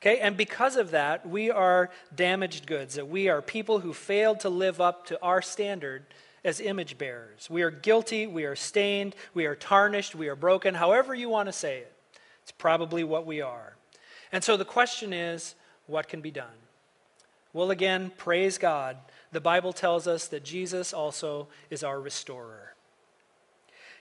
Okay, 0.00 0.18
and 0.18 0.36
because 0.36 0.76
of 0.76 0.90
that, 0.90 1.26
we 1.28 1.50
are 1.52 1.88
damaged 2.14 2.66
goods, 2.66 2.96
that 2.96 3.08
we 3.08 3.28
are 3.28 3.40
people 3.40 3.78
who 3.78 3.92
failed 3.92 4.40
to 4.40 4.48
live 4.48 4.80
up 4.80 5.06
to 5.06 5.22
our 5.22 5.40
standard 5.40 6.04
as 6.44 6.60
image 6.60 6.98
bearers. 6.98 7.48
We 7.48 7.62
are 7.62 7.70
guilty, 7.70 8.26
we 8.26 8.44
are 8.44 8.56
stained, 8.56 9.14
we 9.32 9.46
are 9.46 9.54
tarnished, 9.54 10.16
we 10.16 10.26
are 10.26 10.34
broken, 10.34 10.74
however 10.74 11.14
you 11.14 11.28
want 11.28 11.46
to 11.46 11.52
say 11.52 11.78
it. 11.78 11.92
It's 12.42 12.50
probably 12.50 13.04
what 13.04 13.24
we 13.24 13.40
are. 13.40 13.76
And 14.32 14.42
so 14.42 14.56
the 14.56 14.64
question 14.64 15.12
is 15.12 15.54
what 15.86 16.08
can 16.08 16.20
be 16.20 16.32
done? 16.32 16.61
Well, 17.52 17.70
again, 17.70 18.12
praise 18.16 18.58
God. 18.58 18.96
The 19.30 19.40
Bible 19.40 19.72
tells 19.72 20.06
us 20.06 20.28
that 20.28 20.44
Jesus 20.44 20.92
also 20.92 21.48
is 21.70 21.82
our 21.82 22.00
restorer. 22.00 22.74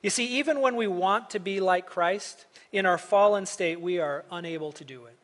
You 0.01 0.09
see, 0.09 0.25
even 0.39 0.61
when 0.61 0.75
we 0.75 0.87
want 0.87 1.29
to 1.31 1.39
be 1.39 1.59
like 1.59 1.85
Christ, 1.85 2.45
in 2.71 2.85
our 2.85 2.97
fallen 2.97 3.45
state, 3.45 3.79
we 3.79 3.99
are 3.99 4.25
unable 4.31 4.71
to 4.73 4.83
do 4.83 5.05
it. 5.05 5.17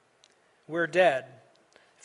We're 0.67 0.88
dead. 0.88 1.25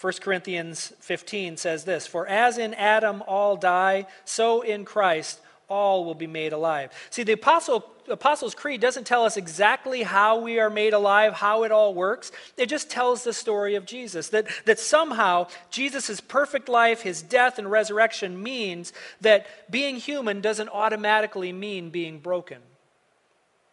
1 0.01 0.15
Corinthians 0.21 0.93
15 1.01 1.57
says 1.57 1.85
this 1.85 2.07
For 2.07 2.27
as 2.27 2.59
in 2.59 2.75
Adam 2.75 3.23
all 3.27 3.57
die, 3.57 4.07
so 4.25 4.63
in 4.63 4.85
Christ 4.85 5.41
all 5.73 6.05
will 6.05 6.15
be 6.15 6.27
made 6.27 6.53
alive. 6.53 6.93
See, 7.09 7.23
the 7.23 7.33
Apostle, 7.33 7.85
Apostles' 8.07 8.55
Creed 8.55 8.81
doesn't 8.83 9.07
tell 9.07 9.25
us 9.25 9.39
exactly 9.39 10.03
how 10.03 10.39
we 10.39 10.61
are 10.61 10.69
made 10.69 10.93
alive, 10.93 11.33
how 11.33 11.63
it 11.63 11.73
all 11.73 11.95
works. 11.95 12.31
It 12.59 12.67
just 12.67 12.91
tells 12.91 13.25
the 13.25 13.33
story 13.33 13.75
of 13.75 13.87
Jesus. 13.87 14.29
That, 14.29 14.49
that 14.67 14.79
somehow 14.79 15.47
Jesus' 15.71 16.21
perfect 16.21 16.69
life, 16.69 17.01
his 17.01 17.23
death 17.23 17.59
and 17.59 17.71
resurrection 17.71 18.43
means 18.43 18.93
that 19.23 19.47
being 19.71 19.97
human 19.97 20.43
doesn't 20.43 20.69
automatically 20.69 21.53
mean 21.53 21.89
being 21.89 22.19
broken. 22.19 22.59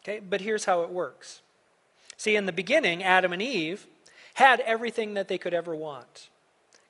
Okay, 0.02 0.20
but 0.20 0.40
here's 0.40 0.64
how 0.64 0.80
it 0.80 0.88
works. 0.88 1.42
See, 2.16 2.34
in 2.34 2.46
the 2.46 2.52
beginning, 2.52 3.02
Adam 3.02 3.34
and 3.34 3.42
Eve 3.42 3.86
had 4.34 4.60
everything 4.60 5.12
that 5.14 5.28
they 5.28 5.36
could 5.36 5.52
ever 5.52 5.76
want. 5.76 6.29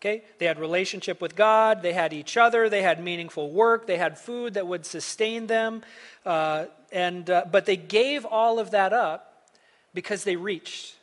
Okay? 0.00 0.22
They 0.38 0.46
had 0.46 0.58
relationship 0.58 1.20
with 1.20 1.36
God, 1.36 1.82
they 1.82 1.92
had 1.92 2.14
each 2.14 2.38
other, 2.38 2.70
they 2.70 2.80
had 2.80 3.04
meaningful 3.04 3.50
work, 3.50 3.86
they 3.86 3.98
had 3.98 4.18
food 4.18 4.54
that 4.54 4.66
would 4.66 4.86
sustain 4.86 5.46
them. 5.46 5.82
Uh, 6.24 6.66
and, 6.90 7.28
uh, 7.28 7.44
but 7.50 7.66
they 7.66 7.76
gave 7.76 8.24
all 8.24 8.58
of 8.58 8.70
that 8.70 8.94
up 8.94 9.50
because 9.92 10.24
they 10.24 10.36
reached. 10.36 10.94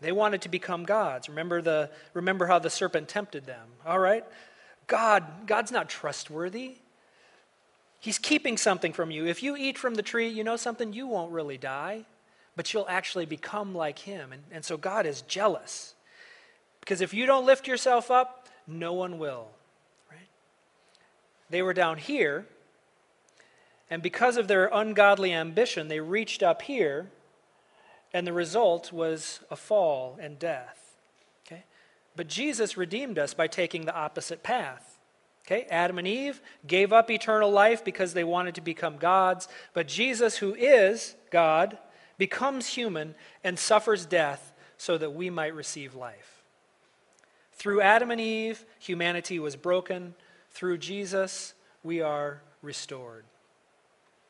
They 0.00 0.12
wanted 0.12 0.42
to 0.42 0.48
become 0.48 0.84
gods. 0.84 1.28
Remember, 1.28 1.62
the, 1.62 1.90
remember 2.14 2.46
how 2.46 2.58
the 2.58 2.68
serpent 2.68 3.08
tempted 3.08 3.46
them. 3.46 3.68
All 3.86 3.98
right? 3.98 4.24
God, 4.88 5.24
God's 5.46 5.70
not 5.70 5.88
trustworthy. 5.88 6.76
He's 8.00 8.18
keeping 8.18 8.56
something 8.56 8.92
from 8.92 9.10
you. 9.10 9.26
If 9.26 9.42
you 9.42 9.56
eat 9.56 9.78
from 9.78 9.94
the 9.94 10.02
tree, 10.02 10.28
you 10.28 10.44
know 10.44 10.56
something? 10.56 10.92
You 10.92 11.06
won't 11.06 11.32
really 11.32 11.58
die, 11.58 12.04
but 12.56 12.72
you'll 12.72 12.88
actually 12.88 13.26
become 13.26 13.74
like 13.74 14.00
him. 14.00 14.32
And, 14.32 14.42
and 14.50 14.64
so 14.64 14.76
God 14.76 15.06
is 15.06 15.22
jealous. 15.22 15.94
Because 16.86 17.00
if 17.00 17.12
you 17.12 17.26
don't 17.26 17.44
lift 17.44 17.66
yourself 17.66 18.12
up, 18.12 18.48
no 18.64 18.92
one 18.92 19.18
will. 19.18 19.48
Right? 20.08 20.28
They 21.50 21.60
were 21.60 21.74
down 21.74 21.98
here, 21.98 22.46
and 23.90 24.00
because 24.00 24.36
of 24.36 24.46
their 24.46 24.70
ungodly 24.72 25.32
ambition, 25.32 25.88
they 25.88 25.98
reached 25.98 26.44
up 26.44 26.62
here, 26.62 27.10
and 28.12 28.24
the 28.24 28.32
result 28.32 28.92
was 28.92 29.40
a 29.50 29.56
fall 29.56 30.16
and 30.20 30.38
death. 30.38 30.94
Okay? 31.44 31.64
But 32.14 32.28
Jesus 32.28 32.76
redeemed 32.76 33.18
us 33.18 33.34
by 33.34 33.48
taking 33.48 33.84
the 33.84 33.94
opposite 33.94 34.44
path. 34.44 34.96
Okay, 35.44 35.66
Adam 35.68 35.98
and 35.98 36.06
Eve 36.06 36.40
gave 36.68 36.92
up 36.92 37.10
eternal 37.10 37.50
life 37.50 37.84
because 37.84 38.14
they 38.14 38.24
wanted 38.24 38.54
to 38.54 38.60
become 38.60 38.96
gods, 38.96 39.48
but 39.74 39.88
Jesus, 39.88 40.36
who 40.36 40.54
is 40.54 41.16
God, 41.32 41.78
becomes 42.16 42.68
human 42.68 43.16
and 43.42 43.58
suffers 43.58 44.06
death 44.06 44.52
so 44.76 44.96
that 44.98 45.14
we 45.14 45.30
might 45.30 45.54
receive 45.54 45.96
life. 45.96 46.35
Through 47.56 47.80
Adam 47.80 48.10
and 48.10 48.20
Eve, 48.20 48.64
humanity 48.78 49.38
was 49.38 49.56
broken. 49.56 50.14
Through 50.50 50.78
Jesus, 50.78 51.54
we 51.82 52.00
are 52.00 52.42
restored. 52.62 53.24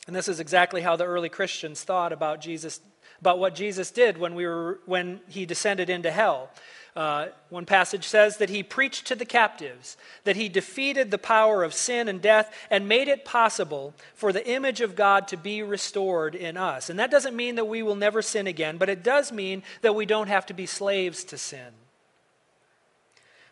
And 0.07 0.15
this 0.15 0.29
is 0.29 0.39
exactly 0.39 0.81
how 0.81 0.97
the 0.97 1.05
early 1.05 1.29
Christians 1.29 1.83
thought 1.83 2.13
about 2.13 2.41
Jesus, 2.41 2.81
about 3.21 3.41
what 3.41 3.57
Jesus 3.57 3.91
did 3.91 4.19
when, 4.19 4.37
we 4.37 4.47
were, 4.47 4.79
when 4.87 5.21
he 5.29 5.45
descended 5.45 5.91
into 5.91 6.13
hell. 6.13 6.51
Uh, 6.95 7.27
one 7.51 7.67
passage 7.67 8.05
says 8.05 8.39
that 8.39 8.49
he 8.49 8.63
preached 8.63 9.07
to 9.07 9.15
the 9.15 9.27
captives, 9.27 9.97
that 10.25 10.37
he 10.37 10.49
defeated 10.49 11.11
the 11.11 11.19
power 11.19 11.63
of 11.63 11.75
sin 11.75 12.09
and 12.09 12.23
death 12.23 12.55
and 12.71 12.89
made 12.89 13.09
it 13.09 13.25
possible 13.25 13.93
for 14.15 14.33
the 14.33 14.49
image 14.49 14.81
of 14.81 14.97
God 14.97 15.29
to 15.29 15.37
be 15.37 15.63
restored 15.63 16.35
in 16.35 16.57
us. 16.57 16.89
And 16.89 16.99
that 16.99 17.11
doesn't 17.11 17.37
mean 17.37 17.57
that 17.57 17.67
we 17.67 17.83
will 17.83 17.97
never 17.97 18.23
sin 18.23 18.47
again, 18.47 18.79
but 18.79 18.89
it 18.89 19.03
does 19.03 19.31
mean 19.31 19.63
that 19.83 19.95
we 19.95 20.07
don't 20.07 20.29
have 20.29 20.47
to 20.47 20.55
be 20.55 20.65
slaves 20.65 21.25
to 21.25 21.37
sin. 21.37 21.73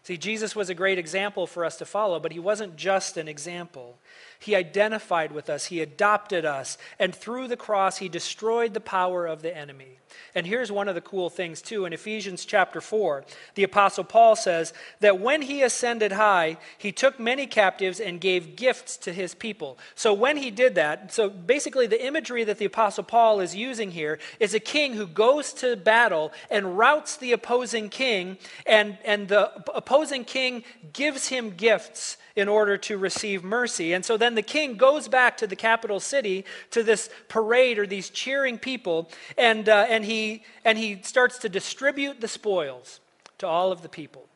See, 0.05 0.19
Jesus 0.19 0.55
was 0.55 0.69
a 0.69 0.75
great 0.75 0.99
example 0.99 1.47
for 1.47 1.65
us 1.65 1.79
to 1.79 1.87
follow, 1.87 2.21
but 2.21 2.33
he 2.33 2.39
wasn't 2.39 2.77
just 2.77 3.17
an 3.17 3.27
example. 3.27 3.97
He 4.39 4.55
identified 4.55 5.33
with 5.33 5.49
us, 5.49 5.67
He 5.67 5.81
adopted 5.81 6.45
us, 6.45 6.79
and 6.99 7.15
through 7.15 7.49
the 7.49 7.57
cross, 7.57 7.99
He 7.99 8.09
destroyed 8.09 8.75
the 8.75 8.81
power 8.81 9.27
of 9.27 9.43
the 9.43 9.57
enemy. 9.57 9.99
And 10.35 10.47
here's 10.47 10.73
one 10.73 10.89
of 10.89 10.95
the 10.95 11.01
cool 11.01 11.31
things, 11.31 11.63
too. 11.63 11.85
In 11.85 11.93
Ephesians 11.93 12.45
chapter 12.45 12.81
4, 12.81 13.25
the 13.55 13.63
Apostle 13.63 14.05
Paul 14.05 14.37
says 14.37 14.73
that 15.01 15.21
when 15.21 15.43
He 15.43 15.63
ascended 15.63 16.13
high, 16.13 16.57
He 16.77 16.93
took 16.93 17.21
many 17.21 17.47
captives 17.47 18.01
and 18.01 18.21
gave 18.21 18.57
gifts 18.57 18.97
to 18.99 19.13
His 19.13 19.35
people. 19.35 19.79
So 19.95 20.13
when 20.13 20.37
He 20.37 20.51
did 20.51 20.75
that, 20.75 21.13
so 21.13 21.31
basically 21.31 21.87
the 21.87 22.05
imagery 22.05 22.45
that 22.45 22.59
the 22.59 22.65
Apostle 22.65 23.05
Paul 23.05 23.41
is 23.41 23.55
using 23.55 23.93
here 23.93 24.19
is 24.41 24.55
a 24.55 24.61
king 24.61 24.95
who 24.95 25.07
goes 25.07 25.53
to 25.55 25.77
battle 25.77 26.33
and 26.51 26.77
routs 26.77 27.17
the 27.17 27.33
opposing 27.33 27.89
king, 27.89 28.39
and, 28.67 28.99
and 29.05 29.29
the 29.29 29.53
opposing 29.75 30.25
king 30.25 30.65
gives 30.93 31.29
him 31.29 31.51
gifts 31.51 32.17
in 32.37 32.49
order 32.49 32.77
to 32.77 32.99
receive 32.99 33.45
mercy. 33.45 33.93
And 33.93 34.05
so 34.05 34.17
then 34.17 34.35
the 34.35 34.43
king 34.43 34.77
goes 34.77 35.07
back 35.07 35.37
to 35.37 35.47
the 35.47 35.57
capital 35.57 36.01
city 36.01 36.45
to 36.71 36.83
this 36.83 37.09
parade 37.29 37.79
or 37.79 37.87
these 37.87 38.11
cheering 38.11 38.59
people, 38.59 39.09
and, 39.39 39.69
uh, 39.69 39.87
and, 39.89 40.05
he, 40.05 40.43
and 40.65 40.77
he 40.77 41.01
starts 41.03 41.39
to 41.39 41.49
distribute 41.49 42.21
the 42.21 42.29
spoils 42.29 43.01
to 43.39 43.47
all 43.47 43.71
of 43.71 43.83
the 43.83 43.89
people. 43.89 44.27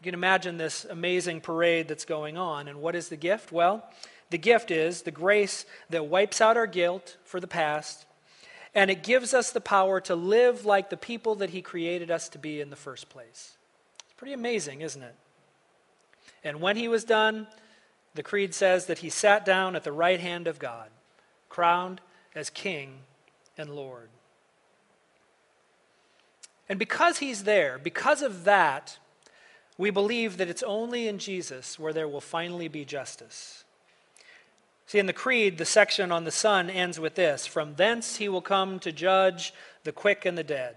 You 0.00 0.04
can 0.04 0.14
imagine 0.14 0.56
this 0.56 0.84
amazing 0.84 1.40
parade 1.40 1.88
that's 1.88 2.06
going 2.06 2.38
on. 2.38 2.68
And 2.68 2.80
what 2.80 2.94
is 2.94 3.08
the 3.08 3.16
gift? 3.16 3.52
Well, 3.52 3.84
the 4.30 4.38
gift 4.38 4.70
is 4.70 5.02
the 5.02 5.10
grace 5.10 5.66
that 5.90 6.06
wipes 6.06 6.40
out 6.40 6.56
our 6.56 6.66
guilt 6.66 7.16
for 7.24 7.40
the 7.40 7.46
past, 7.46 8.06
and 8.74 8.90
it 8.90 9.02
gives 9.02 9.34
us 9.34 9.50
the 9.50 9.60
power 9.60 10.00
to 10.02 10.14
live 10.14 10.64
like 10.64 10.90
the 10.90 10.96
people 10.96 11.34
that 11.36 11.50
He 11.50 11.60
created 11.60 12.10
us 12.10 12.28
to 12.30 12.38
be 12.38 12.60
in 12.60 12.70
the 12.70 12.76
first 12.76 13.08
place. 13.08 13.56
It's 14.04 14.14
pretty 14.16 14.32
amazing, 14.32 14.82
isn't 14.82 15.02
it? 15.02 15.14
And 16.42 16.60
when 16.60 16.76
he 16.76 16.88
was 16.88 17.04
done, 17.04 17.46
the 18.14 18.22
creed 18.22 18.54
says 18.54 18.86
that 18.86 18.98
he 18.98 19.10
sat 19.10 19.44
down 19.44 19.76
at 19.76 19.84
the 19.84 19.92
right 19.92 20.20
hand 20.20 20.46
of 20.46 20.58
God, 20.58 20.88
crowned 21.48 22.00
as 22.34 22.50
king 22.50 23.00
and 23.56 23.70
Lord. 23.70 24.08
And 26.68 26.78
because 26.78 27.18
he's 27.18 27.44
there, 27.44 27.78
because 27.82 28.22
of 28.22 28.44
that, 28.44 28.98
we 29.76 29.90
believe 29.90 30.36
that 30.36 30.48
it's 30.48 30.62
only 30.62 31.08
in 31.08 31.18
Jesus 31.18 31.78
where 31.78 31.92
there 31.92 32.08
will 32.08 32.20
finally 32.20 32.68
be 32.68 32.84
justice. 32.84 33.64
See, 34.86 34.98
in 34.98 35.06
the 35.06 35.12
Creed, 35.12 35.56
the 35.56 35.64
section 35.64 36.10
on 36.10 36.24
the 36.24 36.30
Son 36.30 36.68
ends 36.68 36.98
with 36.98 37.14
this 37.14 37.46
From 37.46 37.74
thence 37.76 38.16
he 38.16 38.28
will 38.28 38.42
come 38.42 38.78
to 38.80 38.92
judge 38.92 39.54
the 39.84 39.92
quick 39.92 40.24
and 40.24 40.36
the 40.36 40.44
dead. 40.44 40.76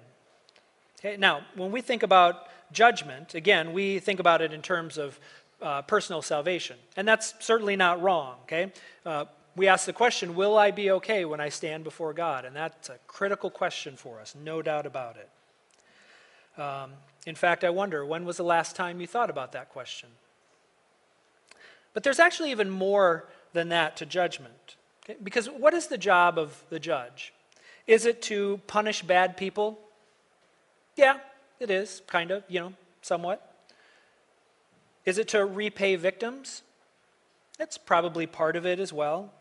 Okay, 1.00 1.18
now, 1.18 1.42
when 1.56 1.72
we 1.72 1.82
think 1.82 2.02
about 2.02 2.48
judgment, 2.72 3.36
again, 3.36 3.74
we 3.74 4.00
think 4.00 4.20
about 4.20 4.42
it 4.42 4.54
in 4.54 4.62
terms 4.62 4.98
of 4.98 5.20
uh, 5.64 5.82
personal 5.84 6.22
salvation. 6.22 6.78
And 6.96 7.08
that's 7.08 7.34
certainly 7.40 7.76
not 7.76 8.02
wrong, 8.02 8.36
okay? 8.44 8.72
Uh, 9.06 9.26
we 9.56 9.68
ask 9.68 9.86
the 9.86 9.94
question, 9.94 10.36
will 10.36 10.58
I 10.58 10.72
be 10.72 10.92
okay 10.92 11.26
when 11.26 11.40
I 11.40 11.50
stand 11.50 11.84
before 11.84 12.14
God? 12.14 12.46
And 12.46 12.56
that's 12.56 12.90
a 12.90 12.98
critical 13.08 13.50
question 13.50 13.96
for 13.96 14.20
us, 14.20 14.36
no 14.44 14.62
doubt 14.62 14.86
about 14.86 15.16
it. 15.18 16.62
Um, 16.62 16.92
in 17.26 17.36
fact, 17.36 17.64
I 17.64 17.70
wonder, 17.70 18.06
when 18.06 18.26
was 18.26 18.38
the 18.38 18.44
last 18.44 18.76
time 18.76 19.00
you 19.00 19.08
thought 19.08 19.30
about 19.30 19.54
that 19.54 19.70
question? 19.70 20.10
But 21.94 22.04
there's 22.04 22.20
actually 22.20 22.52
even 22.52 22.70
more 22.70 23.30
than 23.54 23.70
that 23.70 23.96
to 23.98 24.06
judgment. 24.06 24.76
Okay? 25.04 25.18
Because 25.24 25.48
what 25.48 25.74
is 25.74 25.88
the 25.88 25.98
job 25.98 26.38
of 26.38 26.64
the 26.70 26.80
judge? 26.80 27.34
Is 27.88 28.06
it 28.06 28.22
to 28.24 28.60
punish 28.68 29.02
bad 29.04 29.38
people? 29.38 29.80
Yeah, 30.96 31.20
it 31.60 31.70
is, 31.70 32.02
kind 32.08 32.32
of, 32.32 32.44
you 32.48 32.60
know, 32.60 32.74
somewhat. 33.02 33.53
Is 35.06 35.18
it 35.18 35.28
to 35.30 35.46
repay 35.46 35.96
victims? 35.96 36.62
That's 37.58 37.78
probably 37.78 38.26
part 38.26 38.56
of 38.56 38.66
it 38.66 38.80
as 38.80 38.92
well. 38.94 39.34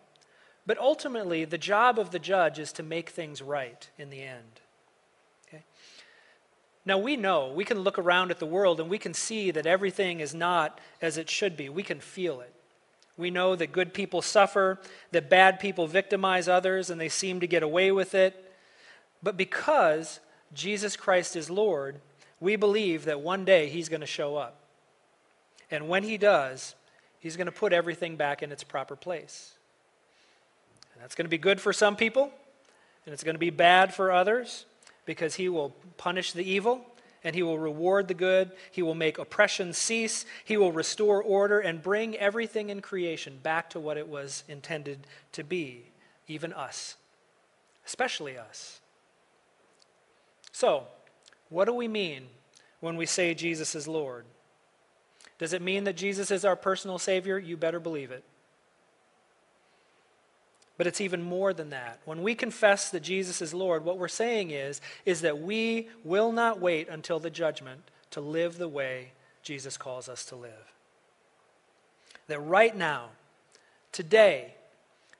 But 0.66 0.78
ultimately, 0.78 1.44
the 1.44 1.58
job 1.58 1.98
of 1.98 2.10
the 2.10 2.18
judge 2.18 2.58
is 2.58 2.72
to 2.72 2.82
make 2.82 3.10
things 3.10 3.42
right 3.42 3.88
in 3.98 4.10
the 4.10 4.22
end. 4.22 4.60
Okay? 5.48 5.62
Now, 6.84 6.98
we 6.98 7.16
know, 7.16 7.52
we 7.52 7.64
can 7.64 7.80
look 7.80 7.98
around 7.98 8.30
at 8.30 8.38
the 8.38 8.46
world 8.46 8.80
and 8.80 8.88
we 8.88 8.98
can 8.98 9.14
see 9.14 9.50
that 9.50 9.66
everything 9.66 10.20
is 10.20 10.34
not 10.34 10.78
as 11.00 11.16
it 11.16 11.28
should 11.28 11.56
be. 11.56 11.68
We 11.68 11.82
can 11.82 12.00
feel 12.00 12.40
it. 12.40 12.52
We 13.16 13.30
know 13.30 13.56
that 13.56 13.72
good 13.72 13.92
people 13.92 14.22
suffer, 14.22 14.80
that 15.10 15.28
bad 15.28 15.60
people 15.60 15.86
victimize 15.86 16.48
others, 16.48 16.90
and 16.90 17.00
they 17.00 17.08
seem 17.08 17.40
to 17.40 17.46
get 17.46 17.62
away 17.62 17.92
with 17.92 18.14
it. 18.14 18.52
But 19.22 19.36
because 19.36 20.20
Jesus 20.54 20.96
Christ 20.96 21.36
is 21.36 21.50
Lord, 21.50 22.00
we 22.40 22.56
believe 22.56 23.04
that 23.04 23.20
one 23.20 23.44
day 23.44 23.68
He's 23.68 23.88
going 23.88 24.00
to 24.00 24.06
show 24.06 24.36
up. 24.36 24.61
And 25.72 25.88
when 25.88 26.04
He 26.04 26.16
does, 26.16 26.76
He's 27.18 27.36
going 27.36 27.46
to 27.46 27.52
put 27.52 27.72
everything 27.72 28.14
back 28.16 28.42
in 28.42 28.52
its 28.52 28.62
proper 28.62 28.94
place. 28.94 29.54
And 30.94 31.02
that's 31.02 31.16
going 31.16 31.24
to 31.24 31.30
be 31.30 31.38
good 31.38 31.60
for 31.60 31.72
some 31.72 31.96
people, 31.96 32.30
and 33.04 33.12
it's 33.12 33.24
going 33.24 33.34
to 33.34 33.40
be 33.40 33.50
bad 33.50 33.92
for 33.92 34.12
others 34.12 34.66
because 35.04 35.34
He 35.34 35.48
will 35.48 35.70
punish 35.96 36.32
the 36.32 36.48
evil 36.48 36.84
and 37.24 37.34
he 37.34 37.42
will 37.42 37.58
reward 37.58 38.08
the 38.08 38.14
good. 38.14 38.50
He 38.70 38.82
will 38.82 38.94
make 38.94 39.18
oppression 39.18 39.72
cease. 39.72 40.26
He 40.44 40.56
will 40.56 40.72
restore 40.72 41.22
order 41.22 41.60
and 41.60 41.82
bring 41.82 42.16
everything 42.16 42.70
in 42.70 42.80
creation 42.80 43.38
back 43.42 43.70
to 43.70 43.80
what 43.80 43.96
it 43.96 44.08
was 44.08 44.44
intended 44.48 45.06
to 45.32 45.44
be, 45.44 45.84
even 46.26 46.52
us, 46.52 46.96
especially 47.86 48.36
us. 48.36 48.80
So, 50.50 50.84
what 51.48 51.66
do 51.66 51.72
we 51.72 51.88
mean 51.88 52.24
when 52.80 52.96
we 52.96 53.06
say 53.06 53.34
Jesus 53.34 53.74
is 53.74 53.86
Lord? 53.86 54.24
Does 55.38 55.52
it 55.52 55.62
mean 55.62 55.84
that 55.84 55.96
Jesus 55.96 56.30
is 56.30 56.44
our 56.44 56.56
personal 56.56 56.98
Savior? 56.98 57.38
You 57.38 57.56
better 57.56 57.80
believe 57.80 58.10
it. 58.10 58.24
But 60.78 60.86
it's 60.86 61.00
even 61.00 61.22
more 61.22 61.52
than 61.52 61.70
that. 61.70 62.00
When 62.04 62.22
we 62.22 62.34
confess 62.34 62.90
that 62.90 63.02
Jesus 63.02 63.42
is 63.42 63.52
Lord, 63.52 63.84
what 63.84 63.98
we're 63.98 64.08
saying 64.08 64.50
is, 64.50 64.80
is 65.04 65.20
that 65.20 65.38
we 65.38 65.88
will 66.02 66.32
not 66.32 66.60
wait 66.60 66.88
until 66.88 67.18
the 67.18 67.30
judgment 67.30 67.82
to 68.10 68.20
live 68.20 68.58
the 68.58 68.68
way 68.68 69.12
Jesus 69.42 69.76
calls 69.76 70.08
us 70.08 70.24
to 70.26 70.36
live. 70.36 70.72
That 72.28 72.40
right 72.40 72.76
now, 72.76 73.10
today, 73.90 74.54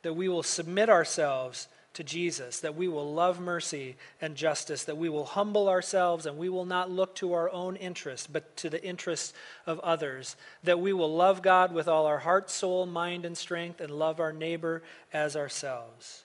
that 0.03 0.14
we 0.14 0.28
will 0.28 0.42
submit 0.42 0.88
ourselves 0.88 1.68
to 1.95 2.03
Jesus, 2.03 2.61
that 2.61 2.74
we 2.74 2.88
will 2.88 3.12
love 3.12 3.38
mercy 3.38 3.97
and 4.20 4.34
justice, 4.34 4.84
that 4.84 4.97
we 4.97 5.09
will 5.09 5.24
humble 5.24 5.68
ourselves 5.68 6.24
and 6.24 6.38
we 6.38 6.49
will 6.49 6.64
not 6.64 6.90
look 6.90 7.14
to 7.16 7.34
our 7.34 7.51
own 7.51 7.76
interests, 7.76 8.26
but 8.26 8.57
to 8.57 8.70
the 8.70 8.82
interests 8.82 9.34
of 9.66 9.78
others, 9.80 10.36
that 10.64 10.80
we 10.80 10.93
will 10.93 11.14
love 11.14 11.43
God 11.43 11.72
with 11.72 11.88
all 11.88 12.07
our 12.07 12.20
heart, 12.20 12.51
soul, 12.51 12.86
mind, 12.86 13.24
and 13.24 13.36
strength, 13.36 13.80
and 13.80 13.90
love 13.90 14.20
our 14.20 14.32
neighbor 14.32 14.82
as 15.12 15.36
ourselves. 15.36 16.24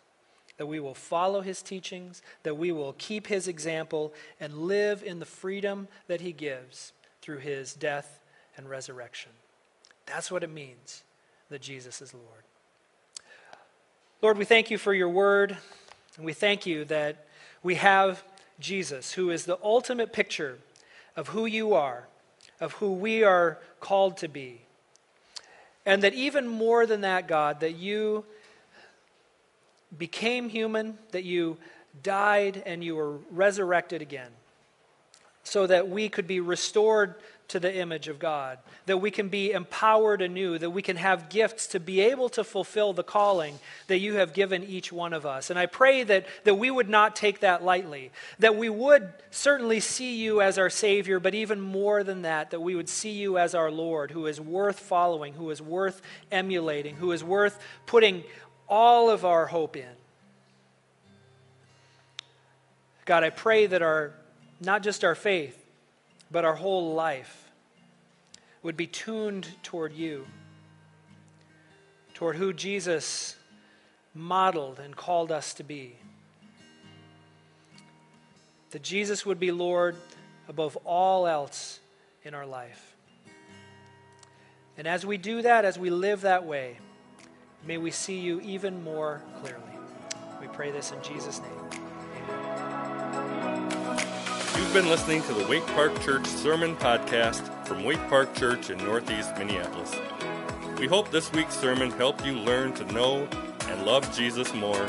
That 0.57 0.67
we 0.67 0.79
will 0.79 0.95
follow 0.95 1.41
his 1.41 1.61
teachings, 1.61 2.21
that 2.43 2.57
we 2.57 2.71
will 2.71 2.93
keep 2.97 3.27
his 3.27 3.47
example, 3.47 4.13
and 4.39 4.53
live 4.63 5.03
in 5.03 5.19
the 5.19 5.25
freedom 5.25 5.87
that 6.07 6.21
he 6.21 6.31
gives 6.31 6.93
through 7.21 7.39
his 7.39 7.73
death 7.73 8.21
and 8.55 8.69
resurrection. 8.69 9.31
That's 10.05 10.31
what 10.31 10.43
it 10.43 10.49
means 10.49 11.03
that 11.49 11.61
Jesus 11.61 12.01
is 12.01 12.13
Lord. 12.13 12.46
Lord, 14.19 14.39
we 14.39 14.45
thank 14.45 14.71
you 14.71 14.79
for 14.79 14.95
your 14.95 15.09
word, 15.09 15.55
and 16.15 16.25
we 16.25 16.33
thank 16.33 16.65
you 16.65 16.85
that 16.85 17.27
we 17.61 17.75
have 17.75 18.23
Jesus, 18.59 19.11
who 19.11 19.29
is 19.29 19.45
the 19.45 19.59
ultimate 19.61 20.11
picture 20.11 20.57
of 21.15 21.27
who 21.27 21.45
you 21.45 21.75
are, 21.75 22.07
of 22.59 22.73
who 22.73 22.93
we 22.93 23.23
are 23.23 23.59
called 23.79 24.17
to 24.17 24.27
be. 24.27 24.61
And 25.85 26.01
that 26.01 26.15
even 26.15 26.47
more 26.47 26.87
than 26.87 27.01
that, 27.01 27.27
God, 27.27 27.59
that 27.59 27.75
you 27.75 28.25
became 29.95 30.49
human, 30.49 30.97
that 31.11 31.23
you 31.23 31.57
died, 32.01 32.63
and 32.65 32.83
you 32.83 32.95
were 32.95 33.17
resurrected 33.29 34.01
again, 34.01 34.31
so 35.43 35.67
that 35.67 35.89
we 35.89 36.09
could 36.09 36.25
be 36.25 36.39
restored 36.39 37.13
to 37.49 37.59
the 37.59 37.73
image 37.73 38.09
of 38.09 38.19
God, 38.19 38.57
that 38.87 38.97
we 38.97 39.09
can 39.09 39.29
be 39.29 39.51
empowered 39.51 40.21
anew, 40.21 40.57
that 40.57 40.69
we 40.69 40.81
can 40.81 40.97
have 40.97 41.29
gifts 41.29 41.67
to 41.67 41.79
be 41.79 42.01
able 42.01 42.27
to 42.29 42.43
fulfill 42.43 42.91
the 42.91 43.03
calling 43.03 43.57
that 43.87 43.99
you 43.99 44.15
have 44.15 44.33
given 44.33 44.63
each 44.63 44.91
one 44.91 45.13
of 45.13 45.25
us. 45.25 45.49
And 45.49 45.57
I 45.57 45.65
pray 45.65 46.03
that, 46.03 46.27
that 46.43 46.55
we 46.55 46.69
would 46.69 46.89
not 46.89 47.15
take 47.15 47.39
that 47.39 47.63
lightly, 47.63 48.11
that 48.39 48.57
we 48.57 48.69
would 48.69 49.13
certainly 49.31 49.79
see 49.79 50.15
you 50.15 50.41
as 50.41 50.57
our 50.57 50.69
Savior, 50.69 51.19
but 51.21 51.33
even 51.33 51.61
more 51.61 52.03
than 52.03 52.23
that, 52.23 52.51
that 52.51 52.59
we 52.59 52.75
would 52.75 52.89
see 52.89 53.11
you 53.11 53.37
as 53.37 53.55
our 53.55 53.71
Lord, 53.71 54.11
who 54.11 54.25
is 54.25 54.41
worth 54.41 54.79
following, 54.79 55.33
who 55.33 55.49
is 55.49 55.61
worth 55.61 56.01
emulating, 56.31 56.95
who 56.95 57.13
is 57.13 57.23
worth 57.23 57.57
putting 57.85 58.23
all 58.67 59.09
of 59.09 59.23
our 59.23 59.45
hope 59.45 59.77
in. 59.77 59.85
God, 63.05 63.23
I 63.23 63.29
pray 63.29 63.67
that 63.67 63.81
our, 63.81 64.11
not 64.59 64.83
just 64.83 65.05
our 65.05 65.15
faith, 65.15 65.57
but 66.31 66.45
our 66.45 66.55
whole 66.55 66.93
life 66.93 67.51
would 68.63 68.77
be 68.77 68.87
tuned 68.87 69.47
toward 69.63 69.93
you, 69.93 70.25
toward 72.13 72.35
who 72.35 72.51
Jesus 72.53 73.35
modeled 74.13 74.79
and 74.79 74.95
called 74.95 75.31
us 75.31 75.53
to 75.55 75.63
be. 75.63 75.95
That 78.71 78.81
Jesus 78.81 79.25
would 79.25 79.39
be 79.39 79.51
Lord 79.51 79.95
above 80.49 80.75
all 80.83 81.27
else 81.27 81.79
in 82.23 82.33
our 82.33 82.45
life. 82.45 82.95
And 84.77 84.87
as 84.87 85.05
we 85.05 85.17
do 85.17 85.41
that, 85.41 85.65
as 85.65 85.79
we 85.79 85.89
live 85.89 86.21
that 86.21 86.45
way, 86.45 86.79
may 87.65 87.77
we 87.77 87.91
see 87.91 88.19
you 88.19 88.39
even 88.41 88.83
more 88.83 89.21
clearly. 89.41 89.63
We 90.39 90.47
pray 90.47 90.71
this 90.71 90.91
in 90.91 91.01
Jesus' 91.01 91.39
name. 91.39 91.66
You've 94.67 94.83
been 94.83 94.89
listening 94.89 95.23
to 95.23 95.33
the 95.33 95.47
Waite 95.47 95.65
Park 95.67 95.97
Church 96.01 96.25
Sermon 96.25 96.75
Podcast 96.75 97.65
from 97.65 97.85
Waite 97.85 98.05
Park 98.09 98.35
Church 98.35 98.69
in 98.69 98.77
Northeast 98.79 99.31
Minneapolis. 99.37 99.95
We 100.77 100.87
hope 100.87 101.09
this 101.09 101.31
week's 101.31 101.55
sermon 101.55 101.89
helped 101.91 102.25
you 102.25 102.33
learn 102.33 102.73
to 102.73 102.83
know 102.91 103.29
and 103.69 103.85
love 103.85 104.13
Jesus 104.13 104.53
more 104.53 104.85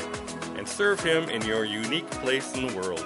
and 0.57 0.67
serve 0.67 0.99
Him 0.99 1.29
in 1.29 1.41
your 1.43 1.63
unique 1.63 2.09
place 2.09 2.53
in 2.55 2.67
the 2.67 2.75
world. 2.75 3.05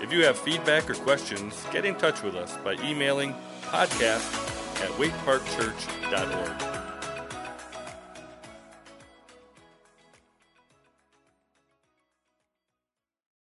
If 0.00 0.10
you 0.10 0.24
have 0.24 0.38
feedback 0.38 0.88
or 0.88 0.94
questions, 0.94 1.62
get 1.70 1.84
in 1.84 1.94
touch 1.96 2.22
with 2.22 2.36
us 2.36 2.56
by 2.64 2.72
emailing 2.82 3.34
podcast 3.60 4.32
at 4.82 4.88
waiteparkchurch.org. 4.92 6.81